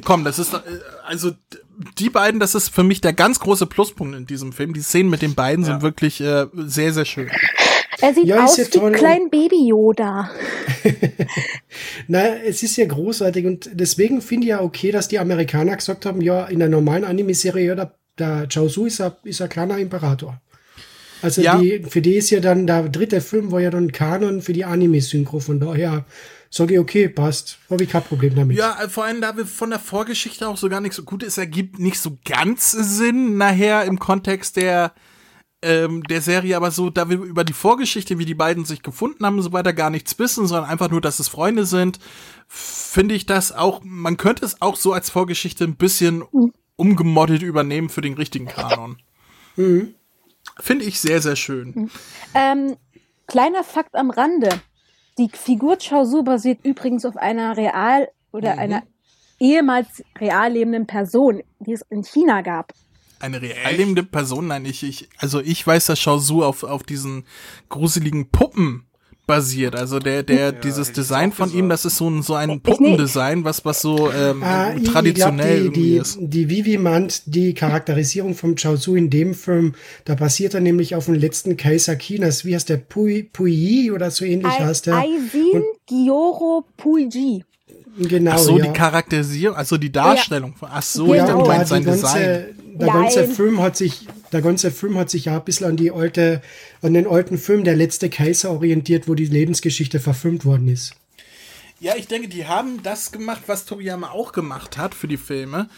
Komm, 0.03 0.23
das 0.23 0.39
ist 0.39 0.53
äh, 0.53 0.59
also 1.05 1.31
die 1.99 2.09
beiden, 2.09 2.39
das 2.39 2.55
ist 2.55 2.69
für 2.69 2.83
mich 2.83 3.01
der 3.01 3.13
ganz 3.13 3.39
große 3.39 3.67
Pluspunkt 3.67 4.15
in 4.15 4.25
diesem 4.25 4.51
Film. 4.51 4.73
Die 4.73 4.81
Szenen 4.81 5.09
mit 5.11 5.21
den 5.21 5.35
beiden 5.35 5.63
sind 5.63 5.83
wirklich 5.83 6.19
äh, 6.21 6.47
sehr 6.55 6.91
sehr 6.91 7.05
schön. 7.05 7.29
Er 8.01 8.13
sieht 8.13 8.25
Ja, 8.25 8.43
ist 8.45 8.51
aus 8.51 8.57
ja 8.57 8.65
wie 8.65 8.69
toll. 8.79 8.91
klein 8.93 9.29
Baby 9.29 9.67
Yoda. 9.67 10.29
Na, 12.07 12.35
es 12.45 12.63
ist 12.63 12.77
ja 12.77 12.85
großartig 12.85 13.45
und 13.45 13.69
deswegen 13.73 14.21
finde 14.21 14.45
ich 14.45 14.49
ja 14.49 14.61
okay, 14.61 14.91
dass 14.91 15.07
die 15.07 15.19
Amerikaner 15.19 15.75
gesagt 15.75 16.05
haben, 16.05 16.21
ja, 16.21 16.45
in 16.45 16.59
der 16.59 16.69
normalen 16.69 17.03
Anime-Serie, 17.03 17.65
ja, 17.67 17.75
der, 17.75 17.93
der 18.17 18.47
Chaozu 18.51 18.85
ist 18.85 19.01
ein, 19.01 19.11
ist 19.23 19.41
ein 19.41 19.49
kleiner 19.49 19.77
Imperator. 19.77 20.39
Also 21.21 21.41
Ja. 21.41 21.57
die, 21.57 21.83
für 21.89 22.01
die 22.01 22.15
ist 22.15 22.29
ja 22.29 22.39
dann, 22.39 22.65
der 22.65 22.87
dritte 22.89 23.19
Film 23.21 23.51
war 23.51 23.59
ja 23.59 23.69
dann 23.69 23.91
Kanon 23.91 24.41
für 24.41 24.53
die 24.53 24.63
Anime-Synchro, 24.65 25.39
von 25.39 25.59
daher 25.59 26.05
sage 26.49 26.75
ich, 26.75 26.79
okay, 26.79 27.09
passt, 27.09 27.59
habe 27.69 27.83
ich 27.83 27.89
kein 27.89 28.01
Problem 28.03 28.33
damit. 28.35 28.57
Ja, 28.57 28.77
äh, 28.83 28.89
vor 28.89 29.03
allem 29.03 29.21
da 29.21 29.35
wir 29.37 29.45
von 29.45 29.69
der 29.69 29.79
Vorgeschichte 29.79 30.47
auch 30.47 30.57
so 30.57 30.69
gar 30.69 30.81
nicht 30.81 30.93
so 30.93 31.03
gut 31.03 31.21
ist, 31.21 31.37
ergibt 31.37 31.77
nicht 31.77 31.99
so 31.99 32.17
ganz 32.25 32.71
Sinn 32.71 33.37
nachher 33.37 33.83
im 33.85 33.99
Kontext 33.99 34.55
der 34.55 34.93
ähm, 35.61 36.03
der 36.03 36.21
Serie, 36.21 36.55
aber 36.55 36.71
so, 36.71 36.89
da 36.89 37.09
wir 37.09 37.17
über 37.19 37.43
die 37.43 37.53
Vorgeschichte, 37.53 38.17
wie 38.17 38.25
die 38.25 38.33
beiden 38.35 38.65
sich 38.65 38.81
gefunden 38.81 39.25
haben 39.25 39.37
und 39.37 39.43
so 39.43 39.51
weiter, 39.53 39.73
gar 39.73 39.89
nichts 39.89 40.17
wissen, 40.19 40.47
sondern 40.47 40.69
einfach 40.69 40.89
nur, 40.89 41.01
dass 41.01 41.19
es 41.19 41.27
Freunde 41.27 41.65
sind, 41.65 41.99
finde 42.47 43.15
ich 43.15 43.25
das 43.25 43.51
auch, 43.51 43.81
man 43.83 44.17
könnte 44.17 44.45
es 44.45 44.61
auch 44.61 44.75
so 44.75 44.93
als 44.93 45.09
Vorgeschichte 45.09 45.65
ein 45.65 45.75
bisschen 45.75 46.23
umgemoddet 46.77 47.41
übernehmen 47.41 47.89
für 47.89 48.01
den 48.01 48.13
richtigen 48.13 48.45
Kanon. 48.45 48.97
Finde 50.59 50.85
ich 50.85 50.99
sehr, 50.99 51.21
sehr 51.21 51.35
schön. 51.35 51.89
Ähm, 52.33 52.77
kleiner 53.27 53.63
Fakt 53.63 53.95
am 53.95 54.09
Rande. 54.09 54.49
Die 55.17 55.29
Figur 55.33 55.77
Chaozu 55.77 56.23
basiert 56.23 56.59
übrigens 56.63 57.03
auf 57.05 57.17
einer 57.17 57.57
real 57.57 58.07
oder 58.31 58.53
Mhm. 58.53 58.59
einer 58.59 58.83
ehemals 59.39 60.03
real 60.17 60.53
lebenden 60.53 60.87
Person, 60.87 61.41
die 61.59 61.73
es 61.73 61.81
in 61.89 62.03
China 62.03 62.41
gab. 62.41 62.71
Eine 63.19 63.41
real 63.41 63.75
lebende 63.75 64.03
Person, 64.03 64.47
nein, 64.47 64.65
ich, 64.65 64.83
ich, 64.83 65.09
also 65.17 65.41
ich 65.41 65.65
weiß, 65.65 65.87
dass 65.87 65.99
Shaozu 65.99 66.43
auf, 66.43 66.63
auf 66.63 66.83
diesen 66.83 67.25
gruseligen 67.69 68.29
Puppen 68.29 68.85
basiert. 69.27 69.75
Also 69.75 69.99
der, 69.99 70.23
der, 70.23 70.51
dieses 70.51 70.89
hätte 70.89 71.01
ich 71.01 71.05
Design 71.05 71.31
von 71.31 71.53
ihm, 71.53 71.69
das 71.69 71.85
ist 71.85 71.97
so 71.97 72.09
ein, 72.09 72.23
so 72.23 72.33
ein 72.33 72.49
Ich 72.49 72.63
Puppendesign, 72.63 73.43
was, 73.43 73.63
was 73.63 73.79
so 73.79 74.11
ähm, 74.11 74.41
Ah, 74.41 74.71
traditionell 74.83 75.67
ich 75.67 75.73
glaub, 75.73 75.73
die, 75.75 75.79
irgendwie 75.79 75.81
die, 75.91 75.97
ist. 75.97 76.17
die 76.19 76.49
Vivi 76.49 76.77
meint, 76.79 77.21
die 77.27 77.53
Charakterisierung 77.53 78.33
vom 78.33 78.55
Chaozu 78.55 78.95
in 78.95 79.11
dem 79.11 79.35
Film, 79.35 79.75
da 80.05 80.15
basiert 80.15 80.55
er 80.55 80.61
nämlich 80.61 80.95
auf 80.95 81.05
dem 81.05 81.13
letzten 81.13 81.57
Kaiser 81.57 81.95
Chinas. 81.95 82.43
Wie 82.43 82.55
heißt 82.55 82.69
der? 82.69 82.77
Pui, 82.77 83.21
Puyi 83.21 83.91
oder 83.91 84.09
so 84.09 84.25
ähnlich 84.25 84.59
heißt 84.59 84.87
der. 84.87 84.95
Aisin 84.97 85.63
Gyoro 85.87 86.65
Puiji. 86.75 87.43
Genau, 87.99 88.31
Ach 88.31 88.37
so, 88.39 88.57
ja. 88.57 88.65
die 88.65 88.71
Charakterisierung, 88.73 89.55
also 89.57 89.77
die 89.77 89.91
Darstellung. 89.91 90.55
von 90.55 90.69
Ach 90.71 90.81
so, 90.81 91.13
Ja, 91.13 91.21
ich 91.23 91.29
dachte, 91.29 91.33
du 91.33 91.43
da 91.43 91.47
meinst 91.55 91.69
sein 91.69 91.83
ganze, 91.83 92.01
Design. 92.01 92.45
Der 92.79 92.87
Nein. 92.87 93.03
ganze 93.03 93.27
Film 93.27 93.61
hat 93.61 93.75
sich, 93.75 94.07
der 94.31 94.41
ganze 94.41 94.71
Film 94.71 94.97
hat 94.97 95.09
sich 95.09 95.25
ja 95.25 95.37
ein 95.37 95.43
bisschen 95.43 95.67
an 95.67 95.75
die 95.75 95.91
alte, 95.91 96.41
an 96.81 96.93
den 96.93 97.07
alten 97.07 97.37
Film 97.37 97.65
Der 97.65 97.75
letzte 97.75 98.09
Kaiser 98.09 98.51
orientiert, 98.51 99.09
wo 99.09 99.15
die 99.15 99.25
Lebensgeschichte 99.25 99.99
verfilmt 99.99 100.45
worden 100.45 100.69
ist. 100.69 100.95
Ja, 101.81 101.95
ich 101.97 102.07
denke, 102.07 102.29
die 102.29 102.47
haben 102.47 102.81
das 102.81 103.11
gemacht, 103.11 103.43
was 103.47 103.65
Toriyama 103.65 104.11
auch 104.11 104.31
gemacht 104.31 104.77
hat 104.77 104.95
für 104.95 105.07
die 105.07 105.17
Filme. 105.17 105.69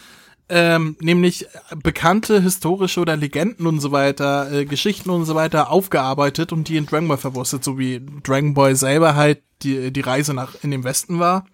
Ähm, 0.48 0.96
nämlich 1.00 1.46
bekannte 1.82 2.40
historische 2.40 3.00
oder 3.00 3.16
Legenden 3.16 3.66
und 3.66 3.80
so 3.80 3.90
weiter, 3.90 4.52
äh, 4.52 4.64
Geschichten 4.64 5.10
und 5.10 5.24
so 5.24 5.34
weiter 5.34 5.70
aufgearbeitet 5.70 6.52
und 6.52 6.68
die 6.68 6.76
in 6.76 6.86
Dragon 6.86 7.08
Ball 7.08 7.18
verwurstet, 7.18 7.64
so 7.64 7.78
wie 7.78 8.00
Dragon 8.22 8.54
Ball 8.54 8.76
selber 8.76 9.16
halt 9.16 9.42
die, 9.62 9.92
die 9.92 10.00
Reise 10.00 10.34
nach 10.34 10.54
in 10.62 10.70
den 10.70 10.84
Westen 10.84 11.18
war. 11.18 11.46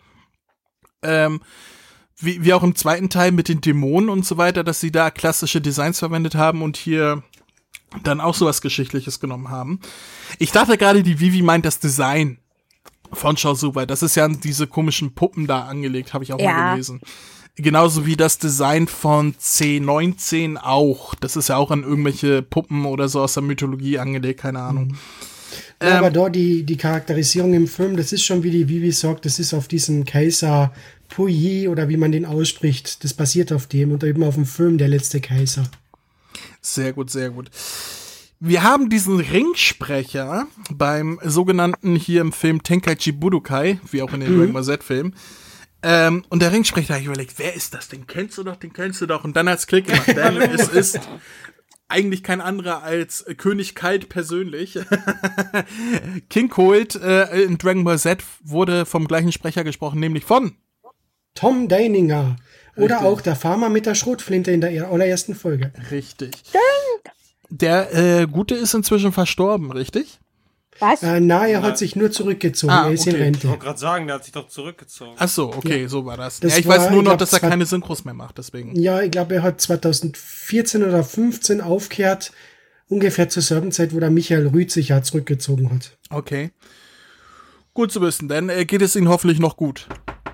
Ähm, 1.02 1.40
wie, 2.20 2.44
wie 2.44 2.52
auch 2.52 2.62
im 2.62 2.74
zweiten 2.74 3.09
Teil 3.09 3.33
mit 3.33 3.48
den 3.48 3.61
Dämonen 3.61 4.09
und 4.09 4.24
so 4.26 4.37
weiter, 4.37 4.64
dass 4.64 4.81
sie 4.81 4.90
da 4.90 5.11
klassische 5.11 5.61
Designs 5.61 5.98
verwendet 5.98 6.35
haben 6.35 6.62
und 6.62 6.76
hier 6.76 7.22
dann 8.02 8.20
auch 8.20 8.35
sowas 8.35 8.61
Geschichtliches 8.61 9.20
genommen 9.20 9.50
haben. 9.50 9.81
Ich 10.38 10.52
dachte 10.52 10.76
gerade, 10.76 11.02
die 11.02 11.20
Vivi 11.20 11.42
meint 11.42 11.64
das 11.64 11.78
Design 11.78 12.38
von 13.12 13.37
weil 13.37 13.87
das 13.87 14.02
ist 14.02 14.16
ja 14.16 14.26
an 14.26 14.40
diese 14.40 14.66
komischen 14.66 15.14
Puppen 15.14 15.46
da 15.46 15.62
angelegt, 15.64 16.12
habe 16.12 16.24
ich 16.24 16.33
auch 16.33 16.38
Ja. 16.38 16.52
mal 16.52 16.70
gelesen. 16.72 17.00
Genauso 17.57 18.07
wie 18.07 18.16
das 18.16 18.38
Design 18.38 18.87
von 18.87 19.35
C19 19.35 20.59
auch. 20.59 21.14
Das 21.16 21.35
ist 21.35 21.48
ja 21.48 21.57
auch 21.57 21.70
an 21.70 21.83
irgendwelche 21.83 22.42
Puppen 22.42 22.85
oder 22.85 23.09
so 23.09 23.20
aus 23.20 23.35
der 23.35 23.42
Mythologie 23.42 23.98
angelegt, 23.98 24.40
keine 24.40 24.61
Ahnung. 24.61 24.96
Ja, 25.82 25.98
aber 25.98 26.11
da 26.11 26.28
die, 26.28 26.64
die 26.64 26.76
Charakterisierung 26.76 27.54
im 27.54 27.66
Film, 27.66 27.96
das 27.96 28.12
ist 28.12 28.24
schon, 28.24 28.42
wie 28.42 28.50
die 28.50 28.68
Vivi 28.68 28.92
sagt, 28.92 29.24
das 29.24 29.38
ist 29.38 29.54
auf 29.54 29.68
diesen 29.68 30.04
Kaiser 30.04 30.72
Puyi 31.08 31.68
oder 31.68 31.88
wie 31.88 31.96
man 31.96 32.12
den 32.12 32.26
ausspricht. 32.26 33.02
Das 33.04 33.14
basiert 33.14 33.52
auf 33.52 33.66
dem 33.66 33.92
und 33.92 34.04
eben 34.04 34.22
auf 34.22 34.34
dem 34.34 34.46
Film 34.46 34.78
Der 34.78 34.88
letzte 34.88 35.20
Kaiser. 35.20 35.64
Sehr 36.61 36.92
gut, 36.92 37.11
sehr 37.11 37.30
gut. 37.30 37.50
Wir 38.40 38.62
haben 38.62 38.88
diesen 38.88 39.18
Ringsprecher 39.18 40.46
beim 40.70 41.18
sogenannten 41.24 41.96
hier 41.96 42.20
im 42.20 42.32
Film 42.32 42.62
Tenkaichi 42.62 43.11
Budokai, 43.11 43.80
wie 43.90 44.02
auch 44.02 44.12
in 44.12 44.20
den 44.20 44.37
Dragon 44.37 44.52
Ball 44.52 44.62
Z-Filmen. 44.64 45.14
Ähm, 45.82 46.24
und 46.28 46.42
der 46.42 46.52
Ringsprecher 46.52 46.94
hat 46.94 47.04
überlegt, 47.04 47.34
wer 47.38 47.54
ist 47.54 47.74
das? 47.74 47.88
Den 47.88 48.06
kennst 48.06 48.38
du 48.38 48.44
doch, 48.44 48.56
den 48.56 48.72
kennst 48.72 49.00
du 49.00 49.06
doch. 49.06 49.24
Und 49.24 49.37
dann 49.37 49.48
hat's 49.48 49.66
Klick 49.66 49.87
gemacht, 49.87 50.06
denn 50.16 50.37
es 50.37 50.68
ist 50.68 51.00
eigentlich 51.88 52.22
kein 52.22 52.40
anderer 52.40 52.83
als 52.83 53.24
König 53.37 53.74
Kalt 53.74 54.09
persönlich. 54.09 54.79
King 56.29 56.48
Cold 56.48 56.94
äh, 56.96 57.42
in 57.42 57.59
Dragon 57.59 57.85
Ball 57.85 57.98
Z 57.98 58.22
wurde 58.42 58.87
vom 58.87 59.09
gleichen 59.09 59.33
Sprecher 59.33 59.64
gesprochen, 59.64 60.01
nämlich 60.01 60.24
von 60.24 60.57
Tom 61.35 61.68
Deininger. 61.68 62.37
Oder 62.77 62.96
Richtig. 62.96 63.09
auch 63.09 63.20
der 63.20 63.37
Farmer 63.37 63.70
mit 63.70 63.87
der 63.87 63.94
Schrotflinte 63.94 64.53
in 64.53 64.61
der 64.61 64.88
allerersten 64.88 65.35
Folge. 65.35 65.72
Richtig. 65.90 66.31
Der 67.51 67.92
äh, 67.94 68.27
Gute 68.27 68.55
ist 68.55 68.74
inzwischen 68.74 69.12
verstorben, 69.12 69.72
richtig? 69.72 70.20
Was? 70.81 71.03
Äh, 71.03 71.20
na, 71.20 71.47
er 71.47 71.62
hat 71.62 71.76
sich 71.79 71.97
nur 71.97 72.11
zurückgezogen. 72.11 72.72
Ah, 72.72 72.87
er 72.87 72.93
ist 72.93 73.07
in 73.07 73.14
okay. 73.14 73.20
Ich 73.20 73.26
Rente. 73.26 73.49
wollte 73.49 73.64
gerade 73.64 73.79
sagen, 73.79 74.07
der 74.07 74.16
hat 74.16 74.24
sich 74.24 74.33
doch 74.33 74.49
zurückgezogen. 74.49 75.12
Ach 75.18 75.29
so, 75.29 75.53
okay, 75.53 75.87
so 75.87 76.05
war 76.05 76.16
das. 76.16 76.41
Das 76.41 76.53
ja, 76.53 76.59
ich 76.59 76.66
war, 76.66 76.76
weiß 76.79 76.91
nur 76.91 77.01
ich 77.01 77.05
noch, 77.05 77.11
glaub, 77.12 77.18
dass 77.18 77.33
er 77.33 77.41
keine 77.41 77.66
Synchros 77.66 78.05
mehr 78.05 78.14
macht, 78.14 78.39
deswegen. 78.39 78.74
Ja, 78.81 79.01
ich 79.03 79.11
glaube, 79.11 79.35
er 79.37 79.43
hat 79.43 79.61
2014 79.61 80.83
oder 80.85 81.03
15 81.05 81.61
aufgehört, 81.61 82.33
ungefähr 82.89 83.29
zur 83.29 83.43
selben 83.43 83.72
Zeit, 83.72 83.95
wo 83.95 84.01
der 84.01 84.11
Michael 84.11 84.49
Rüth 84.49 84.70
sich 84.70 84.89
ja 84.89 85.03
zurückgezogen 85.03 85.70
hat. 85.72 85.97
Okay. 86.11 86.51
Gut 87.74 87.93
zu 87.93 88.01
wissen, 88.01 88.29
dann 88.29 88.49
äh, 88.49 88.64
geht 88.64 88.83
es 88.83 88.97
Ihnen 88.97 89.09
hoffentlich 89.09 89.39
noch 89.39 89.57
gut. 89.57 89.87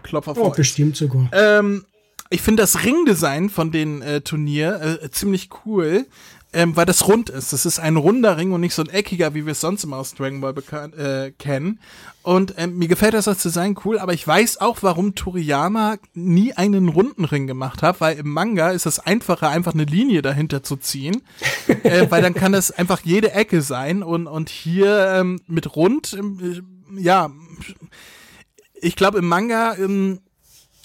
Klopf 0.03 0.29
auf 0.29 0.39
Oh, 0.39 0.45
Holz. 0.47 0.57
bestimmt 0.57 0.97
sogar. 0.97 1.29
Ähm, 1.33 1.85
ich 2.31 2.43
finde 2.43 2.63
das 2.63 2.85
Ringdesign 2.85 3.51
von 3.51 3.71
den 3.71 4.03
äh, 4.03 4.21
Turnier 4.23 4.99
äh, 5.03 5.11
ziemlich 5.11 5.51
cool, 5.67 6.07
ähm, 6.55 6.77
weil 6.77 6.87
das 6.87 7.07
rund 7.09 7.31
ist. 7.31 7.53
Das 7.53 7.67
ist 7.67 7.79
ein 7.79 7.97
runder 7.97 8.37
Ring 8.37 8.53
und 8.53 8.61
nicht 8.61 8.75
so 8.75 8.83
ein 8.83 8.89
eckiger, 8.89 9.35
wie 9.35 9.45
wir 9.45 9.53
es 9.53 9.61
sonst 9.61 9.85
immer 9.85 9.97
aus 9.97 10.15
Dragon 10.15 10.41
Ball 10.41 10.55
äh, 10.97 11.33
kennen. 11.33 11.81
Und 12.23 12.55
ähm, 12.57 12.79
mir 12.79 12.89
gefällt 12.89 13.13
das 13.13 13.29
als 13.29 13.43
Design 13.43 13.77
cool, 13.85 13.99
aber 13.99 14.15
ich 14.15 14.27
weiß 14.27 14.61
auch, 14.61 14.79
warum 14.83 15.15
Toriyama 15.15 15.97
nie 16.15 16.55
einen 16.55 16.89
runden 16.89 17.25
Ring 17.25 17.47
gemacht 17.47 17.83
hat, 17.83 18.01
weil 18.01 18.17
im 18.17 18.31
Manga 18.33 18.71
ist 18.71 18.87
es 18.87 18.99
einfacher, 18.99 19.51
einfach 19.51 19.75
eine 19.75 19.85
Linie 19.85 20.23
dahinter 20.23 20.63
zu 20.63 20.77
ziehen, 20.77 21.23
äh, 21.83 22.07
weil 22.11 22.23
dann 22.23 22.35
kann 22.35 22.53
das 22.53 22.71
einfach 22.71 23.01
jede 23.05 23.33
Ecke 23.33 23.61
sein 23.61 24.03
und, 24.03 24.27
und 24.27 24.49
hier 24.49 25.09
ähm, 25.15 25.41
mit 25.47 25.77
rund, 25.77 26.15
ähm, 26.15 26.39
äh, 26.97 27.03
ja, 27.03 27.31
ich 28.75 28.97
glaube 28.97 29.19
im 29.19 29.29
Manga 29.29 29.75
ähm, 29.77 30.21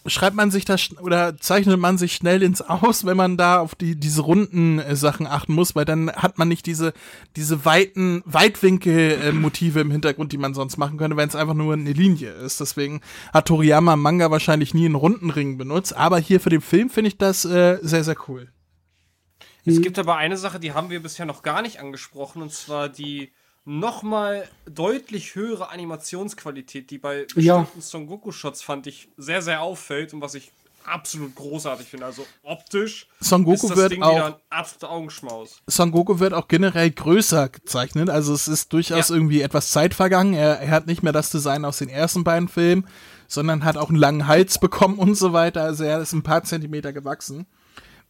schreibt 0.06 0.36
man 0.36 0.52
sich 0.52 0.66
das 0.66 0.98
oder 1.00 1.38
zeichnet 1.38 1.80
man 1.80 1.98
sich 1.98 2.14
schnell 2.14 2.42
ins 2.42 2.62
Aus, 2.62 3.06
wenn 3.06 3.18
man 3.18 3.38
da 3.38 3.60
auf 3.60 3.76
die 3.76 3.96
diese 3.96 4.22
runden 4.22 4.80
äh, 4.80 4.96
Sachen 4.96 5.28
achten 5.28 5.54
muss, 5.54 5.76
weil 5.76 5.86
dann 5.86 6.12
hat 6.12 6.38
man 6.38 6.48
nicht 6.48 6.66
diese 6.66 6.94
diese 7.36 7.66
weiten 7.66 8.22
Weitwinkel 8.26 9.18
äh, 9.22 9.30
im 9.30 9.92
Hintergrund, 9.92 10.32
die 10.32 10.38
man 10.38 10.54
sonst 10.54 10.78
machen 10.78 10.98
könnte, 10.98 11.18
wenn 11.18 11.30
es 11.30 11.36
einfach 11.36 11.54
nur 11.54 11.74
eine 11.74 11.92
Linie 11.92 12.32
ist. 12.32 12.60
Deswegen 12.60 13.02
hat 13.34 13.48
Toriyama 13.48 13.96
Manga 13.96 14.32
wahrscheinlich 14.32 14.74
nie 14.74 14.86
einen 14.86 14.96
runden 14.96 15.30
Ring 15.30 15.58
benutzt, 15.58 15.96
aber 15.96 16.20
hier 16.20 16.40
für 16.40 16.50
den 16.50 16.62
Film 16.62 16.90
finde 16.90 17.10
ich 17.10 17.18
das 17.18 17.46
äh, 17.46 17.80
sehr 17.82 18.04
sehr 18.04 18.16
cool. 18.28 18.50
Es 19.66 19.82
gibt 19.82 20.00
aber 20.00 20.16
eine 20.18 20.38
Sache, 20.38 20.60
die 20.60 20.74
haben 20.74 20.90
wir 20.90 21.02
bisher 21.02 21.26
noch 21.26 21.44
gar 21.44 21.62
nicht 21.62 21.80
angesprochen, 21.80 22.42
und 22.42 22.52
zwar 22.52 22.90
die 22.90 23.32
nochmal 23.70 24.48
deutlich 24.66 25.36
höhere 25.36 25.70
Animationsqualität, 25.70 26.90
die 26.90 26.98
bei 26.98 27.28
Ja. 27.36 27.60
bestimmten 27.60 27.82
Son 27.82 28.08
Goku-Shots 28.08 28.62
fand 28.64 28.88
ich 28.88 29.10
sehr, 29.18 29.42
sehr 29.42 29.62
auffällt 29.62 30.14
und 30.14 30.22
was 30.22 30.34
ich 30.34 30.52
absolut 30.86 31.36
großartig 31.36 31.88
finde. 31.88 32.08
Also 32.08 32.26
optisch 32.42 33.08
Son 33.20 33.44
Goku 33.44 33.54
ist 33.68 33.70
das 33.70 33.78
wird 33.78 33.92
Ding 33.92 34.02
auch- 34.02 34.16
wieder 34.16 34.26
ein 34.28 34.34
absoluter 34.50 34.90
Augenschmaus. 34.90 35.62
Son 35.68 35.92
Goku 35.92 36.20
wird 36.20 36.34
auch 36.34 36.48
generell 36.48 36.90
größer 36.90 37.50
gezeichnet. 37.50 38.10
Also 38.10 38.34
es 38.34 38.48
ist 38.48 38.74
durchaus 38.74 39.10
Ja. 39.10 39.16
irgendwie 39.16 39.42
etwas 39.42 39.70
Zeit 39.72 39.94
vergangen. 39.94 40.34
Er, 40.34 40.60
er 40.60 40.72
hat 40.72 40.88
nicht 40.88 41.04
mehr 41.04 41.14
das 41.14 41.30
Design 41.30 41.64
aus 41.64 41.78
den 41.78 41.90
ersten 41.90 42.24
beiden 42.24 42.48
Filmen, 42.48 42.88
sondern 43.28 43.64
hat 43.66 43.78
auch 43.78 43.90
einen 43.90 44.00
langen 44.00 44.26
Hals 44.26 44.58
bekommen 44.60 44.98
und 44.98 45.14
so 45.16 45.32
weiter. 45.32 45.62
Also 45.62 45.84
er 45.84 46.00
ist 46.02 46.14
ein 46.14 46.24
paar 46.24 46.44
Zentimeter 46.44 46.92
gewachsen. 46.92 47.46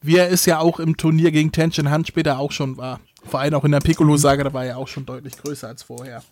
Wie 0.02 0.16
er 0.16 0.32
es 0.32 0.46
ja 0.46 0.60
auch 0.60 0.80
im 0.80 0.96
Turnier 0.96 1.32
gegen 1.32 1.52
Tenshin 1.52 1.90
Han 1.90 2.06
später 2.06 2.40
auch 2.40 2.54
schon 2.54 2.78
war. 2.78 3.02
Vor 3.26 3.40
allem 3.40 3.54
auch 3.54 3.66
in 3.66 3.72
der 3.72 3.80
Piccolo-Saga, 3.80 4.44
da 4.44 4.54
war 4.54 4.66
er 4.66 4.78
auch 4.78 4.88
schon 4.88 5.06
deutlich 5.06 5.38
größer 5.38 5.68
als 5.68 5.84
vorher. 5.84 6.24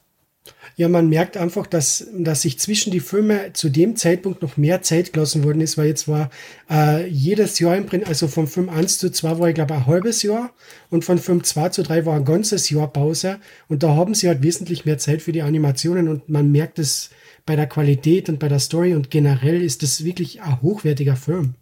Ja, 0.75 0.87
man 0.87 1.09
merkt 1.09 1.37
einfach, 1.37 1.67
dass, 1.67 2.07
dass 2.13 2.43
sich 2.43 2.59
zwischen 2.59 2.91
die 2.91 2.99
Filme 2.99 3.51
zu 3.53 3.69
dem 3.69 3.95
Zeitpunkt 3.95 4.41
noch 4.41 4.57
mehr 4.57 4.81
Zeit 4.81 5.13
gelassen 5.13 5.43
worden 5.43 5.61
ist, 5.61 5.77
weil 5.77 5.87
jetzt 5.87 6.07
war 6.07 6.29
äh, 6.69 7.07
jedes 7.07 7.59
Jahr 7.59 7.75
im 7.75 7.85
Prinzip, 7.85 8.07
also 8.07 8.27
von 8.27 8.47
Film 8.47 8.69
1 8.69 8.99
zu 8.99 9.11
2 9.11 9.39
war 9.39 9.49
ich 9.49 9.55
glaube 9.55 9.73
ein 9.73 9.87
halbes 9.87 10.23
Jahr 10.23 10.51
und 10.89 11.03
von 11.03 11.17
Film 11.17 11.43
2 11.43 11.69
zu 11.69 11.83
3 11.83 12.05
war 12.05 12.15
ein 12.15 12.25
ganzes 12.25 12.69
Jahr 12.69 12.87
Pause 12.87 13.39
und 13.67 13.83
da 13.83 13.95
haben 13.95 14.13
sie 14.13 14.27
halt 14.27 14.43
wesentlich 14.43 14.85
mehr 14.85 14.97
Zeit 14.97 15.21
für 15.21 15.31
die 15.31 15.41
Animationen 15.41 16.07
und 16.07 16.29
man 16.29 16.51
merkt 16.51 16.79
es 16.79 17.09
bei 17.45 17.55
der 17.55 17.67
Qualität 17.67 18.29
und 18.29 18.39
bei 18.39 18.47
der 18.47 18.59
Story 18.59 18.93
und 18.93 19.09
generell 19.09 19.61
ist 19.61 19.83
das 19.83 20.03
wirklich 20.03 20.41
ein 20.41 20.61
hochwertiger 20.61 21.15
Film. 21.15 21.55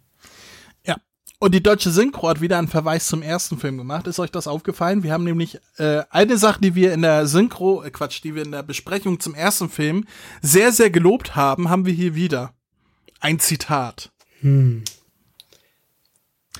Und 1.38 1.54
die 1.54 1.62
deutsche 1.62 1.90
Synchro 1.90 2.28
hat 2.28 2.40
wieder 2.40 2.56
einen 2.58 2.68
Verweis 2.68 3.08
zum 3.08 3.20
ersten 3.20 3.58
Film 3.58 3.76
gemacht. 3.76 4.06
Ist 4.06 4.18
euch 4.18 4.30
das 4.30 4.46
aufgefallen? 4.46 5.02
Wir 5.02 5.12
haben 5.12 5.24
nämlich 5.24 5.58
äh, 5.76 6.02
eine 6.08 6.38
Sache, 6.38 6.60
die 6.62 6.74
wir 6.74 6.94
in 6.94 7.02
der 7.02 7.26
Synchro, 7.26 7.82
äh, 7.82 7.90
Quatsch, 7.90 8.22
die 8.24 8.34
wir 8.34 8.42
in 8.42 8.52
der 8.52 8.62
Besprechung 8.62 9.20
zum 9.20 9.34
ersten 9.34 9.68
Film 9.68 10.06
sehr, 10.40 10.72
sehr 10.72 10.88
gelobt 10.88 11.36
haben, 11.36 11.68
haben 11.68 11.84
wir 11.84 11.92
hier 11.92 12.14
wieder. 12.14 12.54
Ein 13.20 13.38
Zitat. 13.38 14.12
Ein- 14.42 14.84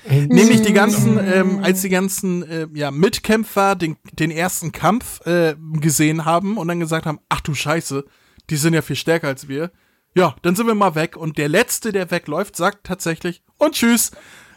Nämlich 0.07 0.61
die 0.61 0.73
ganzen, 0.73 1.17
ähm, 1.19 1.63
als 1.63 1.81
die 1.81 1.89
ganzen 1.89 2.43
äh, 2.43 2.67
ja, 2.73 2.91
Mitkämpfer 2.91 3.75
den, 3.75 3.97
den 4.13 4.29
ersten 4.31 4.71
Kampf 4.71 5.25
äh, 5.25 5.55
gesehen 5.73 6.23
haben 6.23 6.55
und 6.57 6.67
dann 6.67 6.79
gesagt 6.79 7.05
haben, 7.07 7.19
ach 7.29 7.41
du 7.41 7.55
Scheiße, 7.55 8.05
die 8.51 8.55
sind 8.55 8.73
ja 8.75 8.81
viel 8.83 8.95
stärker 8.95 9.27
als 9.27 9.47
wir. 9.47 9.71
Ja, 10.15 10.35
dann 10.43 10.55
sind 10.55 10.67
wir 10.67 10.75
mal 10.75 10.95
weg. 10.95 11.17
Und 11.17 11.37
der 11.39 11.49
Letzte, 11.49 11.91
der 11.91 12.09
wegläuft, 12.11 12.55
sagt 12.55 12.85
tatsächlich 12.85 13.41
und 13.57 13.73
tschüss. 13.73 14.11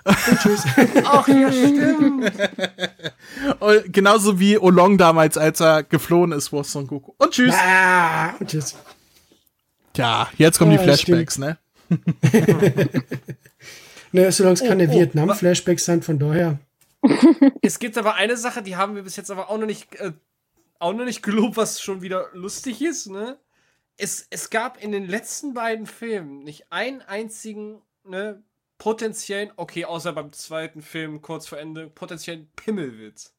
Ach 1.05 1.29
ja, 1.29 1.53
stimmt. 1.53 2.33
Und 3.61 3.93
genauso 3.93 4.41
wie 4.41 4.59
Olong 4.59 4.99
damals, 4.99 5.37
als 5.37 5.61
er 5.61 5.83
geflohen 5.83 6.33
ist 6.33 6.49
vor 6.49 6.65
Son 6.65 6.87
Goku. 6.87 7.13
Und 7.19 7.33
tschüss. 7.33 7.55
Ah, 7.57 8.35
und 8.41 8.49
tschüss. 8.49 8.77
Tja, 9.93 10.29
jetzt 10.37 10.59
kommen 10.59 10.71
die 10.71 10.77
Ja, 10.79 10.83
Flashbacks, 10.83 11.39
ne? 11.39 11.59
Naja, 14.13 14.33
solange 14.33 14.55
es 14.55 14.61
keine 14.61 14.89
oh, 14.89 14.93
Vietnam-Flashbacks 14.93 15.85
sind, 15.85 16.05
von 16.05 16.19
daher. 16.19 16.59
Es 17.63 17.79
gibt 17.79 17.97
aber 17.97 18.15
eine 18.15 18.37
Sache, 18.37 18.63
die 18.63 18.77
haben 18.77 18.97
wir 18.97 19.03
bis 19.03 19.17
jetzt 19.17 19.31
aber 19.31 19.51
auch 19.51 19.59
noch 19.59 19.67
nicht, 19.67 19.95
äh, 19.97 20.13
auch 20.79 20.93
noch 20.93 21.05
nicht 21.05 21.23
gelobt, 21.23 21.57
was 21.57 21.81
schon 21.81 22.03
wieder 22.03 22.29
lustig 22.33 22.83
ist, 22.83 23.09
ne? 23.09 23.39
Es, 23.97 24.27
es 24.31 24.51
gab 24.51 24.83
in 24.83 24.93
den 24.93 25.07
letzten 25.07 25.55
beiden 25.55 25.87
Filmen 25.87 26.43
nicht 26.43 26.73
einen 26.73 27.03
einzigen, 27.03 27.83
ne, 28.03 28.43
potenziellen, 28.81 29.53
okay, 29.57 29.85
außer 29.85 30.13
beim 30.13 30.33
zweiten 30.33 30.83
Film 30.83 31.23
kurz 31.23 31.47
vor 31.47 31.59
Ende, 31.59 31.87
potenziellen 31.87 32.51
Pimmelwitz. 32.57 33.35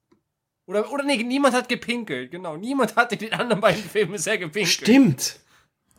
Oder, 0.68 0.90
oder 0.92 1.04
nee, 1.04 1.18
niemand 1.18 1.56
hat 1.56 1.68
gepinkelt, 1.68 2.32
genau. 2.32 2.56
Niemand 2.56 2.96
hat 2.96 3.12
in 3.12 3.20
den 3.20 3.34
anderen 3.34 3.60
beiden 3.60 3.84
Filmen 3.84 4.14
bisher 4.14 4.38
gepinkelt. 4.38 4.72
Stimmt. 4.72 5.40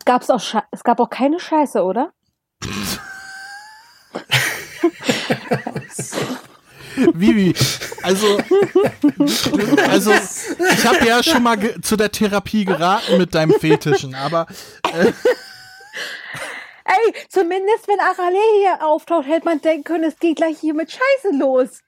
Gab's 0.05 0.29
auch 0.29 0.39
Sche 0.39 0.63
es 0.71 0.83
gab 0.83 0.99
auch 0.99 1.09
keine 1.09 1.39
Scheiße, 1.39 1.83
oder? 1.83 2.13
Vivi, 7.13 7.53
also, 8.01 8.37
also 9.89 10.11
ich 10.13 10.85
habe 10.85 11.05
ja 11.05 11.21
schon 11.21 11.43
mal 11.43 11.81
zu 11.81 11.97
der 11.97 12.11
Therapie 12.11 12.65
geraten 12.65 13.17
mit 13.17 13.35
deinem 13.35 13.59
Fetischen, 13.59 14.15
aber 14.15 14.47
Ey, 16.85 17.13
zumindest 17.29 17.87
wenn 17.87 17.99
Arale 17.99 18.37
hier 18.59 18.85
auftaucht, 18.85 19.27
hätte 19.27 19.45
man 19.45 19.61
denken 19.61 19.83
können, 19.83 20.03
es 20.03 20.19
geht 20.19 20.37
gleich 20.37 20.59
hier 20.59 20.73
mit 20.73 20.91
Scheiße 20.91 21.35
los. 21.37 21.79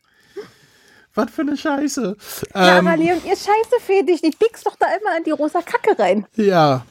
was 1.14 1.32
für 1.32 1.42
eine 1.42 1.56
Scheiße. 1.58 2.16
Ja, 2.54 2.80
Ähm, 2.80 2.88
Arale 2.88 3.14
und 3.14 3.26
ihr 3.26 3.36
Scheiße-Fetisch, 3.36 4.22
die 4.22 4.32
pickst 4.32 4.66
doch 4.66 4.76
da 4.78 4.88
immer 4.88 5.18
in 5.18 5.24
die 5.24 5.32
rosa 5.32 5.62
Kacke 5.62 5.98
rein. 5.98 6.26
ja, 6.36 6.86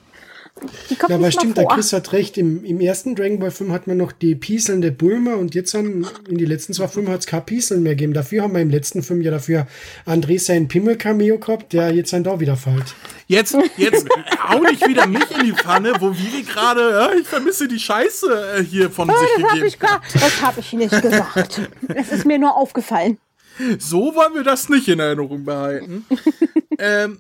Die 0.88 0.94
kommt 0.94 1.10
Ja, 1.10 1.16
aber 1.16 1.26
nicht 1.26 1.38
stimmt, 1.38 1.56
mal 1.56 1.64
der. 1.66 1.74
Chris 1.74 1.92
hat 1.92 2.12
recht. 2.12 2.38
Im, 2.38 2.64
Im 2.64 2.80
ersten 2.80 3.16
Dragon 3.16 3.40
Ball 3.40 3.50
Film 3.50 3.72
hat 3.72 3.86
man 3.88 3.96
noch 3.96 4.12
die 4.12 4.34
pieselnde 4.36 4.92
Bulma 4.92 5.34
und 5.34 5.54
jetzt 5.54 5.74
haben, 5.74 6.06
in 6.28 6.38
die 6.38 6.44
letzten 6.44 6.72
zwei 6.72 6.86
Filme 6.86 7.10
hat 7.10 7.20
es 7.20 7.26
kein 7.26 7.44
Pieseln 7.44 7.82
mehr 7.82 7.94
gegeben. 7.94 8.12
Dafür 8.14 8.42
haben 8.44 8.54
wir 8.54 8.60
im 8.62 8.70
letzten 8.70 9.02
Film 9.02 9.20
ja 9.20 9.32
dafür 9.32 9.66
André 10.06 10.38
seinen 10.38 10.68
Pimmel-Cameo 10.68 11.38
gehabt, 11.38 11.72
der 11.72 11.92
jetzt 11.92 12.12
dann 12.12 12.22
da 12.22 12.38
wieder 12.38 12.56
fällt. 12.56 12.94
jetzt, 13.26 13.56
jetzt 13.76 14.06
hau 14.48 14.60
nicht 14.62 14.86
wieder 14.86 15.06
mich 15.08 15.28
in 15.36 15.44
die 15.46 15.52
Pfanne, 15.52 15.92
wo 15.98 16.12
Vivi 16.12 16.42
gerade, 16.42 16.90
ja, 16.90 17.12
ich 17.14 17.26
vermisse 17.26 17.66
die 17.66 17.80
Scheiße 17.80 18.56
äh, 18.58 18.62
hier 18.62 18.90
von 18.90 19.10
Oh, 19.10 19.12
sich 19.12 19.28
das 19.34 19.42
habe 19.42 19.48
gegeben 19.54 19.66
ich, 19.66 19.78
gar- 19.80 20.02
das 20.12 20.40
hab 20.42 20.56
ich 20.56 20.72
nicht 20.72 21.02
gesagt. 21.02 21.62
Es 21.94 22.12
ist 22.12 22.26
mir 22.26 22.38
nur 22.38 22.56
aufgefallen. 22.56 23.18
So 23.78 24.14
wollen 24.14 24.34
wir 24.34 24.42
das 24.44 24.68
nicht 24.68 24.86
in 24.88 25.00
Erinnerung 25.00 25.44
behalten. 25.44 26.04
ähm, 26.78 27.18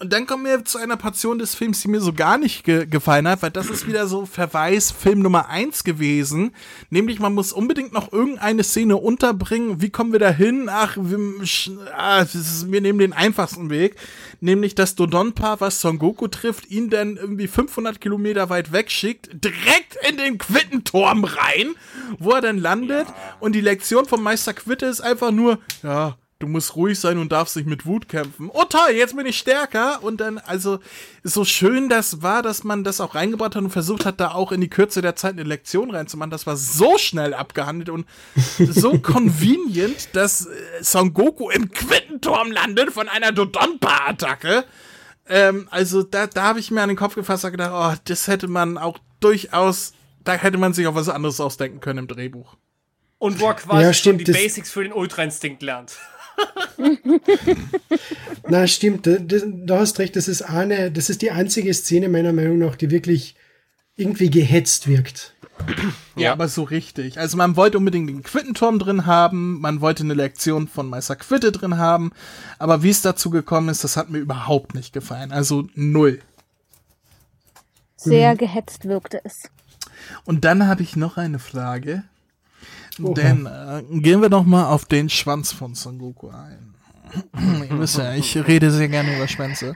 und 0.00 0.12
dann 0.12 0.26
kommen 0.26 0.44
wir 0.44 0.64
zu 0.64 0.78
einer 0.78 0.96
Portion 0.96 1.40
des 1.40 1.56
Films, 1.56 1.80
die 1.80 1.88
mir 1.88 2.00
so 2.00 2.12
gar 2.12 2.38
nicht 2.38 2.62
ge 2.62 2.86
gefallen 2.86 3.26
hat, 3.26 3.42
weil 3.42 3.50
das 3.50 3.68
ist 3.68 3.88
wieder 3.88 4.06
so 4.06 4.26
Verweis 4.26 4.92
Film 4.92 5.18
Nummer 5.18 5.48
eins 5.48 5.82
gewesen. 5.82 6.54
Nämlich, 6.88 7.18
man 7.18 7.34
muss 7.34 7.52
unbedingt 7.52 7.92
noch 7.92 8.12
irgendeine 8.12 8.62
Szene 8.62 8.96
unterbringen. 8.96 9.82
Wie 9.82 9.90
kommen 9.90 10.12
wir 10.12 10.20
da 10.20 10.30
hin? 10.30 10.68
Ach, 10.70 10.96
wir, 11.00 11.18
ah, 11.96 12.22
ist, 12.22 12.70
wir 12.70 12.80
nehmen 12.80 13.00
den 13.00 13.12
einfachsten 13.12 13.70
Weg. 13.70 13.96
Nämlich, 14.40 14.76
dass 14.76 14.94
Dodonpa, 14.94 15.58
was 15.58 15.80
Son 15.80 15.98
Goku 15.98 16.28
trifft, 16.28 16.70
ihn 16.70 16.90
dann 16.90 17.16
irgendwie 17.16 17.48
500 17.48 18.00
Kilometer 18.00 18.50
weit 18.50 18.70
wegschickt, 18.70 19.30
direkt 19.32 19.96
in 20.08 20.16
den 20.16 20.38
Quittenturm 20.38 21.24
rein, 21.24 21.74
wo 22.20 22.30
er 22.30 22.40
dann 22.40 22.58
landet. 22.58 23.08
Und 23.40 23.56
die 23.56 23.60
Lektion 23.60 24.06
vom 24.06 24.22
Meister 24.22 24.54
Quitte 24.54 24.86
ist 24.86 25.00
einfach 25.00 25.32
nur, 25.32 25.58
ja, 25.82 26.16
du 26.40 26.46
musst 26.46 26.76
ruhig 26.76 26.98
sein 27.00 27.18
und 27.18 27.32
darfst 27.32 27.56
nicht 27.56 27.66
mit 27.66 27.84
Wut 27.84 28.08
kämpfen. 28.08 28.48
Oh 28.52 28.62
toll, 28.64 28.92
jetzt 28.94 29.16
bin 29.16 29.26
ich 29.26 29.36
stärker. 29.38 30.02
Und 30.04 30.20
dann, 30.20 30.38
also, 30.38 30.78
so 31.24 31.44
schön 31.44 31.88
das 31.88 32.22
war, 32.22 32.42
dass 32.42 32.62
man 32.62 32.84
das 32.84 33.00
auch 33.00 33.14
reingebracht 33.16 33.56
hat 33.56 33.62
und 33.64 33.70
versucht 33.70 34.06
hat, 34.06 34.20
da 34.20 34.30
auch 34.32 34.52
in 34.52 34.60
die 34.60 34.70
Kürze 34.70 35.02
der 35.02 35.16
Zeit 35.16 35.32
eine 35.32 35.42
Lektion 35.42 35.90
reinzumachen. 35.90 36.30
Das 36.30 36.46
war 36.46 36.56
so 36.56 36.96
schnell 36.96 37.34
abgehandelt 37.34 37.88
und 37.88 38.06
so 38.58 38.98
convenient, 39.02 40.14
dass 40.14 40.46
äh, 40.46 40.50
Son 40.80 41.12
Goku 41.12 41.50
im 41.50 41.70
Quittenturm 41.72 42.52
landet 42.52 42.92
von 42.92 43.08
einer 43.08 43.32
Dodonpa-Attacke. 43.32 44.64
Ähm, 45.28 45.66
also 45.70 46.04
da, 46.04 46.28
da 46.28 46.42
habe 46.44 46.60
ich 46.60 46.70
mir 46.70 46.82
an 46.82 46.88
den 46.88 46.96
Kopf 46.96 47.16
gefasst 47.16 47.44
und 47.44 47.50
gedacht, 47.52 47.72
oh, 47.74 48.00
das 48.04 48.28
hätte 48.28 48.46
man 48.46 48.78
auch 48.78 48.98
durchaus, 49.20 49.92
da 50.22 50.34
hätte 50.34 50.56
man 50.58 50.72
sich 50.72 50.86
auch 50.86 50.94
was 50.94 51.08
anderes 51.08 51.40
ausdenken 51.40 51.80
können 51.80 51.98
im 52.00 52.06
Drehbuch. 52.06 52.56
Und 53.18 53.40
wo 53.40 53.46
er 53.48 53.54
quasi 53.54 53.82
Ja, 53.82 53.92
schon 53.92 53.94
stimmt, 53.94 54.20
die 54.20 54.24
das- 54.24 54.36
Basics 54.36 54.70
für 54.70 54.84
den 54.84 54.92
Ultra-Instinkt 54.92 55.62
lernt. 55.64 55.96
Na, 58.48 58.66
stimmt, 58.66 59.06
da 59.06 59.78
hast 59.78 59.98
recht, 59.98 60.16
das 60.16 60.28
ist 60.28 60.42
eine, 60.42 60.90
das 60.90 61.10
ist 61.10 61.22
die 61.22 61.30
einzige 61.30 61.72
Szene 61.74 62.08
meiner 62.08 62.32
Meinung 62.32 62.58
nach, 62.58 62.76
die 62.76 62.90
wirklich 62.90 63.34
irgendwie 63.96 64.30
gehetzt 64.30 64.88
wirkt. 64.88 65.34
Ja, 66.14 66.32
aber 66.32 66.48
so 66.48 66.62
richtig. 66.62 67.18
Also 67.18 67.36
man 67.36 67.56
wollte 67.56 67.78
unbedingt 67.78 68.08
den 68.08 68.22
Quittenturm 68.22 68.78
drin 68.78 69.06
haben, 69.06 69.60
man 69.60 69.80
wollte 69.80 70.04
eine 70.04 70.14
Lektion 70.14 70.68
von 70.68 70.88
Meister 70.88 71.16
Quitte 71.16 71.52
drin 71.52 71.78
haben, 71.78 72.12
aber 72.58 72.82
wie 72.82 72.90
es 72.90 73.02
dazu 73.02 73.30
gekommen 73.30 73.68
ist, 73.68 73.84
das 73.84 73.96
hat 73.96 74.10
mir 74.10 74.18
überhaupt 74.18 74.74
nicht 74.74 74.92
gefallen. 74.92 75.32
Also 75.32 75.66
null. 75.74 76.20
Sehr 77.96 78.36
gehetzt 78.36 78.84
wirkte 78.84 79.20
es. 79.24 79.50
Und 80.24 80.44
dann 80.44 80.66
habe 80.68 80.82
ich 80.82 80.94
noch 80.94 81.16
eine 81.16 81.40
Frage. 81.40 82.04
Denn 82.98 83.46
äh, 83.46 83.82
gehen 84.00 84.20
wir 84.20 84.28
doch 84.28 84.44
mal 84.44 84.66
auf 84.66 84.84
den 84.84 85.08
Schwanz 85.08 85.52
von 85.52 85.74
Son 85.74 85.98
Goku 85.98 86.28
ein. 86.28 86.74
Ihr 87.70 87.78
wisst 87.78 87.98
ja, 87.98 88.14
ich 88.14 88.36
rede 88.36 88.70
sehr 88.70 88.88
gerne 88.88 89.16
über 89.16 89.28
Schwänze. 89.28 89.74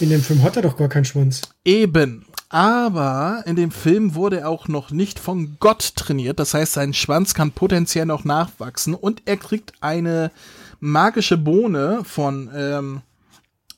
In 0.00 0.10
dem 0.10 0.22
Film 0.22 0.42
hat 0.42 0.56
er 0.56 0.62
doch 0.62 0.76
gar 0.76 0.88
keinen 0.88 1.04
Schwanz. 1.04 1.42
Eben. 1.64 2.26
Aber 2.48 3.44
in 3.46 3.56
dem 3.56 3.70
Film 3.70 4.14
wurde 4.14 4.40
er 4.40 4.48
auch 4.48 4.68
noch 4.68 4.90
nicht 4.90 5.18
von 5.18 5.56
Gott 5.58 5.96
trainiert. 5.96 6.38
Das 6.38 6.54
heißt, 6.54 6.74
sein 6.74 6.92
Schwanz 6.92 7.34
kann 7.34 7.52
potenziell 7.52 8.04
noch 8.04 8.24
nachwachsen 8.24 8.94
und 8.94 9.22
er 9.24 9.38
kriegt 9.38 9.72
eine 9.80 10.30
magische 10.80 11.38
Bohne 11.38 12.00
von, 12.04 12.50
ähm, 12.54 13.00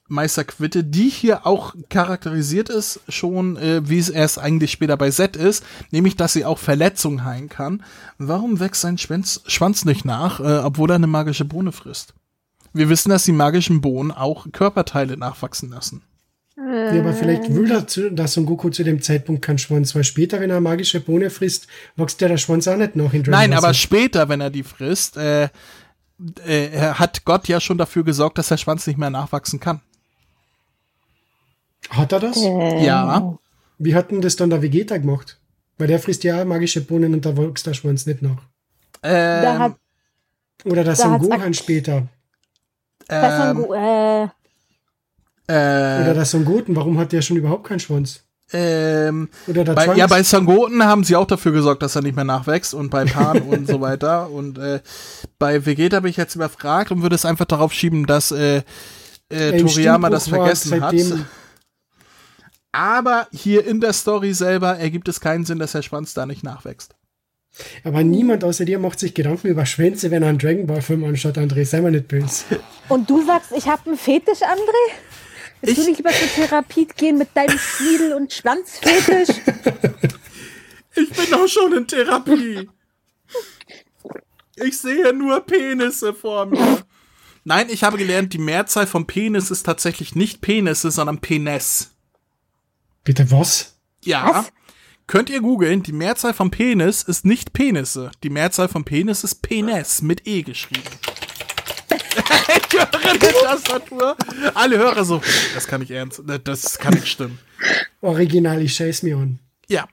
Meister 0.09 0.45
Quitte, 0.45 0.85
die 0.85 1.09
hier 1.09 1.47
auch 1.47 1.75
charakterisiert 1.89 2.69
ist, 2.69 3.01
schon 3.09 3.57
äh, 3.57 3.89
wie 3.89 3.99
es 3.99 4.11
erst 4.11 4.39
eigentlich 4.39 4.71
später 4.71 4.97
bei 4.97 5.11
Set 5.11 5.37
ist, 5.37 5.65
nämlich 5.91 6.17
dass 6.17 6.35
sie 6.35 6.45
auch 6.45 6.59
Verletzungen 6.59 7.25
heilen 7.25 7.49
kann. 7.49 7.83
Warum 8.19 8.61
wächst 8.61 8.83
sein 8.83 8.99
Schwanz, 8.99 9.41
Schwanz 9.47 9.85
nicht 9.85 10.05
nach, 10.05 10.41
äh, 10.41 10.59
obwohl 10.59 10.91
er 10.91 10.97
eine 10.97 11.07
magische 11.07 11.47
Bohne 11.47 11.73
frisst? 11.73 12.13
Wir 12.75 12.89
wissen, 12.89 13.09
dass 13.09 13.25
die 13.25 13.33
magischen 13.33 13.81
Bohnen 13.81 14.11
auch 14.11 14.47
Körperteile 14.53 15.17
nachwachsen 15.17 15.71
lassen. 15.71 16.03
Ja, 16.57 17.01
aber 17.01 17.15
vielleicht 17.15 17.53
will 17.55 17.71
er, 17.71 17.83
dass 18.11 18.35
Son 18.35 18.47
Goku 18.47 18.69
zu 18.69 18.85
dem 18.85 19.03
Zeitpunkt 19.03 19.43
keinen 19.43 19.59
Schwanz, 19.59 19.95
weil 19.95 20.05
später, 20.05 20.41
wenn 20.41 20.51
er 20.51 20.61
magische 20.61 21.01
Bohne 21.01 21.31
frisst, 21.31 21.67
wächst 21.97 22.21
der 22.21 22.29
der 22.29 22.37
Schwanz 22.37 22.69
auch 22.69 22.77
nicht 22.77 22.95
nach 22.95 23.13
in 23.13 23.23
Dragon 23.23 23.41
Nein, 23.41 23.51
Ball 23.51 23.59
aber 23.59 23.69
Z. 23.69 23.77
später, 23.77 24.29
wenn 24.29 24.41
er 24.41 24.51
die 24.51 24.63
frisst, 24.63 25.17
äh, 25.17 25.49
äh, 26.45 26.71
hat 26.95 27.25
Gott 27.25 27.49
ja 27.49 27.61
schon 27.61 27.79
dafür 27.79 28.05
gesorgt, 28.05 28.39
dass 28.39 28.49
der 28.49 28.57
Schwanz 28.57 28.87
nicht 28.87 28.99
mehr 28.99 29.11
nachwachsen 29.11 29.59
kann. 29.59 29.81
Hat 31.91 32.13
er 32.13 32.21
das? 32.21 32.43
Ja. 32.43 33.37
Wie 33.79 33.95
hat 33.95 34.11
denn 34.11 34.21
das 34.21 34.37
dann 34.37 34.51
der 34.51 34.63
Vegeta 34.63 34.97
gemacht? 34.99 35.39
Weil 35.79 35.89
der 35.89 35.99
frisst 35.99 36.25
ja 36.25 36.45
magische 36.45 36.81
Bohnen 36.81 37.15
und 37.15 37.25
da 37.27 37.37
wächst 37.37 37.67
der 37.67 37.75
Schwanz 37.75 38.07
nicht 38.07 38.23
nach. 38.23 38.43
Da 39.03 39.53
Ähm, 39.55 39.59
hat 39.59 39.75
Oder 40.65 40.85
der 40.85 40.95
Da 40.95 40.97
Son 40.97 41.19
Gohan 41.19 41.53
später. 41.55 42.07
das 43.09 43.51
ähm, 43.51 43.57
Go- 43.63 43.75
äh, 43.75 44.29
Oder 45.49 46.11
äh, 46.11 46.15
der 46.15 46.25
Son 46.25 46.45
Goten, 46.45 46.75
warum 46.77 46.99
hat 46.99 47.13
der 47.13 47.21
schon 47.23 47.37
überhaupt 47.37 47.65
keinen 47.67 47.81
Schwanz? 47.81 48.23
ähm, 48.53 49.29
Oder 49.47 49.65
der 49.65 49.73
bei, 49.75 49.85
Trunks? 49.87 49.99
ja, 49.99 50.07
bei 50.07 50.23
Sangoten 50.23 50.85
haben 50.85 51.03
sie 51.03 51.17
auch 51.17 51.27
dafür 51.27 51.53
gesorgt, 51.53 51.83
dass 51.83 51.97
er 51.97 52.03
nicht 52.03 52.15
mehr 52.15 52.25
nachwächst 52.25 52.73
und 52.75 52.91
bei 52.91 53.05
Pan 53.05 53.41
und 53.43 53.67
so 53.67 53.81
weiter. 53.81 54.31
Und 54.35 54.59
äh, 54.59 54.81
bei 55.39 55.65
Vegeta 55.67 56.01
bin 56.01 56.11
ich 56.11 56.17
jetzt 56.17 56.35
überfragt 56.37 56.91
und 56.93 57.03
würde 57.03 57.15
es 57.17 57.25
einfach 57.25 57.47
darauf 57.47 57.73
schieben, 57.73 58.07
dass 58.07 58.31
äh, 58.31 58.63
äh, 59.31 59.53
Ein 59.53 59.59
Toriyama 59.67 60.09
das 60.11 60.29
vergessen 60.29 60.81
hat. 60.83 60.95
Aber 62.75 63.29
hier 63.33 63.65
in 63.67 63.81
der 63.81 63.93
Story 63.93 64.35
selber 64.35 64.79
ergibt 64.79 65.07
es 65.09 65.21
keinen 65.21 65.45
Sinn, 65.45 65.59
dass 65.61 65.73
der 65.73 65.83
Schwanz 65.83 66.13
da 66.15 66.27
nicht 66.27 66.43
nachwächst. 66.43 66.95
Aber 67.85 68.03
niemand 68.03 68.43
außer 68.43 68.65
dir 68.65 68.81
macht 68.81 68.99
sich 68.99 69.15
Gedanken 69.15 69.47
über 69.47 69.65
Schwänze, 69.65 70.11
wenn 70.11 70.25
er 70.25 70.31
einen 70.31 70.39
Dragon 70.39 70.67
Ball 70.67 70.83
Film 70.83 71.05
anschaut, 71.05 71.39
André. 71.39 71.65
Sei 71.65 71.81
mal 71.81 71.93
nicht 71.93 72.09
böse. 72.09 72.45
und 72.89 73.09
du 73.09 73.25
sagst, 73.25 73.53
ich 73.57 73.69
habe 73.69 73.87
einen 73.87 73.97
Fetisch, 73.99 74.43
André? 74.43 74.93
Willst 75.61 75.79
Ich- 75.79 75.85
du 75.85 75.91
nicht 75.91 75.99
lieber 75.99 76.11
zur 76.11 76.29
Therapie 76.29 76.89
gehen 76.97 77.17
mit 77.17 77.29
deinem 77.35 77.57
Schniedel- 77.59 78.15
und 78.15 78.33
Schwanzfetisch? 78.33 79.37
Ich 80.97 81.11
bin 81.11 81.27
doch 81.33 81.49
schon 81.49 81.73
in 81.73 81.89
Therapie. 81.89 82.69
Ich 84.57 84.79
sehe 84.79 85.13
nur 85.13 85.41
Penisse 85.41 86.15
vor 86.15 86.47
mir. 86.47 86.85
Nein, 87.43 87.67
ich 87.69 87.83
habe 87.83 87.99
gelernt, 87.99 88.33
die 88.33 88.39
Mehrzahl 88.39 88.87
von 88.87 89.05
Penis 89.05 89.51
ist 89.51 89.65
tatsächlich 89.65 90.15
nicht 90.15 90.41
Penisse, 90.41 90.93
sondern 90.93 91.19
Penis. 91.21 91.94
Bitte 93.05 93.31
was? 93.31 93.77
Ja. 94.03 94.31
Was? 94.31 94.53
Könnt 95.07 95.29
ihr 95.29 95.43
googeln, 95.43 95.83
die 95.83 95.93
Mehrzahl 95.93 96.33
von 96.33 96.51
Penis 96.51 97.03
ist 97.03 97.27
nicht 97.27 97.53
Penisse. 97.53 98.11
Die 98.23 98.31
Mehrzahl 98.31 98.69
von 98.69 98.85
Penis 98.85 99.23
ist 99.23 99.43
Penis 99.43 100.01
mit 100.01 100.27
E 100.27 100.43
geschrieben. 100.43 100.83
ich 101.91 102.79
höre 102.79 103.13
in 103.13 103.21
der 103.21 103.33
Tastatur. 103.33 104.17
Alle 104.55 104.79
Hörer 104.79 105.05
so, 105.05 105.21
das 105.55 105.67
kann 105.67 105.81
nicht 105.81 105.91
ernst, 105.91 106.23
das 106.45 106.79
kann 106.79 106.95
nicht 106.95 107.09
stimmen. 107.09 107.39
Original, 108.01 108.63
ich 108.63 108.75
scheiß 108.75 109.03
mir 109.03 109.19
an. 109.19 109.39
Ja. 109.69 109.87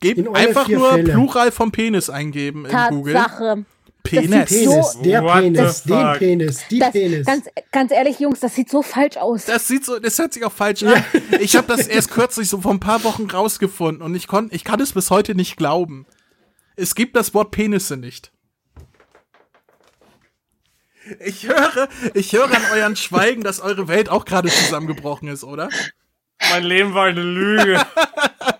Gebt 0.00 0.26
einfach 0.34 0.66
nur 0.68 0.92
Fälle. 0.92 1.12
Plural 1.12 1.52
vom 1.52 1.70
Penis 1.70 2.08
eingeben 2.08 2.64
in 2.64 2.76
Google. 2.88 3.14
Penis. 4.04 4.50
sieht 4.50 4.68
Penis, 4.68 4.92
So- 4.92 5.02
der 5.02 5.22
What 5.24 5.32
Penis, 5.40 5.82
the 5.82 5.88
den 5.88 6.00
fuck? 6.06 6.18
Penis, 6.18 6.60
die 6.70 6.78
Das, 6.78 6.92
Penis. 6.92 7.26
ganz, 7.26 7.46
ganz 7.72 7.90
ehrlich, 7.90 8.20
Jungs, 8.20 8.38
das 8.40 8.54
sieht 8.54 8.70
so 8.70 8.82
falsch 8.82 9.16
aus. 9.16 9.46
Das 9.46 9.66
sieht 9.66 9.84
so, 9.84 9.98
das 9.98 10.18
hört 10.18 10.32
sich 10.32 10.44
auch 10.44 10.52
falsch 10.52 10.82
an. 10.84 11.02
Ich 11.40 11.56
habe 11.56 11.66
das 11.66 11.88
erst 11.88 12.10
kürzlich 12.10 12.48
so 12.48 12.60
vor 12.60 12.72
ein 12.72 12.80
paar 12.80 13.02
Wochen 13.02 13.28
rausgefunden 13.28 14.02
und 14.02 14.14
ich 14.14 14.28
konnte, 14.28 14.54
ich 14.54 14.62
kann 14.62 14.78
es 14.80 14.92
bis 14.92 15.10
heute 15.10 15.34
nicht 15.34 15.56
glauben. 15.56 16.06
Es 16.76 16.94
gibt 16.94 17.16
das 17.16 17.34
Wort 17.34 17.50
Penisse 17.50 17.96
nicht. 17.96 18.30
Ich 21.20 21.46
höre, 21.48 21.88
ich 22.14 22.32
höre 22.32 22.50
an 22.50 22.62
euren 22.74 22.96
Schweigen, 22.96 23.42
dass 23.42 23.60
eure 23.60 23.88
Welt 23.88 24.08
auch 24.08 24.24
gerade 24.24 24.48
zusammengebrochen 24.48 25.28
ist, 25.28 25.44
oder? 25.44 25.68
Mein 26.50 26.64
Leben 26.64 26.94
war 26.94 27.04
eine 27.06 27.22
Lüge. 27.22 27.84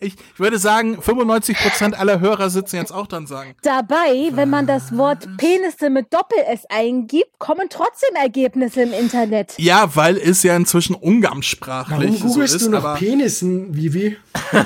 Ich, 0.00 0.14
ich 0.14 0.40
würde 0.40 0.58
sagen, 0.58 0.98
95% 0.98 1.94
aller 1.94 2.20
Hörer 2.20 2.50
sitzen 2.50 2.76
jetzt 2.76 2.92
auch 2.92 3.06
dann 3.06 3.26
sagen. 3.26 3.54
Dabei, 3.62 4.30
wenn 4.32 4.50
man 4.50 4.66
das 4.66 4.96
Wort 4.96 5.26
Penisse 5.36 5.90
mit 5.90 6.12
Doppel-S 6.12 6.64
eingibt, 6.68 7.38
kommen 7.38 7.68
trotzdem 7.70 8.14
Ergebnisse 8.16 8.82
im 8.82 8.92
Internet. 8.92 9.54
Ja, 9.58 9.94
weil 9.94 10.16
es 10.16 10.42
ja 10.42 10.56
inzwischen 10.56 10.94
umgangssprachlich 10.94 11.98
Warum 11.98 12.16
so 12.16 12.34
googelst 12.34 12.54
ist, 12.56 12.66
du 12.66 12.70
noch 12.70 12.84
aber 12.84 12.94
Penissen, 12.98 13.74
Vivi? 13.74 14.16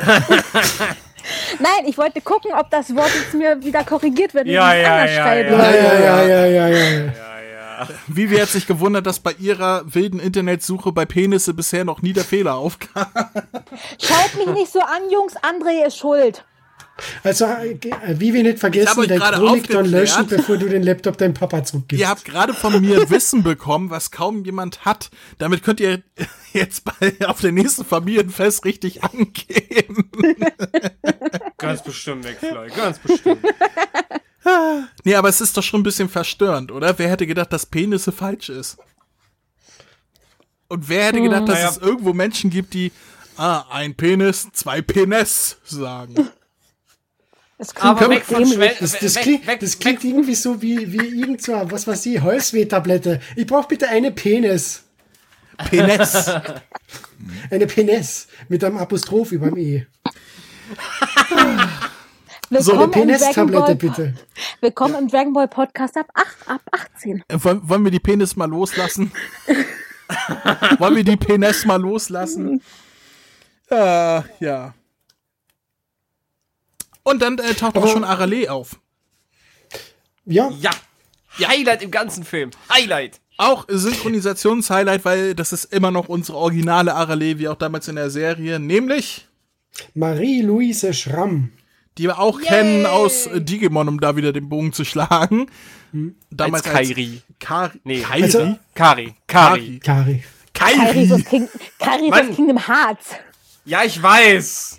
Nein, 1.58 1.86
ich 1.86 1.98
wollte 1.98 2.20
gucken, 2.20 2.50
ob 2.58 2.70
das 2.70 2.94
Wort 2.96 3.10
jetzt 3.14 3.34
mir 3.34 3.62
wieder 3.62 3.84
korrigiert 3.84 4.34
wird, 4.34 4.46
wenn 4.46 4.52
Ja, 4.54 4.72
ich 4.72 4.78
es 4.80 4.86
ja, 4.86 4.92
anders 4.94 5.10
ja, 5.16 5.22
schreibe. 5.22 5.50
Ja, 5.50 5.70
ja, 5.70 6.24
ja, 6.24 6.46
ja, 6.46 6.68
ja, 6.68 7.29
ja. 7.88 7.88
Vivi 8.06 8.36
hat 8.36 8.48
sich 8.48 8.66
gewundert, 8.66 9.06
dass 9.06 9.20
bei 9.20 9.32
ihrer 9.32 9.82
wilden 9.86 10.20
Internetsuche 10.20 10.92
bei 10.92 11.04
Penisse 11.04 11.54
bisher 11.54 11.84
noch 11.84 12.02
nie 12.02 12.12
der 12.12 12.24
Fehler 12.24 12.54
aufkam. 12.56 13.06
Schaut 14.00 14.34
mich 14.36 14.54
nicht 14.54 14.72
so 14.72 14.80
an, 14.80 15.10
Jungs, 15.10 15.34
André 15.36 15.86
ist 15.86 15.98
schuld. 15.98 16.44
Also, 17.24 17.46
äh, 17.46 17.78
Vivi 18.08 18.42
nicht 18.42 18.54
hab 18.54 18.60
vergessen, 18.60 19.08
dein 19.08 19.18
gerade 19.18 19.38
Chronik 19.38 19.68
dann 19.68 19.78
aufgeklärt. 19.78 19.88
löschen, 19.88 20.26
bevor 20.26 20.56
du 20.58 20.68
den 20.68 20.82
Laptop 20.82 21.16
deinem 21.16 21.34
Papa 21.34 21.64
zurückgibst. 21.64 22.00
Ihr 22.00 22.08
habt 22.08 22.24
gerade 22.24 22.52
von 22.52 22.78
mir 22.80 23.08
Wissen 23.10 23.42
bekommen, 23.42 23.90
was 23.90 24.10
kaum 24.10 24.44
jemand 24.44 24.84
hat. 24.84 25.10
Damit 25.38 25.62
könnt 25.62 25.80
ihr 25.80 26.02
jetzt 26.52 26.84
bei, 26.84 27.14
auf 27.26 27.40
der 27.40 27.52
nächsten 27.52 27.84
Familienfest 27.84 28.64
richtig 28.64 29.02
angeben. 29.02 30.10
Ganz 31.56 31.82
bestimmt, 31.82 32.24
McFly, 32.24 32.68
ganz 32.76 32.98
bestimmt. 32.98 33.44
Nee, 35.04 35.14
aber 35.14 35.28
es 35.28 35.40
ist 35.40 35.56
doch 35.56 35.62
schon 35.62 35.80
ein 35.80 35.84
bisschen 35.84 36.08
verstörend, 36.08 36.72
oder? 36.72 36.98
Wer 36.98 37.10
hätte 37.10 37.26
gedacht, 37.26 37.52
dass 37.52 37.66
Penisse 37.66 38.12
falsch 38.12 38.48
ist? 38.48 38.78
Und 40.68 40.88
wer 40.88 41.06
hätte 41.06 41.20
gedacht, 41.20 41.48
dass 41.48 41.58
Naja. 41.58 41.70
es 41.70 41.78
irgendwo 41.78 42.12
Menschen 42.12 42.48
gibt, 42.50 42.74
die 42.74 42.92
ah, 43.36 43.64
ein 43.70 43.94
Penis, 43.94 44.48
zwei 44.52 44.82
Penis 44.82 45.58
sagen? 45.64 46.28
Das 47.58 47.74
klingt 47.74 48.00
Aber 48.00 48.08
weg 48.08 48.24
von. 48.24 48.46
Schwänzen. 48.46 48.78
Das, 48.80 48.98
das, 48.98 49.16
weg, 49.16 49.22
klingt, 49.22 49.46
weg, 49.46 49.60
das 49.60 49.74
weg. 49.74 49.80
klingt 49.80 50.04
irgendwie 50.04 50.34
so 50.34 50.62
wie, 50.62 50.90
wie 50.92 51.20
irgend 51.20 51.42
so, 51.42 51.52
was 51.52 51.86
weiß 51.86 52.06
ich, 52.06 52.22
Holzweh-Tablette. 52.22 53.20
Ich 53.36 53.46
brauche 53.46 53.68
bitte 53.68 53.86
eine 53.86 54.10
Penis. 54.12 54.84
Penis. 55.68 56.30
Eine 57.50 57.66
Penis 57.66 58.28
mit 58.48 58.64
einem 58.64 58.78
Apostroph 58.78 59.32
über 59.32 59.50
dem 59.50 59.58
E. 59.58 59.86
So, 62.52 62.72
Eine 62.72 62.80
Willkommen, 62.80 62.82
im 62.82 62.90
Dragon 62.90 62.92
Penis-Tablette 62.92 63.60
Ball, 63.60 63.74
bitte. 63.76 64.14
willkommen 64.60 64.94
im 64.96 65.08
Dragon 65.08 65.32
Ball 65.32 65.46
Podcast 65.46 65.96
ab, 65.96 66.08
8, 66.14 66.48
ab 66.48 66.60
18. 66.96 67.22
Äh, 67.28 67.44
Wollen, 67.44 67.68
wollen 67.68 67.84
wir 67.84 67.92
die 67.92 68.00
Penis 68.00 68.34
mal 68.34 68.50
loslassen? 68.50 69.12
wollen 70.78 70.96
wir 70.96 71.04
die 71.04 71.16
Penis 71.16 71.64
mal 71.64 71.80
loslassen? 71.80 72.60
Äh, 73.70 74.22
ja. 74.40 74.74
Und 77.04 77.22
dann 77.22 77.38
äh, 77.38 77.54
taucht 77.54 77.78
auch 77.78 77.86
schon 77.86 78.02
Arale 78.02 78.50
auf. 78.50 78.80
Ja, 80.24 80.50
Ja. 80.58 80.72
Highlight 81.38 81.82
im 81.82 81.92
ganzen 81.92 82.24
Film. 82.24 82.50
Highlight. 82.68 83.20
Auch 83.36 83.64
Synchronisationshighlight, 83.68 85.04
weil 85.04 85.36
das 85.36 85.52
ist 85.52 85.72
immer 85.72 85.92
noch 85.92 86.08
unsere 86.08 86.36
originale 86.36 86.96
Arale, 86.96 87.38
wie 87.38 87.48
auch 87.48 87.54
damals 87.54 87.86
in 87.86 87.94
der 87.94 88.10
Serie, 88.10 88.58
nämlich 88.58 89.28
Marie-Louise 89.94 90.92
Schramm. 90.92 91.52
Die 91.98 92.04
wir 92.04 92.18
auch 92.18 92.40
kennen 92.40 92.86
aus 92.86 93.26
äh, 93.26 93.40
Digimon, 93.40 93.88
um 93.88 94.00
da 94.00 94.16
wieder 94.16 94.32
den 94.32 94.48
Bogen 94.48 94.72
zu 94.72 94.84
schlagen. 94.84 95.46
Damals 96.30 96.64
Als 96.66 96.88
Kairi. 96.88 97.22
Kari. 97.38 97.80
Nee, 97.84 98.00
Kairi. 98.00 98.22
also- 98.22 98.58
Kari. 98.74 99.14
Kari. 99.26 99.80
Kari. 99.80 100.22
Kairis 100.54 101.12
aus, 101.12 101.24
Kairi. 101.24 101.24
King, 101.24 101.48
Kairis 101.78 102.10
Mann. 102.10 102.28
aus 102.30 102.36
Kingdom 102.36 102.66
Hearts. 102.66 103.06
Ja, 103.64 103.82
ich 103.84 104.00
weiß. 104.02 104.78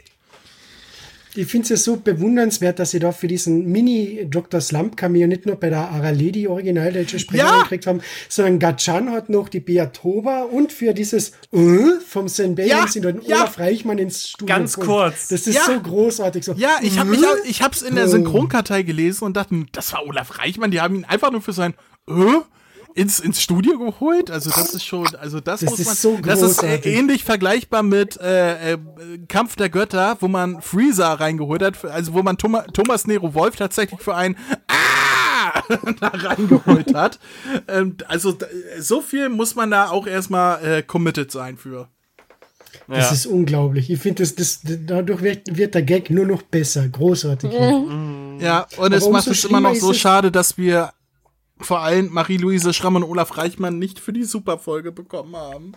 Ich 1.36 1.48
finde 1.48 1.64
es 1.64 1.70
ja 1.70 1.78
so 1.78 1.96
bewundernswert, 1.98 2.78
dass 2.80 2.92
sie 2.92 3.00
da 3.00 3.12
für 3.14 3.28
diesen 3.28 3.66
Mini-Dr. 3.72 4.60
Slump-Cameo 4.60 5.28
nicht 5.28 5.46
nur 5.46 5.56
bei 5.56 5.70
der 5.70 5.90
Arale 5.90 6.32
die 6.32 6.48
originaldeutsche 6.48 7.20
Sprecherin 7.20 7.50
Ja. 7.54 7.62
gekriegt 7.64 7.88
haben, 7.88 8.02
sondern 8.28 8.60
Gatchan 8.60 9.12
hat 9.12 9.30
noch 9.30 9.48
die 9.48 9.62
Beatoba 9.62 10.44
und 10.44 10.74
für 10.74 10.94
dieses 10.94 11.30
äh, 11.54 12.00
vom 12.06 12.28
Senbei 12.28 12.66
Ja, 12.68 12.86
sie 12.88 13.00
den 13.00 13.22
ja. 13.22 13.38
Olaf 13.38 13.60
Reichmann 13.60 13.98
ins 13.98 14.30
Studio 14.30 14.56
Ganz 14.56 14.76
geholt. 14.76 14.88
kurz. 15.14 15.28
Das 15.30 15.48
ist 15.48 15.56
Ja. 15.56 15.66
so 15.66 15.80
großartig. 15.80 16.44
So. 16.44 16.54
Ja, 16.54 16.80
ich 16.82 17.00
habe 17.00 17.16
hab's 17.16 17.82
in 17.82 17.96
der 17.96 18.08
Synchronkartei 18.10 18.82
gelesen 18.84 19.24
und 19.26 19.38
dachte, 19.38 19.64
das 19.72 19.94
war 19.94 20.06
Olaf 20.06 20.38
Reichmann, 20.40 20.72
die 20.72 20.82
haben 20.82 20.96
ihn 20.96 21.06
einfach 21.06 21.32
nur 21.32 21.42
für 21.42 21.54
sein 21.54 21.74
äh, 22.10 22.14
ins, 22.96 23.20
ins 23.20 23.42
Studio 23.42 23.78
geholt. 23.78 24.30
Also 24.32 24.50
das 24.50 24.74
ist 24.74 24.86
schon, 24.86 25.08
also 25.16 25.40
das, 25.40 25.62
Das 25.62 25.70
muss 25.70 25.80
ist 25.80 25.86
man, 25.88 25.96
so 25.96 26.18
das 26.22 26.42
ist 26.42 26.62
äh, 26.64 26.78
ähnlich 26.84 27.24
vergleichbar 27.24 27.84
mit 27.84 28.18
äh, 28.20 28.74
äh, 28.74 28.78
Kampf 29.28 29.56
der 29.56 29.70
Götter, 29.70 30.18
wo 30.20 30.28
man 30.28 30.62
Freezer 30.62 31.08
reingeholt 31.20 31.62
hat, 31.62 31.84
also 31.86 32.14
wo 32.14 32.22
man 32.24 32.38
Thomas, 32.38 32.66
Thomas 32.74 33.08
Nero 33.08 33.34
Wolf 33.34 33.56
tatsächlich 33.56 34.02
für 34.02 34.16
ein 34.16 34.36
Ah 34.68 35.64
da 36.00 36.08
reingeholt 36.10 36.94
hat. 36.94 37.20
Ähm, 37.68 37.98
also 38.08 38.38
so 38.80 39.02
viel 39.02 39.30
muss 39.30 39.56
man 39.56 39.72
da 39.72 39.90
auch 39.90 40.06
erstmal 40.08 40.64
äh, 40.64 40.84
committed 40.84 41.32
sein 41.32 41.58
für. 41.58 41.88
Das 42.88 42.98
Ja. 43.08 43.12
ist 43.12 43.26
unglaublich. 43.26 43.90
Ich 43.90 44.00
finde, 44.00 44.24
das, 44.24 44.36
das, 44.36 44.60
dadurch 44.64 45.22
wird, 45.22 45.58
wird 45.58 45.76
der 45.76 45.82
Gag 45.82 46.10
nur 46.10 46.26
noch 46.26 46.42
besser. 46.42 46.88
Großartig. 46.88 47.52
Ja, 47.52 48.68
und 48.78 48.94
es 48.94 49.04
Aber 49.04 49.12
macht 49.14 49.28
umso 49.28 49.32
es 49.32 49.44
immer 49.46 49.60
noch 49.62 49.76
so 49.76 49.92
es- 49.92 49.98
schade, 50.00 50.32
dass 50.32 50.58
wir 50.58 50.92
vor 51.64 51.82
allem 51.82 52.12
Marie-Louise 52.12 52.74
Schramm 52.74 52.96
und 52.96 53.04
Olaf 53.04 53.38
Reichmann 53.38 53.80
nicht 53.80 54.00
für 54.00 54.14
die 54.14 54.24
Superfolge 54.24 54.92
bekommen 54.92 55.36
haben. 55.36 55.74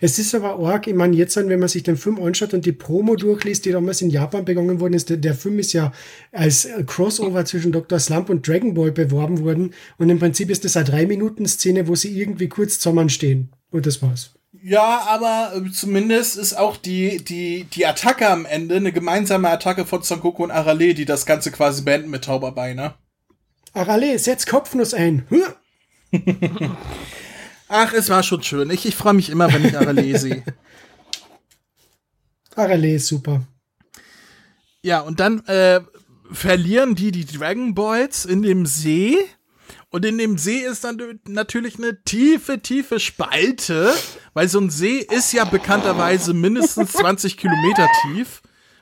Es 0.00 0.18
ist 0.18 0.34
aber 0.34 0.58
arg, 0.58 0.86
ich 0.86 0.94
meine, 0.94 1.16
jetzt, 1.16 1.36
wenn 1.36 1.60
man 1.60 1.68
sich 1.68 1.82
den 1.82 1.96
Film 1.96 2.20
anschaut 2.20 2.54
und 2.54 2.64
die 2.64 2.72
Promo 2.72 3.16
durchliest, 3.16 3.64
die 3.64 3.72
damals 3.72 4.02
in 4.02 4.10
Japan 4.10 4.44
begangen 4.44 4.80
worden 4.80 4.94
ist, 4.94 5.10
der, 5.10 5.18
der 5.18 5.34
Film 5.34 5.58
ist 5.58 5.72
ja 5.72 5.92
als 6.32 6.68
Crossover 6.86 7.44
zwischen 7.44 7.72
Dr. 7.72 7.98
Slump 7.98 8.30
und 8.30 8.46
Dragon 8.46 8.74
Ball 8.74 8.92
beworben 8.92 9.44
worden. 9.44 9.74
Und 9.98 10.10
im 10.10 10.18
Prinzip 10.18 10.50
ist 10.50 10.64
das 10.64 10.76
eine 10.76 10.86
Drei-Minuten-Szene, 10.86 11.86
wo 11.86 11.94
sie 11.94 12.18
irgendwie 12.18 12.48
kurz 12.48 12.78
zusammenstehen. 12.78 13.50
Und 13.70 13.86
das 13.86 14.02
war's. 14.02 14.32
Ja, 14.62 15.06
aber 15.08 15.52
äh, 15.56 15.70
zumindest 15.70 16.36
ist 16.36 16.54
auch 16.54 16.76
die, 16.76 17.22
die, 17.24 17.64
die 17.64 17.86
Attacke 17.86 18.28
am 18.28 18.44
Ende 18.44 18.76
eine 18.76 18.92
gemeinsame 18.92 19.48
Attacke 19.48 19.86
von 19.86 20.02
Son 20.02 20.20
Goku 20.20 20.42
und 20.42 20.50
Arale, 20.50 20.94
die 20.94 21.04
das 21.04 21.24
Ganze 21.24 21.50
quasi 21.50 21.82
beenden 21.82 22.10
mit 22.10 22.24
Tauberbeine. 22.24 22.94
Arale, 23.72 24.18
setz 24.18 24.46
Kopfnuss 24.46 24.94
ein. 24.94 25.26
Ach, 27.68 27.92
es 27.92 28.08
war 28.08 28.22
schon 28.22 28.42
schön. 28.42 28.70
Ich, 28.70 28.84
ich 28.84 28.96
freue 28.96 29.14
mich 29.14 29.30
immer, 29.30 29.52
wenn 29.52 29.64
ich 29.64 29.76
Arale 29.76 30.18
sehe. 30.18 30.42
Arale 32.56 32.94
ist 32.94 33.06
super. 33.06 33.46
Ja, 34.82 35.00
und 35.00 35.20
dann 35.20 35.44
äh, 35.46 35.80
verlieren 36.32 36.94
die 36.94 37.12
die 37.12 37.26
Dragon 37.26 37.74
Balls 37.74 38.24
in 38.24 38.42
dem 38.42 38.66
See. 38.66 39.16
Und 39.90 40.04
in 40.04 40.18
dem 40.18 40.38
See 40.38 40.58
ist 40.58 40.84
dann 40.84 41.20
natürlich 41.26 41.76
eine 41.76 42.02
tiefe, 42.04 42.60
tiefe 42.60 43.00
Spalte, 43.00 43.92
weil 44.34 44.48
so 44.48 44.60
ein 44.60 44.70
See 44.70 44.98
ist 44.98 45.32
ja 45.32 45.44
bekannterweise 45.44 46.32
mindestens 46.32 46.92
20 46.92 47.36
Kilometer 47.36 47.88
tief, 48.02 48.40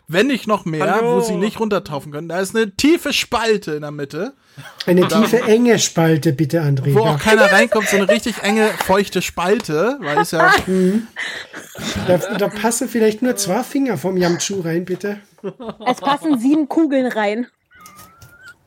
wenn 0.09 0.27
nicht 0.27 0.47
noch 0.47 0.65
mehr, 0.65 0.91
Hallo. 0.91 1.17
wo 1.17 1.21
sie 1.21 1.37
nicht 1.37 1.61
runtertaufen 1.61 2.13
können. 2.13 2.29
Da 2.29 2.41
ist 2.41 2.57
eine 2.57 2.75
tiefe 2.75 3.13
Spalte 3.13 3.73
in 3.73 3.83
der 3.83 3.91
Mitte, 3.91 4.33
Eine 4.87 5.07
tiefe, 5.07 5.43
enge 5.43 5.79
Spalte, 5.79 6.33
bitte, 6.33 6.63
André. 6.63 6.95
wo 6.95 7.05
Ja, 7.05 7.15
auch 7.15 7.19
keiner 7.19 7.53
reinkommt, 7.53 7.89
so 7.89 7.97
eine 7.97 8.09
richtig 8.09 8.43
enge, 8.43 8.69
feuchte 8.87 9.21
Spalte, 9.23 9.99
weil 10.01 10.19
es 10.19 10.31
ja, 10.31 10.53
da, 12.09 12.17
da 12.17 12.49
passen 12.49 12.89
vielleicht 12.89 13.21
nur 13.23 13.37
zwei 13.37 13.63
Finger 13.63 13.99
vom 13.99 14.17
Yamchu 14.17 14.61
rein, 14.61 14.85
bitte. 14.87 15.21
Es 15.87 16.01
passen 16.01 16.39
sieben 16.39 16.69
Kugeln 16.69 17.07
rein. 17.07 17.47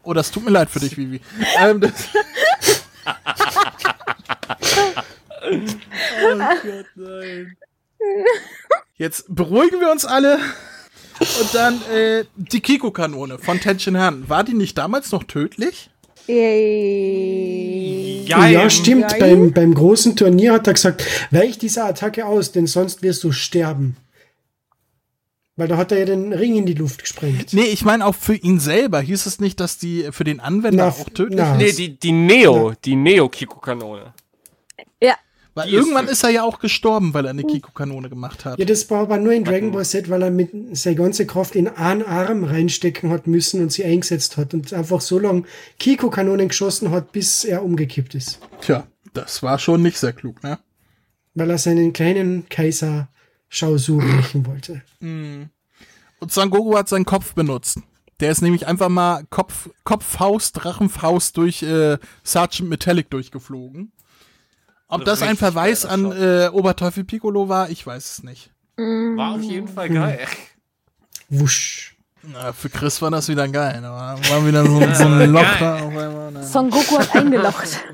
oh, 0.03 0.13
das 0.13 0.31
tut 0.31 0.45
mir 0.45 0.51
leid 0.51 0.69
für 0.69 0.79
dich, 0.79 0.95
Vivi. 0.95 1.21
Ähm, 1.59 1.81
das, 1.81 1.91
Jetzt 8.95 9.25
beruhigen 9.33 9.79
wir 9.79 9.91
uns 9.91 10.05
alle. 10.05 10.39
Und 11.21 11.53
dann 11.53 11.81
äh, 11.93 12.25
die 12.35 12.61
Kiko-Kanone 12.61 13.37
von 13.37 13.59
Tenshin 13.59 13.97
Han. 13.97 14.27
War 14.27 14.43
die 14.43 14.53
nicht 14.53 14.77
damals 14.77 15.11
noch 15.11 15.23
tödlich? 15.23 15.89
Äh, 16.27 18.25
Geil. 18.27 18.53
Ja, 18.53 18.69
stimmt. 18.69 19.09
Geil. 19.09 19.19
Beim, 19.19 19.53
beim 19.53 19.73
großen 19.73 20.15
Turnier 20.15 20.53
hat 20.53 20.67
er 20.67 20.73
gesagt, 20.73 21.05
weich 21.31 21.57
dieser 21.57 21.85
Attacke 21.85 22.25
aus, 22.25 22.51
denn 22.51 22.67
sonst 22.67 23.01
wirst 23.03 23.23
du 23.23 23.31
sterben. 23.31 23.97
Weil 25.57 25.67
da 25.67 25.77
hat 25.77 25.91
er 25.91 25.99
ja 25.99 26.05
den 26.05 26.33
Ring 26.33 26.55
in 26.55 26.65
die 26.65 26.73
Luft 26.73 27.01
gesprengt. 27.01 27.53
Nee, 27.53 27.65
ich 27.65 27.83
meine 27.83 28.05
auch 28.05 28.15
für 28.15 28.35
ihn 28.35 28.59
selber. 28.59 29.01
Hieß 29.01 29.25
es 29.25 29.39
nicht, 29.39 29.59
dass 29.59 29.77
die 29.77 30.07
für 30.11 30.23
den 30.23 30.39
Anwender 30.39 30.85
Na, 30.85 30.89
auch 30.89 31.09
tödlich 31.09 31.37
na. 31.37 31.55
ist? 31.55 31.77
Nee, 31.77 31.87
die, 31.87 31.99
die 31.99 32.11
Neo, 32.13 32.73
die 32.83 32.95
Neo-Kiko-Kanone. 32.95 34.13
Weil 35.53 35.67
die 35.67 35.75
ist 35.75 35.79
irgendwann 35.79 36.03
tödlich. 36.03 36.13
ist 36.13 36.23
er 36.23 36.29
ja 36.29 36.43
auch 36.43 36.59
gestorben, 36.59 37.13
weil 37.13 37.25
er 37.25 37.31
eine 37.31 37.43
Kiko-Kanone 37.43 38.09
gemacht 38.09 38.45
hat. 38.45 38.57
Ja, 38.57 38.65
das 38.65 38.89
war 38.89 39.01
aber 39.01 39.17
nur 39.17 39.33
in 39.33 39.43
Dragon 39.43 39.71
Ball 39.71 39.83
Z, 39.85 40.09
weil 40.09 40.21
er 40.21 40.31
mit 40.31 40.51
seine 40.77 40.95
ganze 40.95 41.25
Kraft 41.25 41.55
in 41.55 41.67
einen 41.67 42.03
Arm 42.03 42.43
reinstecken 42.45 43.09
hat 43.09 43.27
müssen 43.27 43.61
und 43.61 43.71
sie 43.71 43.83
eingesetzt 43.83 44.37
hat 44.37 44.53
und 44.53 44.71
einfach 44.71 45.01
so 45.01 45.19
lange 45.19 45.43
Kiko-Kanonen 45.79 46.47
geschossen 46.47 46.91
hat, 46.91 47.11
bis 47.11 47.43
er 47.43 47.63
umgekippt 47.63 48.15
ist. 48.15 48.39
Tja, 48.61 48.87
das 49.13 49.43
war 49.43 49.59
schon 49.59 49.81
nicht 49.81 49.97
sehr 49.97 50.13
klug, 50.13 50.41
ne? 50.43 50.59
Weil 51.33 51.49
er 51.49 51.57
seinen 51.57 51.91
kleinen 51.91 52.47
Kaiser 52.49 53.09
Shaozu 53.49 53.99
rächen 53.99 54.45
wollte. 54.45 54.81
Und 55.01 56.31
Son 56.31 56.49
Goku 56.49 56.77
hat 56.77 56.87
seinen 56.87 57.05
Kopf 57.05 57.33
benutzt. 57.33 57.79
Der 58.21 58.31
ist 58.31 58.41
nämlich 58.41 58.67
einfach 58.67 58.89
mal 58.89 59.25
Kopf, 59.29 59.69
Kopffaust, 59.83 60.63
Drachenfaust 60.63 61.35
durch 61.35 61.63
äh, 61.63 61.97
Sergeant 62.23 62.69
Metallic 62.69 63.09
durchgeflogen. 63.09 63.91
Ob 64.91 65.05
das 65.05 65.21
ein 65.21 65.29
Richtig 65.29 65.39
Verweis 65.39 65.85
an 65.85 66.11
äh, 66.11 66.49
Oberteufel 66.51 67.03
Piccolo 67.03 67.49
war, 67.49 67.69
ich 67.69 67.85
weiß 67.85 68.11
es 68.11 68.23
nicht. 68.23 68.51
War 68.77 69.35
auf 69.35 69.41
jeden 69.41 69.67
Fall 69.67 69.89
geil. 69.89 70.27
Wusch. 71.29 71.95
Na, 72.23 72.53
für 72.53 72.69
Chris 72.69 73.01
war 73.01 73.09
das 73.09 73.27
wieder 73.29 73.47
geil. 73.47 73.79
Da 73.81 73.91
war 73.91 74.29
war 74.29 74.45
wieder 74.45 74.65
so, 74.65 74.79
so 74.93 75.05
ein 75.05 75.31
Loch 75.31 75.57
da 75.59 75.75
auf 75.75 75.95
einmal. 75.95 76.31
Ne? 76.31 76.43
Son 76.43 76.69
Goku 76.69 76.99
hat 76.99 77.15
eingelocht. 77.15 77.79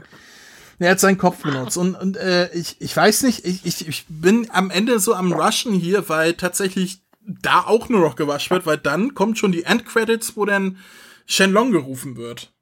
Er 0.79 0.91
hat 0.91 0.99
seinen 0.99 1.17
Kopf 1.17 1.41
benutzt. 1.41 1.75
Und, 1.75 1.95
und 1.95 2.17
äh, 2.17 2.53
ich, 2.53 2.79
ich 2.79 2.95
weiß 2.95 3.23
nicht, 3.23 3.45
ich, 3.45 3.65
ich, 3.65 3.87
ich 3.87 4.05
bin 4.09 4.47
am 4.51 4.69
Ende 4.69 4.99
so 4.99 5.15
am 5.15 5.33
Rushen 5.33 5.73
hier, 5.73 6.07
weil 6.07 6.35
tatsächlich 6.35 7.01
da 7.19 7.61
auch 7.61 7.89
nur 7.89 8.01
noch 8.01 8.15
gewascht 8.15 8.51
wird, 8.51 8.67
weil 8.67 8.77
dann 8.77 9.15
kommt 9.15 9.39
schon 9.39 9.51
die 9.51 9.63
Endcredits, 9.63 10.37
wo 10.37 10.45
dann 10.45 10.77
Shenlong 11.25 11.71
gerufen 11.71 12.15
wird. 12.15 12.53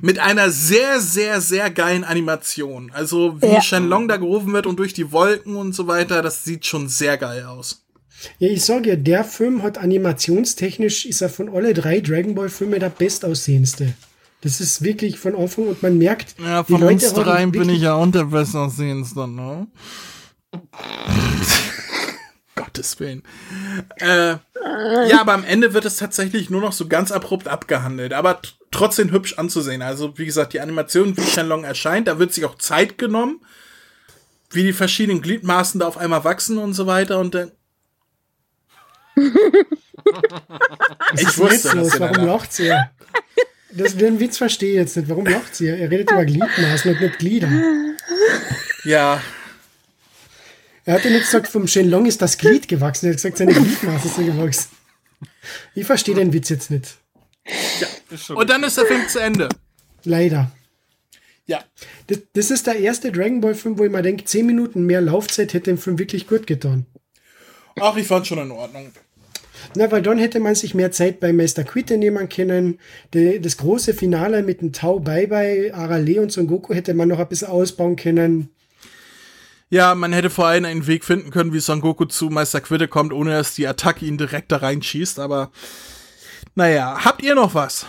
Mit 0.00 0.18
einer 0.18 0.50
sehr, 0.50 1.00
sehr, 1.00 1.40
sehr 1.40 1.70
geilen 1.70 2.04
Animation. 2.04 2.90
Also 2.94 3.40
wie 3.40 3.46
Ja. 3.46 3.62
Shenlong 3.62 4.08
da 4.08 4.16
gerufen 4.16 4.52
wird 4.52 4.66
und 4.66 4.78
durch 4.78 4.92
die 4.92 5.12
Wolken 5.12 5.56
und 5.56 5.74
so 5.74 5.86
weiter, 5.86 6.22
das 6.22 6.44
sieht 6.44 6.66
schon 6.66 6.88
sehr 6.88 7.16
geil 7.18 7.44
aus. 7.44 7.84
Ja, 8.38 8.48
ich 8.48 8.64
sage 8.64 8.90
ja, 8.90 8.96
der 8.96 9.24
Film 9.24 9.62
hat 9.62 9.78
animationstechnisch, 9.78 11.06
ist 11.06 11.22
er 11.22 11.30
von 11.30 11.48
alle 11.48 11.72
drei 11.72 12.00
Dragon 12.00 12.34
Ball 12.34 12.48
Filme 12.50 12.78
der 12.78 12.90
bestaussehendste. 12.90 13.94
Das 14.42 14.60
ist 14.60 14.82
wirklich 14.82 15.18
von 15.18 15.34
Anfang 15.36 15.68
und 15.68 15.82
man 15.82 15.98
merkt, 15.98 16.34
Ja, 16.38 16.62
die 16.62 16.72
von 16.72 16.80
Leute 16.80 16.92
uns 17.06 17.12
dreien 17.14 17.52
bin 17.52 17.68
ich 17.68 17.82
ja 17.82 17.94
unter 17.94 18.24
bestaussehendster, 18.26 19.26
ne? 19.26 19.66
Gottes 22.54 22.98
Willen. 23.00 23.22
Äh, 23.96 24.36
ja, 25.08 25.20
aber 25.20 25.32
am 25.34 25.44
Ende 25.44 25.72
wird 25.72 25.84
es 25.84 25.96
tatsächlich 25.96 26.50
nur 26.50 26.60
noch 26.60 26.72
so 26.72 26.88
ganz 26.88 27.12
abrupt 27.12 27.48
abgehandelt, 27.48 28.12
aber 28.12 28.40
trotzdem 28.70 29.10
hübsch 29.12 29.34
anzusehen. 29.38 29.82
Also, 29.82 30.16
wie 30.18 30.26
gesagt, 30.26 30.52
die 30.52 30.60
Animation, 30.60 31.16
wie 31.16 31.22
Shenlong 31.22 31.64
erscheint, 31.64 32.08
da 32.08 32.18
wird 32.18 32.32
sich 32.32 32.44
auch 32.44 32.56
Zeit 32.58 32.98
genommen, 32.98 33.40
wie 34.50 34.62
die 34.62 34.72
verschiedenen 34.72 35.22
Gliedmaßen 35.22 35.80
da 35.80 35.86
auf 35.88 35.96
einmal 35.98 36.24
wachsen 36.24 36.58
und 36.58 36.74
so 36.74 36.86
weiter 36.86 37.18
und 37.18 37.34
dann. 37.34 37.52
Ich 41.14 41.36
wusste, 41.38 41.76
ihr 41.76 42.00
Warum 42.00 42.26
lacht. 42.26 42.52
sie? 42.52 42.72
Das, 43.72 43.96
den 43.96 44.18
Witz 44.18 44.38
verstehe 44.38 44.70
ich 44.70 44.76
jetzt 44.76 44.96
nicht. 44.96 45.08
Warum 45.08 45.26
lacht 45.26 45.54
sie? 45.54 45.68
Er 45.68 45.90
redet 45.90 46.10
über 46.10 46.24
Gliedmaßen 46.24 46.92
und 46.92 47.00
nicht 47.00 47.18
Glieder. 47.18 47.48
Ja, 48.84 49.20
Er 50.84 50.94
hat 50.94 51.04
ja 51.04 51.10
nicht 51.10 51.26
gesagt, 51.26 51.48
vom 51.48 51.68
Shenlong 51.68 52.06
ist 52.06 52.22
das 52.22 52.38
Glied 52.38 52.66
gewachsen. 52.66 53.06
Er 53.06 53.10
hat 53.12 53.16
gesagt, 53.18 53.36
seine 53.38 53.52
Gliedmaßen 53.52 54.10
sind 54.10 54.26
gewachsen. 54.26 54.70
Ich 55.74 55.86
verstehe 55.86 56.14
den 56.14 56.32
Witz 56.32 56.48
jetzt 56.48 56.70
nicht. 56.70 56.96
Und 58.34 58.50
dann 58.50 58.62
ist 58.62 58.76
der 58.76 58.86
Film 58.86 59.08
zu 59.08 59.20
Ende. 59.20 59.48
Leider. 60.04 60.50
Ja. 61.46 61.64
Das, 62.06 62.18
das 62.32 62.50
ist 62.50 62.66
der 62.66 62.76
erste 62.76 63.10
Dragon 63.10 63.40
Ball 63.40 63.54
Film, 63.54 63.78
wo 63.78 63.84
ich 63.84 63.90
mir 63.90 64.02
denke, 64.02 64.24
10 64.24 64.46
Minuten 64.46 64.84
mehr 64.84 65.00
Laufzeit 65.00 65.52
hätte 65.52 65.70
dem 65.70 65.78
Film 65.78 65.98
wirklich 65.98 66.26
gut 66.26 66.46
getan. 66.46 66.86
Ach, 67.80 67.96
ich 67.96 68.06
fand 68.06 68.26
schon 68.26 68.38
in 68.38 68.50
Ordnung. 68.50 68.92
Na, 69.74 69.90
weil 69.90 70.02
dann 70.02 70.18
hätte 70.18 70.40
man 70.40 70.54
sich 70.54 70.74
mehr 70.74 70.90
Zeit 70.90 71.20
bei 71.20 71.32
Meister 71.32 71.64
Quitte 71.64 71.96
nehmen 71.96 72.28
können. 72.28 72.78
Die, 73.14 73.40
das 73.40 73.56
große 73.56 73.94
Finale 73.94 74.42
mit 74.42 74.60
dem 74.60 74.72
Tau 74.72 75.00
Bye 75.00 75.26
Bye, 75.26 75.74
Arale 75.74 76.20
und 76.20 76.32
Son 76.32 76.46
Goku 76.46 76.74
hätte 76.74 76.94
man 76.94 77.08
noch 77.08 77.18
ein 77.18 77.28
bisschen 77.28 77.48
ausbauen 77.48 77.96
können. 77.96 78.50
Ja, 79.68 79.94
man 79.94 80.12
hätte 80.12 80.30
vor 80.30 80.46
allem 80.46 80.64
einen 80.64 80.86
Weg 80.88 81.04
finden 81.04 81.30
können, 81.30 81.52
wie 81.52 81.60
Son 81.60 81.80
Goku 81.80 82.04
zu 82.04 82.26
Meister 82.26 82.60
Quitte 82.60 82.88
kommt, 82.88 83.12
ohne 83.12 83.30
dass 83.30 83.54
die 83.54 83.68
Attacke 83.68 84.04
ihn 84.04 84.18
direkt 84.18 84.50
da 84.50 84.56
reinschießt, 84.56 85.20
aber 85.20 85.52
naja, 86.54 87.04
habt 87.04 87.22
ihr 87.22 87.34
noch 87.34 87.54
was? 87.54 87.86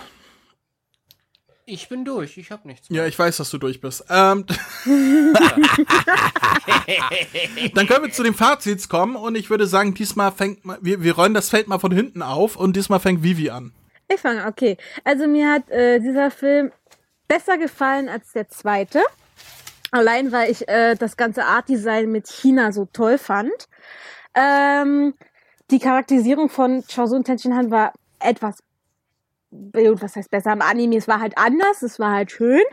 Ich 1.65 1.87
bin 1.87 2.03
durch, 2.03 2.37
ich 2.37 2.51
hab 2.51 2.65
nichts 2.65 2.89
mehr. 2.89 3.03
Ja, 3.03 3.07
ich 3.07 3.17
weiß, 3.17 3.37
dass 3.37 3.49
du 3.49 3.57
durch 3.57 3.79
bist. 3.79 4.03
Ähm, 4.09 4.45
dann 7.75 7.87
können 7.87 8.03
wir 8.03 8.11
zu 8.11 8.23
den 8.23 8.33
Fazits 8.33 8.89
kommen 8.89 9.15
und 9.15 9.35
ich 9.35 9.49
würde 9.49 9.67
sagen, 9.67 9.93
diesmal 9.93 10.31
fängt 10.31 10.65
mal, 10.65 10.79
wir, 10.81 11.01
wir 11.01 11.15
rollen 11.15 11.33
das 11.33 11.49
Feld 11.49 11.69
mal 11.69 11.79
von 11.79 11.93
hinten 11.93 12.23
auf 12.23 12.57
und 12.57 12.75
diesmal 12.75 12.99
fängt 12.99 13.23
Vivi 13.23 13.51
an. 13.51 13.71
Ich 14.09 14.19
fange, 14.19 14.45
okay. 14.47 14.75
Also 15.05 15.27
mir 15.27 15.49
hat 15.49 15.69
äh, 15.69 15.99
dieser 15.99 16.29
Film 16.31 16.71
besser 17.27 17.57
gefallen 17.57 18.09
als 18.09 18.33
der 18.33 18.49
zweite. 18.49 19.01
Allein 19.91 20.31
weil 20.31 20.51
ich 20.51 20.67
äh, 20.67 20.95
das 20.95 21.15
ganze 21.15 21.45
Art-Design 21.45 22.11
mit 22.11 22.27
China 22.27 22.73
so 22.73 22.89
toll 22.91 23.17
fand. 23.17 23.69
Ähm, 24.33 25.13
die 25.69 25.79
Charakterisierung 25.79 26.49
von 26.49 26.83
Chaozu 26.85 27.15
und 27.15 27.23
Tenshin 27.23 27.55
Han 27.55 27.71
war 27.71 27.93
etwas 28.23 28.63
was 29.51 30.15
heißt 30.15 30.31
besser 30.31 30.51
am 30.51 30.61
Anime, 30.61 30.95
es 30.95 31.09
war 31.09 31.19
halt 31.19 31.37
anders, 31.37 31.81
es 31.81 31.99
war 31.99 32.13
halt 32.13 32.31
schön. 32.31 32.63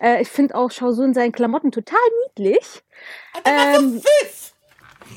Äh, 0.00 0.22
ich 0.22 0.28
finde 0.28 0.54
auch 0.54 0.70
Shaozu 0.70 1.02
in 1.02 1.12
seinen 1.14 1.32
Klamotten 1.32 1.72
total 1.72 1.98
niedlich. 2.28 2.84
Ähm, 3.44 4.00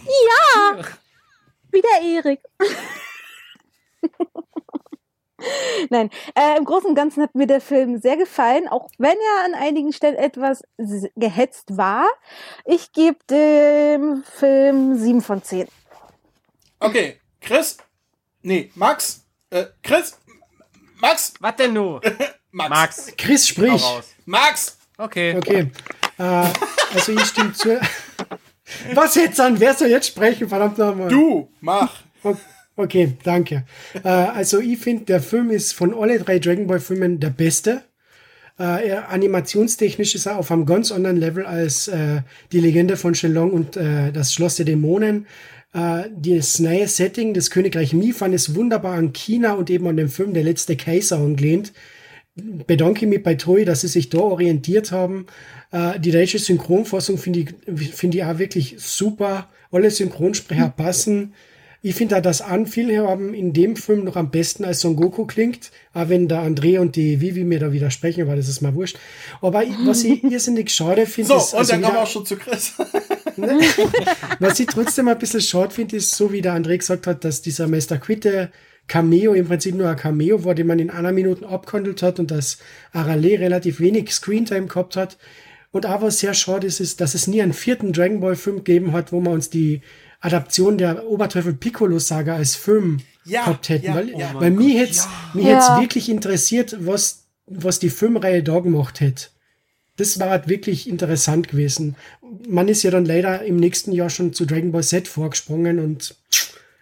ja, 0.03 0.81
wie 1.71 1.81
der 1.81 2.01
Erik. 2.01 2.39
Nein, 5.89 6.09
äh, 6.35 6.57
im 6.57 6.65
Großen 6.65 6.89
und 6.89 6.95
Ganzen 6.95 7.21
hat 7.21 7.35
mir 7.35 7.47
der 7.47 7.61
Film 7.61 7.99
sehr 7.99 8.17
gefallen, 8.17 8.67
auch 8.67 8.89
wenn 8.97 9.17
er 9.17 9.45
an 9.45 9.53
einigen 9.55 9.91
Stellen 9.91 10.15
etwas 10.15 10.63
gehetzt 11.15 11.77
war. 11.77 12.07
Ich 12.65 12.93
gebe 12.93 13.17
dem 13.29 14.23
Film 14.23 14.95
7 14.95 15.21
von 15.21 15.43
10. 15.43 15.67
Okay, 16.79 17.19
Chris? 17.41 17.77
Nee, 18.41 18.71
Max? 18.75 19.22
Äh, 19.53 19.65
Chris? 19.83 20.17
Max? 20.99 21.33
Was 21.39 21.55
denn 21.57 21.73
nur? 21.73 22.01
Max. 22.51 22.69
Max, 22.69 23.13
Chris, 23.17 23.47
sprich. 23.47 23.83
Max! 24.25 24.77
Okay. 24.97 25.35
Okay. 25.37 25.71
Äh, 26.17 26.23
also 26.93 27.11
ich 27.11 27.25
stimme 27.25 27.53
zu. 27.53 27.79
Was 28.93 29.13
jetzt 29.15 29.39
an? 29.39 29.59
Wer 29.59 29.75
soll 29.75 29.89
jetzt 29.89 30.07
sprechen? 30.07 30.49
Verdammt 30.49 30.77
nochmal. 30.77 31.09
Du, 31.09 31.51
mach. 31.61 32.01
Okay, 32.75 33.15
danke. 33.23 33.65
Äh, 34.03 34.07
also 34.07 34.59
ich 34.59 34.79
finde, 34.79 35.05
der 35.05 35.21
Film 35.21 35.51
ist 35.51 35.73
von 35.73 35.93
alle 35.93 36.19
drei 36.19 36.39
Dragon 36.39 36.65
Ball 36.65 36.79
Filmen 36.79 37.19
der 37.19 37.29
beste. 37.29 37.83
Äh, 38.57 38.87
er, 38.87 39.09
animationstechnisch 39.09 40.15
ist 40.15 40.25
er 40.25 40.37
auf 40.37 40.51
einem 40.51 40.65
ganz 40.65 40.91
anderen 40.91 41.17
Level 41.17 41.45
als 41.45 41.87
äh, 41.87 42.21
die 42.51 42.59
Legende 42.59 42.97
von 42.97 43.13
Shenlong 43.13 43.51
und 43.51 43.77
äh, 43.77 44.11
das 44.11 44.33
Schloss 44.33 44.55
der 44.55 44.65
Dämonen. 44.65 45.27
Äh, 45.73 46.03
das 46.15 46.59
neue 46.59 46.87
Setting, 46.87 47.33
das 47.33 47.49
Königreich 47.49 47.93
Mifan, 47.93 48.33
ist 48.33 48.55
wunderbar 48.55 48.95
an 48.95 49.13
China 49.13 49.53
und 49.53 49.69
eben 49.69 49.87
an 49.87 49.97
dem 49.97 50.09
Film 50.09 50.33
Der 50.33 50.43
letzte 50.43 50.75
Kaiser 50.75 51.17
angelehnt. 51.17 51.73
Bedanke 52.35 53.05
mich 53.05 53.21
bei 53.21 53.35
Toei, 53.35 53.63
dass 53.63 53.81
sie 53.81 53.87
sich 53.87 54.09
da 54.09 54.17
orientiert 54.19 54.91
haben. 54.91 55.27
Äh, 55.71 55.99
die 55.99 56.11
deutsche 56.11 56.39
Synchronfassung 56.39 57.17
finde 57.19 57.41
ich, 57.41 57.93
finde 57.93 58.17
ich 58.17 58.23
auch 58.23 58.39
wirklich 58.39 58.75
super. 58.79 59.49
Alle 59.71 59.91
Synchronsprecher 59.91 60.69
passen. 60.75 61.33
Ich 61.85 61.95
finde 61.95 62.15
da, 62.15 62.21
dass 62.21 62.41
An 62.41 62.65
viel 62.65 62.97
haben 62.97 63.33
in 63.33 63.51
dem 63.53 63.75
Film 63.75 64.03
noch 64.05 64.15
am 64.15 64.31
besten 64.31 64.63
als 64.63 64.79
Son 64.79 64.95
Goku 64.95 65.25
klingt, 65.25 65.71
auch 65.93 66.07
wenn 66.09 66.27
der 66.29 66.39
André 66.41 66.79
und 66.79 66.95
die 66.95 67.19
Vivi 67.19 67.43
mir 67.43 67.59
da 67.59 67.73
widersprechen, 67.73 68.25
weil 68.25 68.37
das 68.37 68.47
ist 68.47 68.61
mal 68.61 68.73
wurscht. 68.73 68.97
Aber 69.41 69.63
ich- 69.63 69.75
was 69.85 70.03
ich 70.03 70.23
irrsinnig 70.31 70.71
schade 70.71 71.05
finde, 71.05 71.27
So, 71.29 71.37
ist, 71.37 71.53
und 71.53 71.59
also 71.59 71.71
dann 71.73 71.81
kommen 71.81 71.95
wir 71.95 72.01
auch 72.03 72.07
schon 72.07 72.25
zu 72.25 72.37
Chris. 72.37 72.73
was 74.39 74.59
ich 74.59 74.67
trotzdem 74.67 75.07
ein 75.07 75.17
bisschen 75.17 75.41
schade 75.41 75.73
finde, 75.73 75.97
ist, 75.97 76.15
so 76.15 76.31
wie 76.31 76.41
der 76.41 76.53
André 76.55 76.77
gesagt 76.77 77.07
hat, 77.07 77.23
dass 77.23 77.41
dieser 77.41 77.67
Meister 77.67 77.97
Quitte 77.97 78.51
Cameo 78.87 79.33
im 79.33 79.47
Prinzip 79.47 79.75
nur 79.75 79.87
ein 79.89 79.95
Cameo 79.95 80.43
war, 80.43 80.55
den 80.55 80.67
man 80.67 80.79
in 80.79 80.89
einer 80.89 81.11
Minute 81.13 81.47
abgehandelt 81.47 82.01
hat 82.03 82.19
und 82.19 82.31
dass 82.31 82.57
Arale 82.91 83.39
relativ 83.39 83.79
wenig 83.79 84.11
Screentime 84.13 84.67
gehabt 84.67 84.95
hat. 84.97 85.17
Und 85.71 85.85
auch 85.85 86.01
was 86.01 86.19
sehr 86.19 86.33
schade 86.33 86.67
ist, 86.67 86.79
ist, 86.79 86.99
dass 87.01 87.15
es 87.15 87.25
nie 87.27 87.41
einen 87.41 87.53
vierten 87.53 87.93
Dragon 87.93 88.19
Ball 88.19 88.35
Film 88.35 88.57
gegeben 88.57 88.91
hat, 88.91 89.11
wo 89.11 89.21
man 89.21 89.33
uns 89.33 89.49
die 89.49 89.81
Adaption 90.19 90.77
der 90.77 91.07
Oberteufel 91.07 91.53
Piccolo 91.53 91.97
Saga 91.99 92.35
als 92.35 92.55
Film 92.55 92.99
Ja, 93.25 93.41
gehabt 93.45 93.69
hätten. 93.69 93.85
ja, 93.87 93.95
weil 93.95 94.11
oh 94.13 94.17
mein 94.19 94.35
weil 94.35 94.51
mich 94.51 94.77
hätte 94.77 94.99
mich 95.33 95.45
Ja. 95.45 95.55
hätt's 95.55 95.81
wirklich 95.81 96.09
interessiert, 96.09 96.75
was, 96.79 97.25
was 97.47 97.79
die 97.79 97.89
Filmreihe 97.89 98.43
da 98.43 98.59
gemacht 98.59 98.99
hätte. 98.99 99.27
Das 100.03 100.19
war 100.19 100.31
halt 100.31 100.49
wirklich 100.49 100.89
interessant 100.89 101.47
gewesen. 101.47 101.95
Man 102.45 102.67
ist 102.67 102.83
ja 102.83 102.91
dann 102.91 103.05
leider 103.05 103.41
im 103.45 103.55
nächsten 103.55 103.93
Jahr 103.93 104.09
schon 104.09 104.33
zu 104.33 104.45
Dragon 104.45 104.73
Ball 104.73 104.83
Z 104.83 105.07
vorgesprungen 105.07 105.79
und 105.79 106.17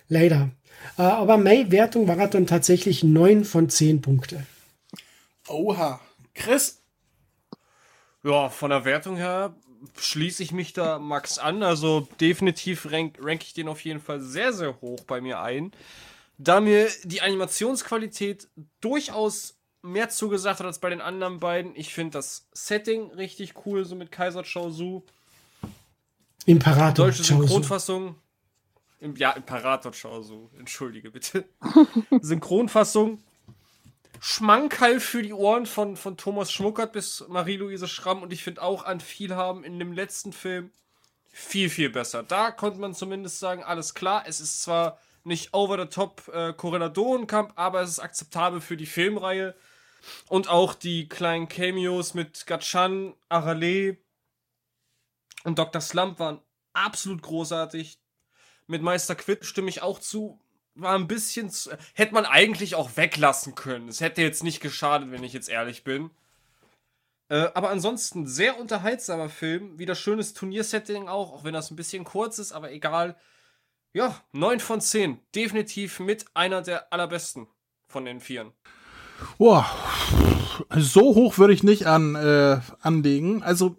leider. 0.07 0.49
Äh, 0.97 1.03
Aber 1.03 1.38
meine 1.38 1.72
Wertung 1.72 2.07
war 2.07 2.28
dann 2.28 2.47
tatsächlich 2.47 3.03
9 3.03 3.45
von 3.45 3.69
10 3.69 4.01
Punkte. 4.01 4.47
Oha. 5.47 6.01
Chris? 6.34 6.82
Ja, 8.24 8.49
von 8.49 8.72
der 8.72 8.86
Wertung 8.86 9.17
her 9.17 9.53
schließe 9.99 10.41
ich 10.41 10.51
mich 10.51 10.74
da 10.74 10.97
Max 10.97 11.38
an. 11.38 11.61
Also 11.61 12.07
definitiv 12.19 12.91
rank, 12.91 13.19
rank 13.22 13.43
ich 13.43 13.53
den 13.53 13.67
auf 13.67 13.82
jeden 13.82 13.99
Fall 13.99 14.19
sehr, 14.19 14.51
sehr 14.51 14.82
hoch 14.82 15.01
bei 15.05 15.22
mir 15.22 15.41
ein. 15.41 15.74
Da 16.39 16.59
mir 16.59 16.88
die 17.03 17.22
Animationsqualität 17.22 18.47
durchaus 18.80 19.61
mehr 19.82 20.10
zugesagt 20.10 20.60
hat 20.60 20.68
als 20.68 20.80
bei 20.80 20.90
den 20.90 21.02
anderen 21.02 21.40
beiden. 21.40 21.76
Ich 21.76 21.94
finde 21.94 22.12
das 22.12 22.48
Setting 22.54 23.12
richtig 23.12 23.66
cool, 23.66 23.86
so 23.86 23.96
mit 23.96 24.12
Kaiser 24.12 24.44
Chaozu. 24.44 25.04
Imperator. 26.46 27.06
Deutsche. 27.06 27.24
Synchronfassung. 27.24 28.16
Im, 29.00 29.16
ja, 29.16 29.32
Imperator 29.32 29.92
Chaozu. 29.92 30.50
Entschuldige 30.58 31.12
bitte. 31.12 31.46
Synchronfassung. 32.22 33.24
Schmankerl 34.20 35.00
für 35.00 35.24
die 35.24 35.34
Ohren 35.34 35.66
von, 35.66 35.98
von 35.98 36.16
Thomas 36.16 36.52
Schmuckert 36.52 36.94
bis 36.94 37.26
Marie-Louise 37.28 37.88
Schramm. 37.88 38.22
Und 38.22 38.32
ich 38.32 38.44
finde 38.44 38.62
auch 38.62 38.86
an 38.86 39.00
viel 39.00 39.36
haben 39.36 39.64
in 39.64 39.80
dem 39.80 39.94
letzten 39.94 40.32
Film 40.32 40.72
viel, 41.32 41.70
viel 41.70 41.90
besser. 41.90 42.24
Da 42.24 42.52
konnte 42.52 42.80
man 42.80 42.94
zumindest 42.94 43.40
sagen, 43.40 43.64
alles 43.64 43.94
klar, 43.94 44.24
es 44.28 44.40
ist 44.40 44.62
zwar 44.62 45.00
nicht 45.24 45.54
over 45.54 45.80
the 45.80 45.88
top 45.88 46.28
äh, 46.34 46.54
Korreladorenkampf, 46.54 47.54
aber 47.56 47.82
es 47.82 47.92
ist 47.92 48.00
akzeptabel 48.00 48.62
für 48.62 48.78
die 48.78 48.86
Filmreihe. 48.86 49.56
Und 50.30 50.49
auch 50.49 50.74
die 50.74 51.08
kleinen 51.08 51.47
Cameos 51.47 52.14
mit 52.14 52.47
Gatchan, 52.47 53.14
Arale 53.30 53.97
und 55.43 55.58
Dr. 55.60 55.82
Slump 55.82 56.20
waren 56.20 56.41
absolut 56.74 57.22
großartig. 57.22 57.99
Mit 58.68 58.82
Meister 58.82 59.16
Quid 59.16 59.45
stimme 59.45 59.70
ich 59.70 59.82
auch 59.82 59.99
zu. 59.99 60.39
War 60.76 60.95
ein 60.95 61.08
bisschen 61.08 61.49
zu, 61.49 61.78
hätte 61.93 62.14
man 62.14 62.26
eigentlich 62.26 62.76
auch 62.76 62.95
weglassen 62.95 63.56
können. 63.56 63.89
Es 63.89 63.99
hätte 63.99 64.22
jetzt 64.22 64.43
nicht 64.43 64.62
geschadet, 64.62 65.12
wenn 65.12 65.24
ich 65.24 65.34
jetzt 65.34 65.49
ehrlich 65.49 65.84
bin. 65.84 66.12
Äh, 67.28 67.49
aber 67.54 67.70
ansonsten 67.70 68.28
sehr 68.28 68.60
unterhaltsamer 68.60 69.30
Film. 69.30 69.78
Wieder 69.80 69.95
schönes 69.95 70.34
Turniersetting 70.34 71.10
auch, 71.10 71.34
auch 71.34 71.43
wenn 71.43 71.54
das 71.54 71.72
ein 71.72 71.76
bisschen 71.76 72.04
kurz 72.04 72.39
ist, 72.39 72.54
aber 72.54 72.72
egal. 72.72 73.18
Ja, 73.93 74.22
9 74.32 74.62
von 74.62 74.80
10. 74.80 75.20
Definitiv 75.36 75.99
mit 75.99 76.26
einer 76.34 76.62
der 76.62 76.93
allerbesten 76.93 77.47
von 77.88 78.06
den 78.06 78.22
Vieren. 78.22 78.54
Boah, 79.38 79.65
so 80.78 81.01
hoch 81.15 81.38
würde 81.38 81.53
ich 81.53 81.63
nicht 81.63 81.86
an, 81.86 82.15
äh, 82.15 82.59
anlegen. 82.82 83.43
Also, 83.43 83.76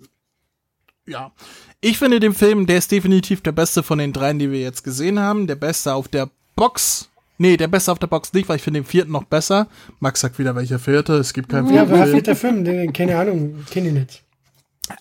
ja. 1.07 1.33
Ich 1.81 1.99
finde 1.99 2.21
den 2.21 2.35
Film, 2.35 2.67
der 2.67 2.79
ist 2.79 2.93
definitiv 2.93 3.41
der 3.41 3.53
beste 3.53 3.83
von 3.83 3.99
den 3.99 4.13
dreien, 4.13 4.39
die 4.39 4.51
wir 4.51 4.61
jetzt 4.61 4.85
gesehen 4.85 5.19
haben. 5.19 5.47
Der 5.47 5.57
beste 5.57 5.95
auf 5.95 6.09
der 6.09 6.29
Box. 6.55 7.09
Nee, 7.39 7.57
der 7.57 7.67
beste 7.69 7.91
auf 7.91 7.99
der 7.99 8.07
Box 8.07 8.33
nicht, 8.33 8.49
weil 8.49 8.57
ich 8.57 8.63
finde 8.63 8.81
den 8.81 8.87
vierten 8.87 9.11
noch 9.11 9.25
besser. 9.25 9.67
Max 9.99 10.21
sagt 10.21 10.39
wieder, 10.39 10.55
welcher 10.55 10.79
vierte. 10.79 11.15
Es 11.15 11.33
gibt 11.33 11.49
keinen 11.49 11.67
Ja, 11.67 11.85
vierten 11.87 11.91
war 11.93 12.03
Film. 12.05 12.13
vierter 12.13 12.37
Film, 12.37 12.93
keine 12.93 13.19
Ahnung, 13.19 13.65
kenne 13.71 13.89
ich 13.89 13.95
nicht. 13.95 14.23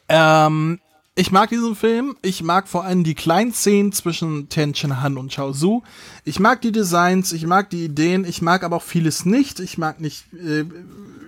Ähm, 0.09 0.79
ich 1.15 1.31
mag 1.31 1.49
diesen 1.49 1.75
Film. 1.75 2.15
Ich 2.21 2.41
mag 2.41 2.67
vor 2.67 2.85
allem 2.85 3.03
die 3.03 3.15
kleinen 3.15 3.53
Szenen 3.53 3.91
zwischen 3.91 4.47
Tenchen 4.49 5.01
Han 5.01 5.17
und 5.17 5.31
Chao 5.31 5.51
Su. 5.51 5.83
Ich 6.23 6.39
mag 6.39 6.61
die 6.61 6.71
Designs, 6.71 7.33
ich 7.33 7.45
mag 7.45 7.69
die 7.69 7.83
Ideen, 7.83 8.23
ich 8.23 8.41
mag 8.41 8.63
aber 8.63 8.77
auch 8.77 8.83
vieles 8.83 9.25
nicht. 9.25 9.59
Ich 9.59 9.77
mag 9.77 9.99
nicht, 9.99 10.25
äh, 10.33 10.65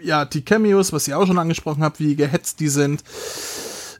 ja, 0.01 0.25
die 0.25 0.43
Cameos, 0.43 0.93
was 0.93 1.07
ihr 1.07 1.17
auch 1.17 1.27
schon 1.27 1.37
angesprochen 1.37 1.83
habt, 1.83 1.99
wie 1.99 2.15
gehetzt 2.15 2.61
die 2.61 2.69
sind. 2.69 3.03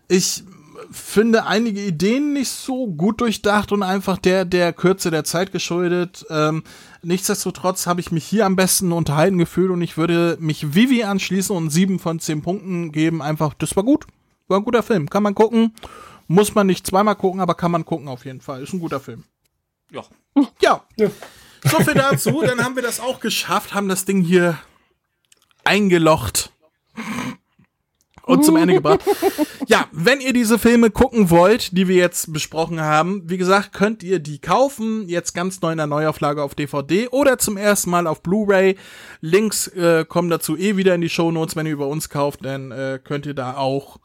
Ich 0.08 0.44
finde 0.90 1.46
einige 1.46 1.82
Ideen 1.82 2.34
nicht 2.34 2.50
so 2.50 2.88
gut 2.88 3.20
durchdacht 3.20 3.72
und 3.72 3.84
einfach 3.84 4.18
der, 4.18 4.46
der 4.46 4.72
Kürze 4.72 5.12
der 5.12 5.24
Zeit 5.26 5.52
geschuldet. 5.52 6.26
Ähm, 6.30 6.64
nichtsdestotrotz 7.02 7.88
habe 7.88 8.00
ich 8.00 8.12
mich 8.12 8.24
hier 8.24 8.46
am 8.46 8.56
besten 8.56 8.92
unterhalten 8.92 9.38
gefühlt 9.38 9.72
und 9.72 9.82
ich 9.82 9.98
würde 9.98 10.38
mich 10.40 10.76
Vivi 10.76 11.04
anschließen 11.04 11.56
und 11.56 11.72
sieben 11.72 12.00
von 12.00 12.20
zehn 12.20 12.42
Punkten 12.42 12.92
geben. 12.92 13.22
Einfach, 13.22 13.54
das 13.54 13.76
war 13.76 13.84
gut. 13.84 14.06
War 14.48 14.60
ein 14.60 14.64
guter 14.64 14.84
Film. 14.84 15.10
Kann 15.10 15.24
man 15.24 15.36
gucken. 15.36 15.74
Muss 16.28 16.56
man 16.56 16.68
nicht 16.68 16.88
zweimal 16.88 17.16
gucken, 17.16 17.42
aber 17.42 17.56
kann 17.56 17.72
man 17.72 17.86
gucken 17.86 18.08
auf 18.08 18.26
jeden 18.26 18.42
Fall. 18.42 18.64
Ist 18.64 18.74
ein 18.74 18.80
guter 18.80 19.00
Film. 19.00 19.24
Ja. 19.92 20.04
Ja. 20.62 20.84
Ja. 20.98 21.10
So 21.64 21.80
viel 21.80 21.94
dazu. 21.94 22.42
Dann 22.42 22.64
haben 22.64 22.76
wir 22.76 22.84
das 22.84 23.00
auch 23.00 23.20
geschafft, 23.20 23.74
haben 23.74 23.88
das 23.88 24.06
Ding 24.06 24.22
hier 24.22 24.58
eingelocht 25.64 26.52
und 28.26 28.44
zum 28.44 28.56
Ende 28.56 28.74
gebracht. 28.74 29.02
Ja, 29.68 29.88
wenn 29.92 30.20
ihr 30.22 30.34
diese 30.34 30.60
Filme 30.60 30.92
gucken 30.92 31.30
wollt, 31.30 31.78
die 31.78 31.88
wir 31.88 31.96
jetzt 31.96 32.34
besprochen 32.34 32.82
haben, 32.82 33.30
wie 33.30 33.38
gesagt, 33.38 33.74
könnt 33.74 34.04
ihr 34.04 34.20
die 34.20 34.40
kaufen, 34.40 35.08
jetzt 35.08 35.34
ganz 35.34 35.62
neu 35.62 35.72
in 35.72 35.78
der 35.78 35.88
Neuauflage 35.88 36.44
auf 36.44 36.56
DVD 36.56 37.08
oder 37.10 37.38
zum 37.38 37.58
ersten 37.58 37.90
Mal 37.90 38.08
auf 38.08 38.22
Blu-ray. 38.22 38.78
Links 39.22 39.68
äh, 39.68 40.06
kommen 40.06 40.30
dazu 40.30 40.58
eh 40.58 40.76
wieder 40.76 40.96
in 40.96 41.02
die 41.02 41.10
Shownotes, 41.10 41.56
wenn 41.56 41.66
ihr 41.66 41.74
über 41.74 41.88
uns 41.88 42.10
kauft, 42.10 42.44
dann 42.44 42.72
äh, 42.72 43.00
könnt 43.04 43.26
ihr 43.26 43.34
da 43.34 43.56
auch, 43.56 44.00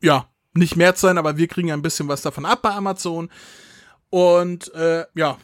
ja, 0.00 0.28
nicht 0.54 0.76
mehr 0.76 0.94
sein, 0.94 1.18
aber 1.18 1.36
wir 1.36 1.48
kriegen 1.48 1.70
ein 1.70 1.82
bisschen 1.82 2.08
was 2.08 2.22
davon 2.22 2.46
ab 2.46 2.62
bei 2.62 2.70
Amazon. 2.70 3.30
Und 4.10 4.72
äh, 4.74 5.04
ja, 5.14 5.38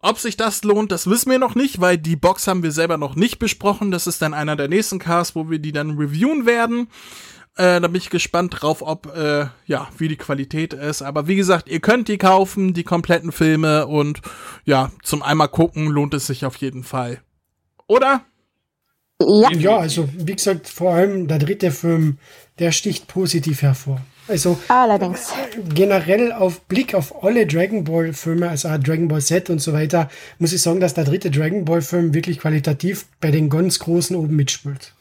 ob 0.00 0.18
sich 0.18 0.36
das 0.36 0.62
lohnt, 0.62 0.92
das 0.92 1.08
wissen 1.08 1.30
wir 1.30 1.38
noch 1.38 1.54
nicht, 1.54 1.80
weil 1.80 1.98
die 1.98 2.16
Box 2.16 2.46
haben 2.46 2.62
wir 2.62 2.72
selber 2.72 2.96
noch 2.96 3.16
nicht 3.16 3.38
besprochen. 3.38 3.90
Das 3.90 4.06
ist 4.06 4.22
dann 4.22 4.34
einer 4.34 4.54
der 4.54 4.68
nächsten 4.68 4.98
Casts, 4.98 5.34
wo 5.34 5.50
wir 5.50 5.58
die 5.58 5.72
dann 5.72 5.98
reviewen 5.98 6.46
werden. 6.46 6.88
Äh, 7.56 7.80
da 7.80 7.88
bin 7.88 7.96
ich 7.96 8.10
gespannt 8.10 8.54
drauf, 8.60 8.82
ob, 8.82 9.06
äh, 9.16 9.46
ja, 9.66 9.88
wie 9.96 10.08
die 10.08 10.16
Qualität 10.16 10.74
ist. 10.74 11.02
Aber 11.02 11.26
wie 11.26 11.36
gesagt, 11.36 11.68
ihr 11.68 11.80
könnt 11.80 12.08
die 12.08 12.18
kaufen, 12.18 12.74
die 12.74 12.84
kompletten 12.84 13.32
Filme 13.32 13.86
und 13.86 14.20
ja, 14.64 14.92
zum 15.02 15.22
einmal 15.22 15.48
gucken 15.48 15.88
lohnt 15.88 16.12
es 16.12 16.26
sich 16.26 16.44
auf 16.44 16.56
jeden 16.56 16.84
Fall. 16.84 17.22
Oder? 17.86 18.24
Ja, 19.20 19.50
Ja, 19.52 19.76
also 19.78 20.08
wie 20.16 20.36
gesagt, 20.36 20.68
vor 20.68 20.92
allem 20.94 21.26
der 21.26 21.38
dritte 21.38 21.70
Film, 21.70 22.18
der 22.58 22.72
sticht 22.72 23.08
positiv 23.08 23.62
hervor. 23.62 24.00
Also 24.28 24.58
allerdings. 24.68 25.32
generell 25.72 26.32
auf 26.32 26.62
Blick 26.62 26.94
auf 26.94 27.22
alle 27.22 27.46
Dragon 27.46 27.84
Ball 27.84 28.12
Filme, 28.12 28.48
also 28.48 28.68
auch 28.68 28.78
Dragon 28.78 29.08
Ball 29.08 29.22
Z 29.22 29.50
und 29.50 29.60
so 29.60 29.72
weiter, 29.72 30.10
muss 30.38 30.52
ich 30.52 30.60
sagen, 30.60 30.80
dass 30.80 30.94
der 30.94 31.04
dritte 31.04 31.30
Dragon 31.30 31.64
Ball 31.64 31.80
Film 31.80 32.12
wirklich 32.12 32.40
qualitativ 32.40 33.06
bei 33.20 33.30
den 33.30 33.48
ganz 33.48 33.78
großen 33.78 34.16
oben 34.16 34.34
mitspielt. 34.34 34.94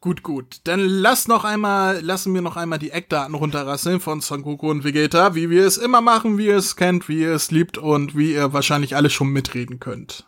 Gut, 0.00 0.22
gut. 0.22 0.60
Dann 0.62 0.78
lass 0.78 1.26
noch 1.26 1.44
einmal, 1.44 2.00
lassen 2.02 2.32
wir 2.32 2.40
noch 2.40 2.56
einmal 2.56 2.78
die 2.78 2.92
Eckdaten 2.92 3.34
runterrasseln 3.34 3.98
von 3.98 4.20
Son 4.20 4.42
Goku 4.42 4.70
und 4.70 4.84
Vegeta, 4.84 5.34
wie 5.34 5.50
wir 5.50 5.66
es 5.66 5.76
immer 5.76 6.00
machen, 6.00 6.38
wie 6.38 6.46
ihr 6.46 6.56
es 6.56 6.76
kennt, 6.76 7.08
wie 7.08 7.22
ihr 7.22 7.32
es 7.32 7.50
liebt 7.50 7.78
und 7.78 8.16
wie 8.16 8.32
ihr 8.32 8.52
wahrscheinlich 8.52 8.94
alle 8.94 9.10
schon 9.10 9.30
mitreden 9.30 9.80
könnt. 9.80 10.27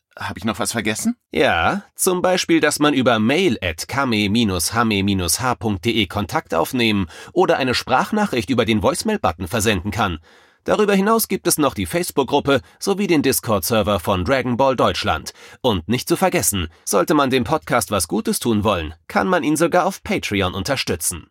habe 0.19 0.37
ich 0.37 0.45
noch 0.45 0.59
was 0.59 0.71
vergessen? 0.71 1.15
Ja, 1.31 1.83
zum 1.95 2.21
Beispiel, 2.21 2.59
dass 2.59 2.79
man 2.79 2.93
über 2.93 3.19
mail 3.19 3.57
at 3.61 3.87
kame-hame-h.de 3.87 6.07
Kontakt 6.07 6.53
aufnehmen 6.53 7.07
oder 7.33 7.57
eine 7.57 7.73
Sprachnachricht 7.73 8.49
über 8.49 8.65
den 8.65 8.83
Voicemail-Button 8.83 9.47
versenden 9.47 9.91
kann. 9.91 10.19
Darüber 10.63 10.93
hinaus 10.93 11.27
gibt 11.27 11.47
es 11.47 11.57
noch 11.57 11.73
die 11.73 11.87
Facebook-Gruppe 11.87 12.61
sowie 12.79 13.07
den 13.07 13.23
Discord-Server 13.23 13.99
von 13.99 14.23
Dragon 14.23 14.57
Ball 14.57 14.75
Deutschland. 14.75 15.33
Und 15.61 15.89
nicht 15.89 16.07
zu 16.07 16.15
vergessen, 16.15 16.67
sollte 16.85 17.15
man 17.15 17.31
dem 17.31 17.45
Podcast 17.45 17.89
was 17.89 18.07
Gutes 18.07 18.39
tun 18.39 18.63
wollen, 18.63 18.93
kann 19.07 19.27
man 19.27 19.43
ihn 19.43 19.55
sogar 19.55 19.87
auf 19.87 20.03
Patreon 20.03 20.53
unterstützen. 20.53 21.30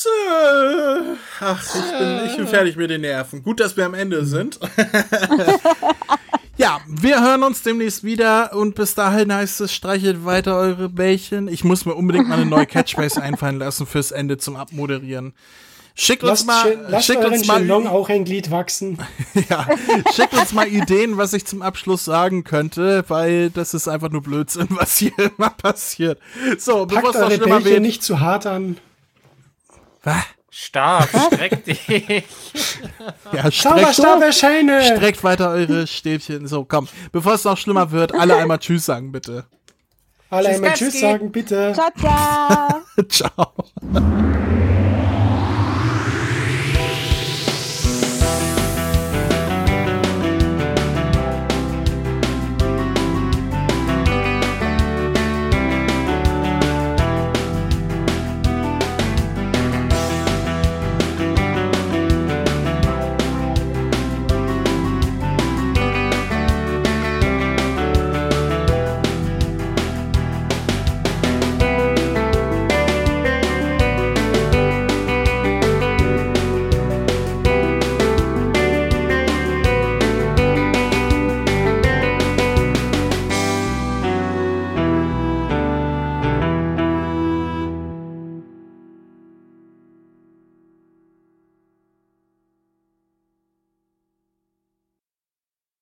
Zö. 0.00 1.16
Ach, 1.40 1.62
ich 1.62 1.98
bin, 1.98 2.20
ich 2.24 2.36
bin 2.38 2.48
fertig 2.48 2.76
mit 2.76 2.88
den 2.88 3.02
Nerven. 3.02 3.42
Gut, 3.42 3.60
dass 3.60 3.76
wir 3.76 3.84
am 3.84 3.92
Ende 3.92 4.24
sind. 4.24 4.58
ja, 6.56 6.80
wir 6.86 7.22
hören 7.22 7.42
uns 7.42 7.62
demnächst 7.62 8.02
wieder 8.02 8.54
und 8.54 8.74
bis 8.74 8.94
dahin 8.94 9.30
heißt 9.30 9.60
es, 9.60 9.74
streichelt 9.74 10.24
weiter 10.24 10.56
eure 10.56 10.88
Bällchen. 10.88 11.48
Ich 11.48 11.64
muss 11.64 11.84
mir 11.84 11.94
unbedingt 11.94 12.28
mal 12.28 12.36
eine 12.36 12.46
neue 12.46 12.64
Catchphrase 12.64 13.20
einfallen 13.22 13.58
lassen 13.58 13.86
fürs 13.86 14.10
Ende 14.10 14.38
zum 14.38 14.56
Abmoderieren. 14.56 15.34
Schickt 15.94 16.22
uns 16.22 16.46
Lasst, 16.46 16.46
mal, 16.46 16.86
lasst 16.88 17.06
schickt 17.06 17.22
uns 17.22 17.46
mal, 17.46 17.60
Chelong 17.60 17.86
auch 17.86 18.08
ein 18.08 18.24
Glied 18.24 18.50
wachsen. 18.50 18.96
ja, 19.50 19.68
schickt 20.14 20.32
uns 20.32 20.54
mal 20.54 20.66
Ideen, 20.66 21.18
was 21.18 21.34
ich 21.34 21.44
zum 21.44 21.60
Abschluss 21.60 22.06
sagen 22.06 22.42
könnte, 22.42 23.04
weil 23.08 23.50
das 23.50 23.74
ist 23.74 23.86
einfach 23.86 24.08
nur 24.08 24.22
Blödsinn, 24.22 24.68
was 24.70 24.96
hier 24.96 25.12
immer 25.18 25.50
passiert. 25.50 26.18
So, 26.56 26.86
bevor 26.86 27.10
es 27.10 27.20
noch 27.20 27.30
schlimmer 27.30 27.62
wird. 27.66 27.82
nicht 27.82 28.02
zu 28.02 28.20
hart 28.20 28.46
an. 28.46 28.78
Was? 30.02 30.24
Stark, 30.52 31.08
streck 31.08 31.64
dich. 31.64 31.86
Ja, 33.32 33.50
streckt, 33.50 33.98
erscheine! 34.00 34.82
streckt 34.82 35.22
weiter 35.22 35.50
eure 35.50 35.86
Stäbchen. 35.86 36.48
So, 36.48 36.64
komm. 36.64 36.88
Bevor 37.12 37.34
es 37.34 37.44
noch 37.44 37.56
schlimmer 37.56 37.92
wird, 37.92 38.12
alle 38.12 38.36
einmal 38.36 38.58
Tschüss 38.58 38.86
sagen, 38.86 39.12
bitte. 39.12 39.46
Alle 40.28 40.48
einmal 40.48 40.72
Tschüss, 40.72 40.90
Tschüss 40.92 41.00
sagen, 41.00 41.30
bitte. 41.30 41.72
Ciao, 41.74 41.90
ciao. 41.98 42.82
Ciao. 43.08 43.54